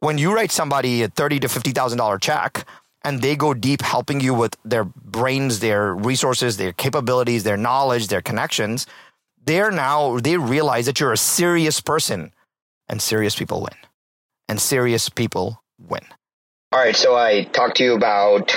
When 0.00 0.18
you 0.18 0.34
write 0.34 0.52
somebody 0.52 1.02
a 1.02 1.08
thirty 1.08 1.40
to 1.40 1.48
fifty 1.48 1.72
thousand 1.72 1.98
dollar 1.98 2.18
check 2.18 2.66
and 3.02 3.22
they 3.22 3.36
go 3.36 3.54
deep 3.54 3.80
helping 3.80 4.20
you 4.20 4.34
with 4.34 4.56
their 4.64 4.84
brains, 4.84 5.60
their 5.60 5.94
resources, 5.94 6.58
their 6.58 6.72
capabilities, 6.72 7.44
their 7.44 7.56
knowledge, 7.56 8.08
their 8.08 8.22
connections, 8.22 8.86
they're 9.42 9.70
now 9.70 10.18
they 10.18 10.36
realize 10.36 10.84
that 10.86 11.00
you're 11.00 11.12
a 11.12 11.16
serious 11.16 11.80
person 11.80 12.32
and 12.88 13.00
serious 13.00 13.34
people 13.34 13.62
win. 13.62 13.76
And 14.48 14.60
serious 14.60 15.08
people 15.08 15.62
win. 15.78 16.04
All 16.76 16.82
right, 16.82 16.94
so 16.94 17.16
I 17.16 17.44
talked 17.44 17.78
to 17.78 17.84
you 17.84 17.94
about 17.94 18.52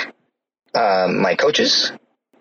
um, 0.74 1.22
my 1.22 1.36
coaches, 1.36 1.90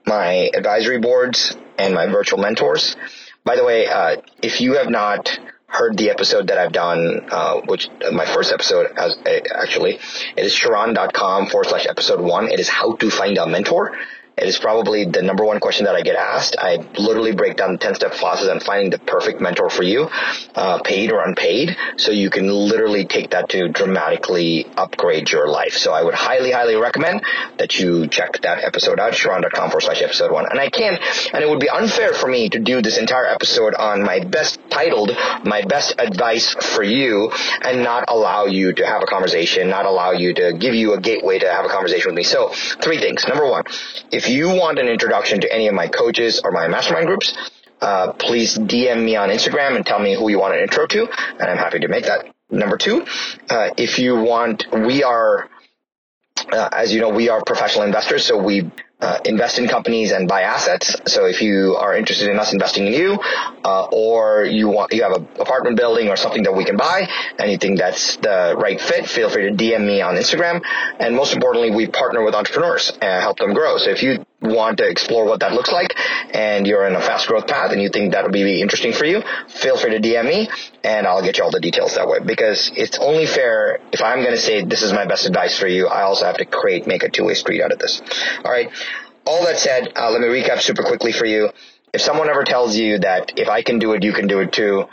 my 0.06 0.52
advisory 0.54 1.00
boards, 1.00 1.56
and 1.78 1.94
my 1.94 2.06
virtual 2.08 2.38
mentors. 2.38 2.98
By 3.46 3.56
the 3.56 3.64
way, 3.64 3.88
uh, 3.88 4.18
if 4.44 4.60
you 4.60 4.74
have 4.74 4.90
not 4.90 5.40
heard 5.68 5.98
the 5.98 6.10
episode 6.10 6.48
that 6.48 6.58
I've 6.58 6.74
done, 6.74 7.30
uh, 7.32 7.62
which 7.62 7.88
uh, 8.06 8.12
my 8.12 8.26
first 8.26 8.52
episode 8.52 8.88
as 8.98 9.16
uh, 9.26 9.40
actually, 9.56 10.00
it 10.36 10.46
is 10.46 10.54
sharran.com 10.54 11.48
forward 11.48 11.68
slash 11.70 11.88
episode 11.88 12.20
one. 12.20 12.52
It 12.52 12.60
is 12.60 12.68
how 12.68 12.98
to 12.98 13.10
find 13.10 13.38
a 13.38 13.48
mentor. 13.48 13.98
It 14.42 14.48
is 14.48 14.58
probably 14.58 15.06
the 15.06 15.22
number 15.22 15.44
one 15.44 15.60
question 15.60 15.86
that 15.86 15.96
I 15.96 16.02
get 16.02 16.16
asked. 16.16 16.56
I 16.58 16.78
literally 16.98 17.34
break 17.34 17.58
down 17.58 17.74
the 17.74 17.78
10 17.78 17.96
step 17.96 18.14
process 18.14 18.48
on 18.48 18.62
finding 18.62 18.90
the 18.90 19.00
perfect 19.00 19.42
mentor 19.42 19.70
for 19.70 19.84
you, 19.84 20.08
uh, 20.56 20.82
paid 20.82 21.12
or 21.12 21.24
unpaid. 21.24 21.76
So 21.98 22.12
you 22.12 22.30
can 22.30 22.48
literally 22.48 23.06
take 23.06 23.32
that 23.32 23.50
to 23.50 23.68
dramatically 23.68 24.66
upgrade 24.78 25.30
your 25.30 25.50
life. 25.50 25.74
So 25.74 25.92
I 25.92 26.04
would 26.04 26.14
highly, 26.14 26.52
highly 26.52 26.76
recommend 26.76 27.22
that 27.58 27.78
you 27.80 28.08
check 28.08 28.42
that 28.42 28.64
episode 28.64 29.00
out, 29.00 29.12
sharran.com 29.14 29.72
forward 29.72 29.82
slash 29.82 30.02
episode 30.02 30.32
one. 30.32 30.46
And 30.50 30.60
I 30.60 30.70
can't, 30.70 31.02
and 31.34 31.44
it 31.44 31.50
would 31.50 31.60
be 31.60 31.70
unfair 31.70 32.14
for 32.14 32.28
me 32.28 32.48
to 32.50 32.60
do 32.60 32.82
this 32.82 32.98
entire 32.98 33.26
episode 33.26 33.74
on 33.76 34.04
my 34.04 34.22
best 34.24 34.60
titled, 34.70 35.12
my 35.44 35.64
best 35.64 35.96
advice 36.00 36.54
for 36.54 36.84
you 36.84 37.32
and 37.62 37.84
not 37.84 38.06
allow 38.08 38.46
you 38.46 38.72
to 38.74 38.86
have 38.86 39.04
a 39.04 39.06
conversation, 39.06 39.70
not 39.70 39.86
allow 39.86 40.12
you 40.12 40.34
to 40.34 40.54
give 40.54 40.74
you 40.74 40.94
a 40.94 41.02
gateway 41.02 41.40
to 41.40 41.52
have 41.52 41.66
a 41.66 41.70
conversation 41.70 42.08
with 42.08 42.16
me. 42.16 42.24
So 42.24 42.50
three 42.50 43.00
things. 43.00 43.28
Number 43.28 43.46
one, 43.50 43.64
if 44.12 44.29
you 44.30 44.50
want 44.50 44.80
an 44.80 44.88
introduction 44.88 45.42
to 45.42 45.54
any 45.54 45.68
of 45.68 45.74
my 45.74 45.88
coaches 45.88 46.42
or 46.44 46.52
my 46.52 46.68
mastermind 46.68 47.08
groups, 47.08 47.36
uh, 47.82 48.14
please 48.14 48.58
DM 48.58 49.04
me 49.04 49.16
on 49.16 49.30
Instagram 49.30 49.76
and 49.76 49.86
tell 49.86 50.00
me 50.00 50.16
who 50.16 50.30
you 50.30 50.40
want 50.40 50.54
an 50.54 50.62
intro 50.62 50.86
to, 50.88 51.08
and 51.08 51.50
I'm 51.50 51.58
happy 51.58 51.80
to 51.80 51.88
make 51.88 52.06
that. 52.06 52.34
Number 52.50 52.78
two, 52.78 53.06
uh, 53.50 53.70
if 53.78 54.00
you 54.00 54.16
want, 54.16 54.66
we 54.72 55.04
are, 55.04 55.50
uh, 56.52 56.70
as 56.72 56.94
you 56.94 57.00
know, 57.00 57.10
we 57.10 57.30
are 57.30 57.44
professional 57.44 57.86
investors, 57.86 58.26
so 58.26 58.42
we 58.42 58.72
uh, 59.00 59.20
invest 59.26 59.60
in 59.60 59.68
companies 59.68 60.12
and 60.12 60.28
buy 60.28 60.42
assets. 60.42 60.96
So 61.08 61.26
if 61.26 61.42
you 61.42 61.76
are 61.80 61.96
interested 61.96 62.30
in 62.30 62.40
us 62.40 62.54
investing 62.54 62.88
in 62.88 62.94
you, 62.94 63.20
uh, 63.64 63.86
or 63.92 64.46
you 64.46 64.68
want 64.68 64.94
you 64.94 65.04
have 65.04 65.14
an 65.14 65.28
apartment 65.40 65.78
building 65.78 66.10
or 66.10 66.18
something 66.18 66.44
that 66.44 66.54
we 66.54 66.66
can 66.66 66.78
buy, 66.78 67.08
and 67.38 67.52
you 67.52 67.58
think 67.58 67.80
that's 67.80 68.18
the 68.18 68.56
right 68.58 68.80
fit, 68.80 69.08
feel 69.08 69.30
free 69.30 69.50
to 69.50 69.56
DM 69.56 69.86
me 69.86 70.02
on 70.02 70.16
Instagram. 70.16 70.62
And 71.00 71.16
most 71.16 71.34
importantly, 71.34 71.72
we 71.72 71.88
partner 71.88 72.24
with 72.24 72.36
entrepreneurs 72.36 72.92
and 73.02 73.22
help 73.22 73.38
them 73.40 73.54
grow. 73.54 73.78
So 73.78 73.90
if 73.90 74.04
you 74.04 74.26
want 74.42 74.78
to 74.78 74.88
explore 74.88 75.26
what 75.26 75.42
that 75.42 75.54
looks 75.54 75.72
like 75.72 75.96
and 76.34 76.66
you're 76.66 76.88
in 76.88 76.96
a 76.96 77.02
fast 77.02 77.28
growth 77.28 77.48
path 77.48 77.72
and 77.72 77.82
you 77.82 77.90
think 77.90 78.14
that 78.14 78.24
would 78.24 78.32
be 78.32 78.62
interesting 78.62 78.94
for 78.94 79.06
you, 79.06 79.22
feel 79.48 79.78
free 79.78 79.92
to 79.92 80.00
DM 80.00 80.26
me 80.26 80.50
and 80.84 81.06
I'll 81.06 81.24
get 81.24 81.38
you 81.38 81.44
all 81.44 81.52
the 81.52 81.60
details 81.60 81.96
that 81.96 82.08
way 82.08 82.20
because 82.26 82.72
it's 82.76 82.98
only 83.00 83.26
fair 83.26 83.80
if 83.92 84.02
I'm 84.02 84.20
going 84.20 84.36
to 84.36 84.42
say 84.42 84.64
this 84.64 84.82
is 84.82 84.94
my 84.94 85.06
best 85.06 85.26
advice 85.26 85.58
for 85.58 85.68
you, 85.68 85.88
I 85.88 86.04
also 86.04 86.26
have 86.26 86.38
to 86.38 86.46
create, 86.46 86.88
make 86.88 87.04
a 87.04 87.10
two-way 87.10 87.34
street 87.34 87.62
out 87.62 87.72
of 87.72 87.80
this. 87.80 88.02
All 88.44 88.52
right. 88.52 88.70
All 89.26 89.44
that 89.44 89.60
said, 89.60 89.92
uh, 89.96 90.10
let 90.12 90.22
me 90.22 90.28
recap 90.28 90.62
super 90.62 90.84
quickly 90.84 91.12
for 91.12 91.26
you. 91.26 91.50
If 91.94 92.02
someone 92.02 92.30
ever 92.30 92.44
tells 92.44 92.78
you 92.78 93.00
that 93.00 93.34
if 93.38 93.50
I 93.50 93.62
can 93.62 93.80
do 93.80 93.94
it, 93.94 94.04
you 94.04 94.14
can 94.14 94.28
do 94.28 94.40
it 94.40 94.54
too, 94.54 94.86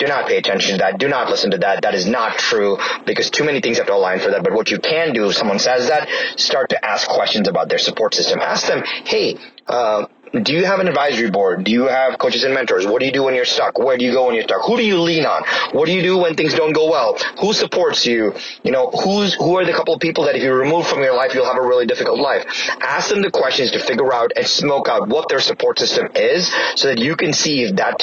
do 0.00 0.06
not 0.06 0.26
pay 0.26 0.38
attention 0.38 0.72
to 0.72 0.78
that. 0.78 0.98
Do 0.98 1.08
not 1.08 1.28
listen 1.28 1.50
to 1.52 1.58
that. 1.58 1.82
That 1.82 1.94
is 1.94 2.06
not 2.06 2.38
true 2.38 2.78
because 3.06 3.30
too 3.30 3.44
many 3.44 3.60
things 3.60 3.76
have 3.76 3.86
to 3.86 3.94
align 3.94 4.18
for 4.18 4.30
that. 4.30 4.42
But 4.42 4.54
what 4.54 4.70
you 4.70 4.78
can 4.78 5.12
do 5.12 5.28
if 5.28 5.36
someone 5.36 5.58
says 5.58 5.88
that, 5.88 6.08
start 6.36 6.70
to 6.70 6.84
ask 6.84 7.06
questions 7.06 7.46
about 7.46 7.68
their 7.68 7.78
support 7.78 8.14
system. 8.14 8.40
Ask 8.40 8.66
them, 8.66 8.82
hey, 9.04 9.36
uh, 9.68 10.06
do 10.32 10.54
you 10.54 10.64
have 10.64 10.78
an 10.78 10.86
advisory 10.86 11.30
board? 11.30 11.64
Do 11.64 11.72
you 11.72 11.86
have 11.86 12.16
coaches 12.18 12.44
and 12.44 12.54
mentors? 12.54 12.86
What 12.86 13.00
do 13.00 13.06
you 13.06 13.12
do 13.12 13.24
when 13.24 13.34
you're 13.34 13.44
stuck? 13.44 13.78
Where 13.78 13.98
do 13.98 14.04
you 14.04 14.12
go 14.12 14.26
when 14.26 14.36
you're 14.36 14.44
stuck? 14.44 14.64
Who 14.64 14.76
do 14.76 14.84
you 14.84 15.00
lean 15.00 15.26
on? 15.26 15.42
What 15.72 15.86
do 15.86 15.92
you 15.92 16.02
do 16.02 16.16
when 16.18 16.36
things 16.36 16.54
don't 16.54 16.72
go 16.72 16.88
well? 16.88 17.18
Who 17.40 17.52
supports 17.52 18.06
you? 18.06 18.32
You 18.62 18.70
know, 18.70 18.90
who's, 18.90 19.34
who 19.34 19.58
are 19.58 19.64
the 19.64 19.72
couple 19.72 19.92
of 19.92 20.00
people 20.00 20.24
that 20.26 20.36
if 20.36 20.42
you 20.42 20.52
remove 20.52 20.86
from 20.86 21.02
your 21.02 21.16
life, 21.16 21.34
you'll 21.34 21.46
have 21.46 21.56
a 21.56 21.66
really 21.66 21.86
difficult 21.86 22.20
life? 22.20 22.44
Ask 22.80 23.10
them 23.10 23.22
the 23.22 23.30
questions 23.30 23.72
to 23.72 23.80
figure 23.80 24.14
out 24.14 24.30
and 24.36 24.46
smoke 24.46 24.88
out 24.88 25.08
what 25.08 25.28
their 25.28 25.40
support 25.40 25.80
system 25.80 26.08
is 26.14 26.48
so 26.76 26.88
that 26.88 26.98
you 26.98 27.16
can 27.16 27.32
see 27.32 27.64
if 27.64 27.76
that 27.76 28.00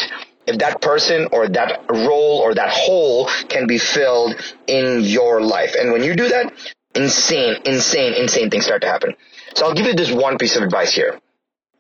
if 0.48 0.60
that 0.60 0.82
person 0.82 1.28
or 1.32 1.48
that 1.50 1.86
role 1.90 2.40
or 2.40 2.56
that 2.56 2.70
hole 2.70 3.30
can 3.50 3.68
be 3.68 3.78
filled 3.78 4.36
in 4.66 5.02
your 5.02 5.42
life. 5.42 5.76
And 5.78 5.92
when 5.92 6.04
you 6.04 6.16
do 6.16 6.30
that, 6.30 6.54
insane, 6.96 7.62
insane, 7.66 8.14
insane 8.14 8.50
things 8.50 8.66
start 8.66 8.82
to 8.82 8.88
happen. 8.88 9.16
So 9.56 9.66
I'll 9.66 9.74
give 9.74 9.86
you 9.86 9.94
this 9.94 10.12
one 10.12 10.38
piece 10.38 10.56
of 10.56 10.64
advice 10.64 10.94
here, 10.94 11.20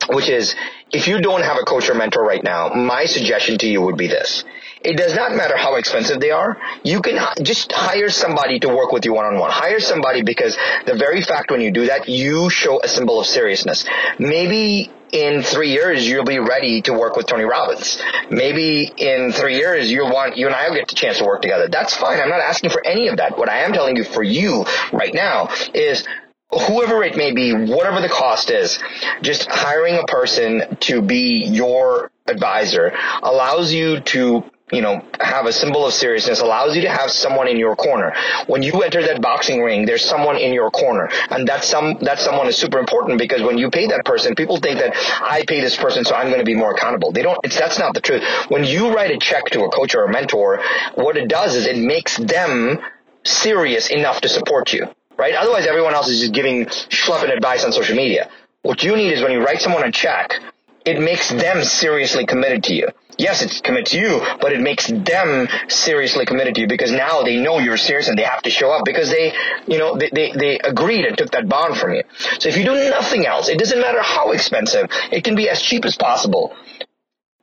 which 0.10 0.30
is 0.30 0.56
if 0.92 1.08
you 1.08 1.22
don't 1.22 1.44
have 1.44 1.58
a 1.58 1.64
coach 1.64 1.90
or 1.90 1.96
mentor 1.96 2.24
right 2.24 2.44
now, 2.44 2.70
my 2.70 3.06
suggestion 3.06 3.58
to 3.60 3.68
you 3.68 3.82
would 3.82 3.98
be 3.98 4.08
this. 4.08 4.44
It 4.82 4.96
does 4.96 5.16
not 5.16 5.34
matter 5.34 5.58
how 5.58 5.76
expensive 5.76 6.20
they 6.20 6.32
are. 6.32 6.58
You 6.84 7.02
can 7.02 7.18
just 7.44 7.72
hire 7.72 8.10
somebody 8.10 8.60
to 8.60 8.70
work 8.70 8.92
with 8.92 9.06
you 9.06 9.14
one 9.14 9.26
on 9.26 9.40
one. 9.40 9.50
Hire 9.52 9.80
somebody 9.80 10.22
because 10.22 10.56
the 10.86 10.96
very 10.96 11.24
fact 11.24 11.50
when 11.52 11.62
you 11.62 11.72
do 11.72 11.88
that, 11.88 12.08
you 12.08 12.50
show 12.50 12.80
a 12.82 12.88
symbol 12.88 13.20
of 13.20 13.26
seriousness. 13.26 13.86
Maybe 14.20 14.92
in 15.12 15.44
three 15.44 15.72
years 15.72 16.08
you'll 16.08 16.26
be 16.26 16.40
ready 16.40 16.82
to 16.84 16.94
work 16.94 17.16
with 17.16 17.28
Tony 17.28 17.44
Robbins. 17.44 18.02
Maybe 18.30 18.92
in 18.98 19.32
three 19.32 19.58
years 19.58 19.92
you'll 19.92 20.12
want 20.12 20.38
you 20.38 20.48
and 20.48 20.56
I 20.56 20.70
will 20.70 20.76
get 20.76 20.88
the 20.88 20.96
chance 20.96 21.20
to 21.20 21.26
work 21.26 21.42
together. 21.42 21.68
That's 21.68 21.96
fine. 21.96 22.20
I'm 22.20 22.30
not 22.30 22.40
asking 22.42 22.72
for 22.72 22.86
any 22.86 23.08
of 23.08 23.18
that. 23.18 23.38
What 23.38 23.50
I 23.50 23.60
am 23.60 23.74
telling 23.74 23.96
you 23.96 24.04
for 24.04 24.24
you 24.24 24.66
right 24.92 25.14
now 25.14 25.50
is 25.74 26.08
whoever 26.52 27.04
it 27.04 27.18
may 27.18 27.34
be, 27.34 27.54
whatever 27.54 28.02
the 28.02 28.10
cost 28.10 28.50
is, 28.50 28.80
just 29.22 29.48
hiring 29.50 29.96
a 29.96 30.04
person 30.04 30.78
to 30.82 31.02
be 31.02 31.46
your 31.46 32.12
advisor 32.28 32.94
allows 33.22 33.74
you 33.74 34.00
to 34.02 34.44
you 34.72 34.82
know, 34.82 35.02
have 35.22 35.46
a 35.46 35.54
symbol 35.54 35.88
of 35.88 35.94
seriousness 35.94 36.42
allows 36.42 36.76
you 36.76 36.82
to 36.82 36.90
have 36.90 37.10
someone 37.10 37.48
in 37.48 37.58
your 37.58 37.76
corner. 37.78 38.14
When 38.48 38.62
you 38.62 38.82
enter 38.82 39.02
that 39.02 39.22
boxing 39.22 39.62
ring, 39.62 39.86
there's 39.86 40.04
someone 40.04 40.36
in 40.38 40.54
your 40.54 40.70
corner. 40.72 41.10
And 41.30 41.48
that 41.48 41.64
some, 41.64 41.98
that 42.02 42.20
someone 42.20 42.48
is 42.48 42.58
super 42.58 42.78
important 42.78 43.18
because 43.18 43.42
when 43.42 43.58
you 43.58 43.70
pay 43.70 43.88
that 43.88 44.04
person, 44.04 44.36
people 44.36 44.58
think 44.58 44.80
that 44.80 44.94
I 45.22 45.46
pay 45.48 45.62
this 45.62 45.78
person 45.78 46.04
so 46.04 46.16
I'm 46.16 46.28
going 46.28 46.40
to 46.40 46.46
be 46.46 46.54
more 46.54 46.72
accountable. 46.72 47.14
They 47.14 47.22
don't, 47.22 47.40
it's, 47.46 47.58
that's 47.58 47.80
not 47.80 47.94
the 47.94 48.02
truth. 48.02 48.24
When 48.50 48.66
you 48.66 48.94
write 48.94 49.12
a 49.12 49.18
check 49.18 49.46
to 49.52 49.64
a 49.64 49.70
coach 49.70 49.96
or 49.96 50.04
a 50.04 50.12
mentor, 50.12 50.62
what 50.96 51.16
it 51.16 51.30
does 51.30 51.56
is 51.56 51.66
it 51.66 51.78
makes 51.78 52.18
them 52.18 52.80
serious 53.24 53.90
enough 53.90 54.20
to 54.22 54.28
support 54.28 54.74
you, 54.74 54.88
right? 55.18 55.34
Otherwise 55.34 55.66
everyone 55.66 55.94
else 55.94 56.10
is 56.10 56.20
just 56.20 56.34
giving 56.34 56.66
schlepping 56.66 57.34
advice 57.34 57.64
on 57.64 57.72
social 57.72 57.96
media. 57.96 58.30
What 58.64 58.84
you 58.84 58.98
need 58.98 59.14
is 59.14 59.22
when 59.22 59.32
you 59.32 59.42
write 59.42 59.62
someone 59.62 59.84
a 59.84 59.92
check, 59.94 60.42
it 60.86 61.00
makes 61.00 61.30
them 61.30 61.64
seriously 61.64 62.26
committed 62.26 62.64
to 62.66 62.74
you 62.74 62.88
yes, 63.18 63.42
it's 63.42 63.62
committed 63.62 63.88
to 63.88 64.00
you, 64.00 64.22
but 64.40 64.54
it 64.54 64.62
makes 64.62 64.88
them 64.88 65.48
seriously 65.68 66.26
committed 66.26 66.56
to 66.56 66.62
you 66.62 66.68
because 66.68 66.92
now 66.92 67.24
they 67.24 67.38
know 67.38 67.60
you're 67.60 67.78
serious 67.78 68.08
and 68.08 68.18
they 68.18 68.24
have 68.24 68.42
to 68.44 68.50
show 68.50 68.72
up 68.72 68.86
because 68.86 69.10
they, 69.10 69.34
you 69.68 69.78
know, 69.78 69.98
they, 69.98 70.10
they, 70.12 70.32
they 70.32 70.60
agreed 70.60 71.06
and 71.06 71.18
took 71.18 71.32
that 71.32 71.50
bond 71.50 71.78
from 71.78 71.94
you. 71.94 72.04
So 72.40 72.50
if 72.50 72.58
you 72.58 72.64
do 72.64 72.90
nothing 72.90 73.26
else, 73.26 73.50
it 73.50 73.58
doesn't 73.60 73.80
matter 73.80 74.02
how 74.02 74.32
expensive, 74.32 74.90
it 75.12 75.24
can 75.24 75.36
be 75.36 75.50
as 75.50 75.62
cheap 75.62 75.86
as 75.86 75.96
possible. 75.96 76.56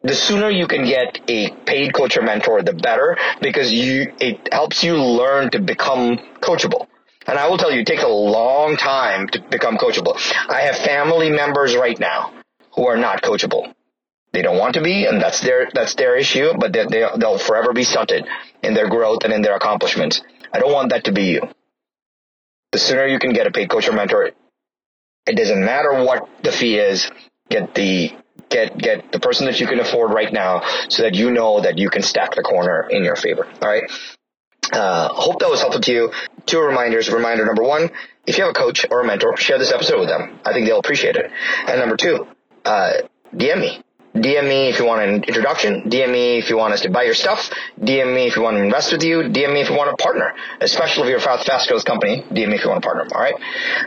The 0.03 0.15
sooner 0.15 0.51
you 0.51 0.67
can 0.67 0.85
get 0.85 1.19
a 1.29 1.51
paid 1.65 1.95
coach 1.95 2.17
or 2.17 2.23
mentor, 2.23 2.63
the 2.63 2.75
better 2.75 3.17
because 3.41 3.73
you, 3.73 4.13
it 4.21 4.53
helps 4.53 4.85
you 4.85 4.97
learn 4.97 5.51
to 5.51 5.61
become 5.61 6.19
coachable. 6.41 6.89
And 7.27 7.39
I 7.39 7.49
will 7.49 7.57
tell 7.57 7.73
you, 7.73 7.81
it 7.81 7.87
takes 7.87 8.03
a 8.03 8.09
long 8.09 8.77
time 8.77 9.29
to 9.29 9.41
become 9.41 9.79
coachable. 9.79 10.15
I 10.47 10.61
have 10.61 10.77
family 10.77 11.31
members 11.31 11.75
right 11.75 11.99
now 11.99 12.35
who 12.75 12.87
are 12.87 12.97
not 12.97 13.23
coachable 13.23 13.75
they 14.35 14.43
don't 14.43 14.59
want 14.59 14.75
to 14.75 14.83
be, 14.83 15.07
and 15.07 15.23
that's 15.23 15.41
their 15.41 15.71
that's 15.73 15.95
their 15.95 16.17
issue. 16.17 16.55
But 16.59 16.73
they, 16.73 16.85
they 16.85 17.07
they'll 17.19 17.39
forever 17.39 17.73
be 17.73 17.85
stunted 17.85 18.27
in 18.65 18.75
their 18.75 18.89
growth 18.89 19.21
and 19.23 19.33
in 19.33 19.43
their 19.43 19.55
accomplishments. 19.55 20.23
I 20.53 20.59
don't 20.59 20.73
want 20.73 20.91
that 20.91 21.05
to 21.05 21.13
be 21.13 21.27
you. 21.27 21.43
The 22.73 22.79
sooner 22.79 23.07
you 23.07 23.21
can 23.21 23.33
get 23.33 23.47
a 23.47 23.53
paid 23.53 23.71
coach 23.71 23.89
or 23.89 23.93
mentor, 23.93 24.33
it 25.25 25.37
doesn't 25.37 25.65
matter 25.65 26.03
what 26.05 26.29
the 26.43 26.51
fee 26.51 26.77
is. 26.79 27.09
Get 27.49 27.77
the 27.77 28.11
get 28.51 28.77
get 28.77 29.13
the 29.13 29.21
person 29.21 29.47
that 29.47 29.61
you 29.61 29.69
can 29.69 29.79
afford 29.79 30.11
right 30.11 30.33
now, 30.33 30.63
so 30.89 31.05
that 31.05 31.15
you 31.15 31.31
know 31.31 31.61
that 31.61 31.79
you 31.79 31.89
can 31.89 32.03
stack 32.03 32.35
the 32.35 32.43
corner 32.43 32.89
in 32.91 33.05
your 33.05 33.15
favor. 33.15 33.47
All 33.63 33.69
right. 33.69 33.85
Uh, 34.73 35.15
hope 35.15 35.39
that 35.39 35.49
was 35.49 35.61
helpful 35.61 35.81
to 35.81 35.93
you. 35.93 36.13
Two 36.47 36.59
reminders. 36.59 37.09
Reminder 37.09 37.47
number 37.47 37.63
one: 37.63 37.89
if 38.27 38.37
you 38.37 38.43
have 38.43 38.51
a 38.51 38.59
coach 38.59 38.85
or 38.91 39.03
a 39.03 39.07
mentor, 39.07 39.37
share 39.37 39.61
this 39.61 39.71
episode 39.71 40.01
with 40.01 40.09
them. 40.09 40.41
I 40.45 40.53
think 40.53 40.67
they'll 40.67 40.81
appreciate 40.81 41.15
it. 41.15 41.31
And 41.69 41.79
number 41.79 41.97
two, 41.97 42.27
uh, 42.65 42.93
DM 43.35 43.61
me 43.61 43.85
DM 44.15 44.49
me 44.49 44.69
if 44.69 44.79
you 44.79 44.85
want 44.85 45.03
an 45.03 45.25
introduction. 45.25 45.91
DM 45.91 46.13
me 46.13 46.39
if 46.39 46.49
you 46.49 46.57
want 46.57 46.73
us 46.73 46.83
to 46.83 46.91
buy 46.91 47.03
your 47.03 47.15
stuff. 47.15 47.51
DM 47.81 48.15
me 48.15 48.29
if 48.29 48.37
you 48.37 48.43
want 48.43 48.57
to 48.57 48.63
invest 48.63 48.93
with 48.93 49.03
you. 49.03 49.23
DM 49.23 49.53
me 49.53 49.61
if 49.61 49.69
you 49.69 49.77
want 49.77 49.91
to 49.91 50.01
partner, 50.01 50.33
especially 50.61 51.03
if 51.03 51.09
you're 51.09 51.19
a 51.19 51.21
fast, 51.21 51.47
fast 51.47 51.69
growth 51.69 51.85
company. 51.85 52.23
DM 52.31 52.49
me 52.51 52.55
if 52.55 52.63
you 52.63 52.71
want 52.71 52.81
to 52.81 52.87
partner. 52.87 53.09
All 53.13 53.21
right. 53.21 53.35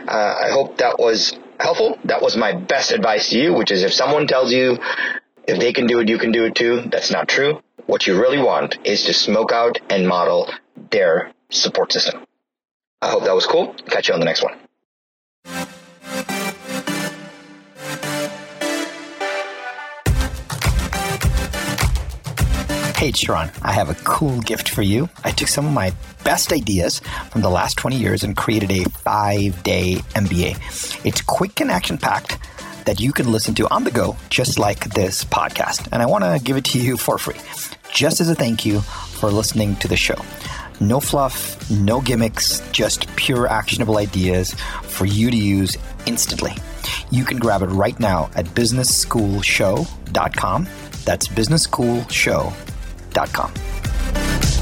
Uh, 0.06 0.46
I 0.46 0.50
hope 0.50 0.76
that 0.78 0.98
was 0.98 1.34
helpful. 1.58 1.98
That 2.04 2.20
was 2.20 2.36
my 2.36 2.52
best 2.52 2.92
advice 2.92 3.30
to 3.30 3.38
you, 3.38 3.54
which 3.54 3.70
is 3.70 3.82
if 3.82 3.94
someone 3.94 4.26
tells 4.26 4.52
you 4.52 4.76
if 5.46 5.58
they 5.58 5.72
can 5.72 5.86
do 5.86 6.00
it, 6.00 6.08
you 6.10 6.18
can 6.18 6.30
do 6.30 6.44
it 6.44 6.54
too. 6.54 6.82
That's 6.92 7.10
not 7.10 7.26
true. 7.26 7.62
What 7.86 8.06
you 8.06 8.20
really 8.20 8.38
want 8.38 8.76
is 8.84 9.04
to 9.04 9.14
smoke 9.14 9.50
out 9.50 9.78
and 9.88 10.06
model 10.06 10.52
their 10.90 11.32
support 11.48 11.90
system. 11.90 12.26
I 13.00 13.08
hope 13.08 13.24
that 13.24 13.34
was 13.34 13.46
cool. 13.46 13.72
Catch 13.88 14.08
you 14.08 14.14
on 14.14 14.20
the 14.20 14.26
next 14.26 14.42
one. 14.42 14.67
Hey, 22.98 23.12
Sharran, 23.12 23.54
I 23.62 23.72
have 23.74 23.90
a 23.90 23.94
cool 24.02 24.40
gift 24.40 24.68
for 24.68 24.82
you. 24.82 25.08
I 25.22 25.30
took 25.30 25.46
some 25.46 25.64
of 25.64 25.72
my 25.72 25.92
best 26.24 26.52
ideas 26.52 26.98
from 27.30 27.42
the 27.42 27.48
last 27.48 27.78
20 27.78 27.96
years 27.96 28.24
and 28.24 28.36
created 28.36 28.72
a 28.72 28.82
five 28.90 29.62
day 29.62 29.98
MBA. 30.16 31.06
It's 31.06 31.20
quick 31.20 31.60
and 31.60 31.70
action 31.70 31.96
packed 31.96 32.36
that 32.86 32.98
you 32.98 33.12
can 33.12 33.30
listen 33.30 33.54
to 33.54 33.72
on 33.72 33.84
the 33.84 33.92
go, 33.92 34.16
just 34.30 34.58
like 34.58 34.92
this 34.94 35.22
podcast. 35.22 35.86
And 35.92 36.02
I 36.02 36.06
want 36.06 36.24
to 36.24 36.40
give 36.42 36.56
it 36.56 36.64
to 36.64 36.80
you 36.80 36.96
for 36.96 37.18
free, 37.18 37.36
just 37.92 38.20
as 38.20 38.30
a 38.30 38.34
thank 38.34 38.66
you 38.66 38.80
for 38.80 39.30
listening 39.30 39.76
to 39.76 39.86
the 39.86 39.96
show. 39.96 40.20
No 40.80 40.98
fluff, 40.98 41.70
no 41.70 42.00
gimmicks, 42.00 42.68
just 42.72 43.06
pure 43.14 43.46
actionable 43.46 43.98
ideas 43.98 44.54
for 44.82 45.06
you 45.06 45.30
to 45.30 45.36
use 45.36 45.76
instantly. 46.06 46.54
You 47.12 47.24
can 47.24 47.38
grab 47.38 47.62
it 47.62 47.66
right 47.66 48.00
now 48.00 48.28
at 48.34 48.46
businessschoolshow.com. 48.46 50.68
That's 51.04 51.28
businessschoolshow.com 51.28 52.68
dot 53.18 53.32
com. 53.32 54.57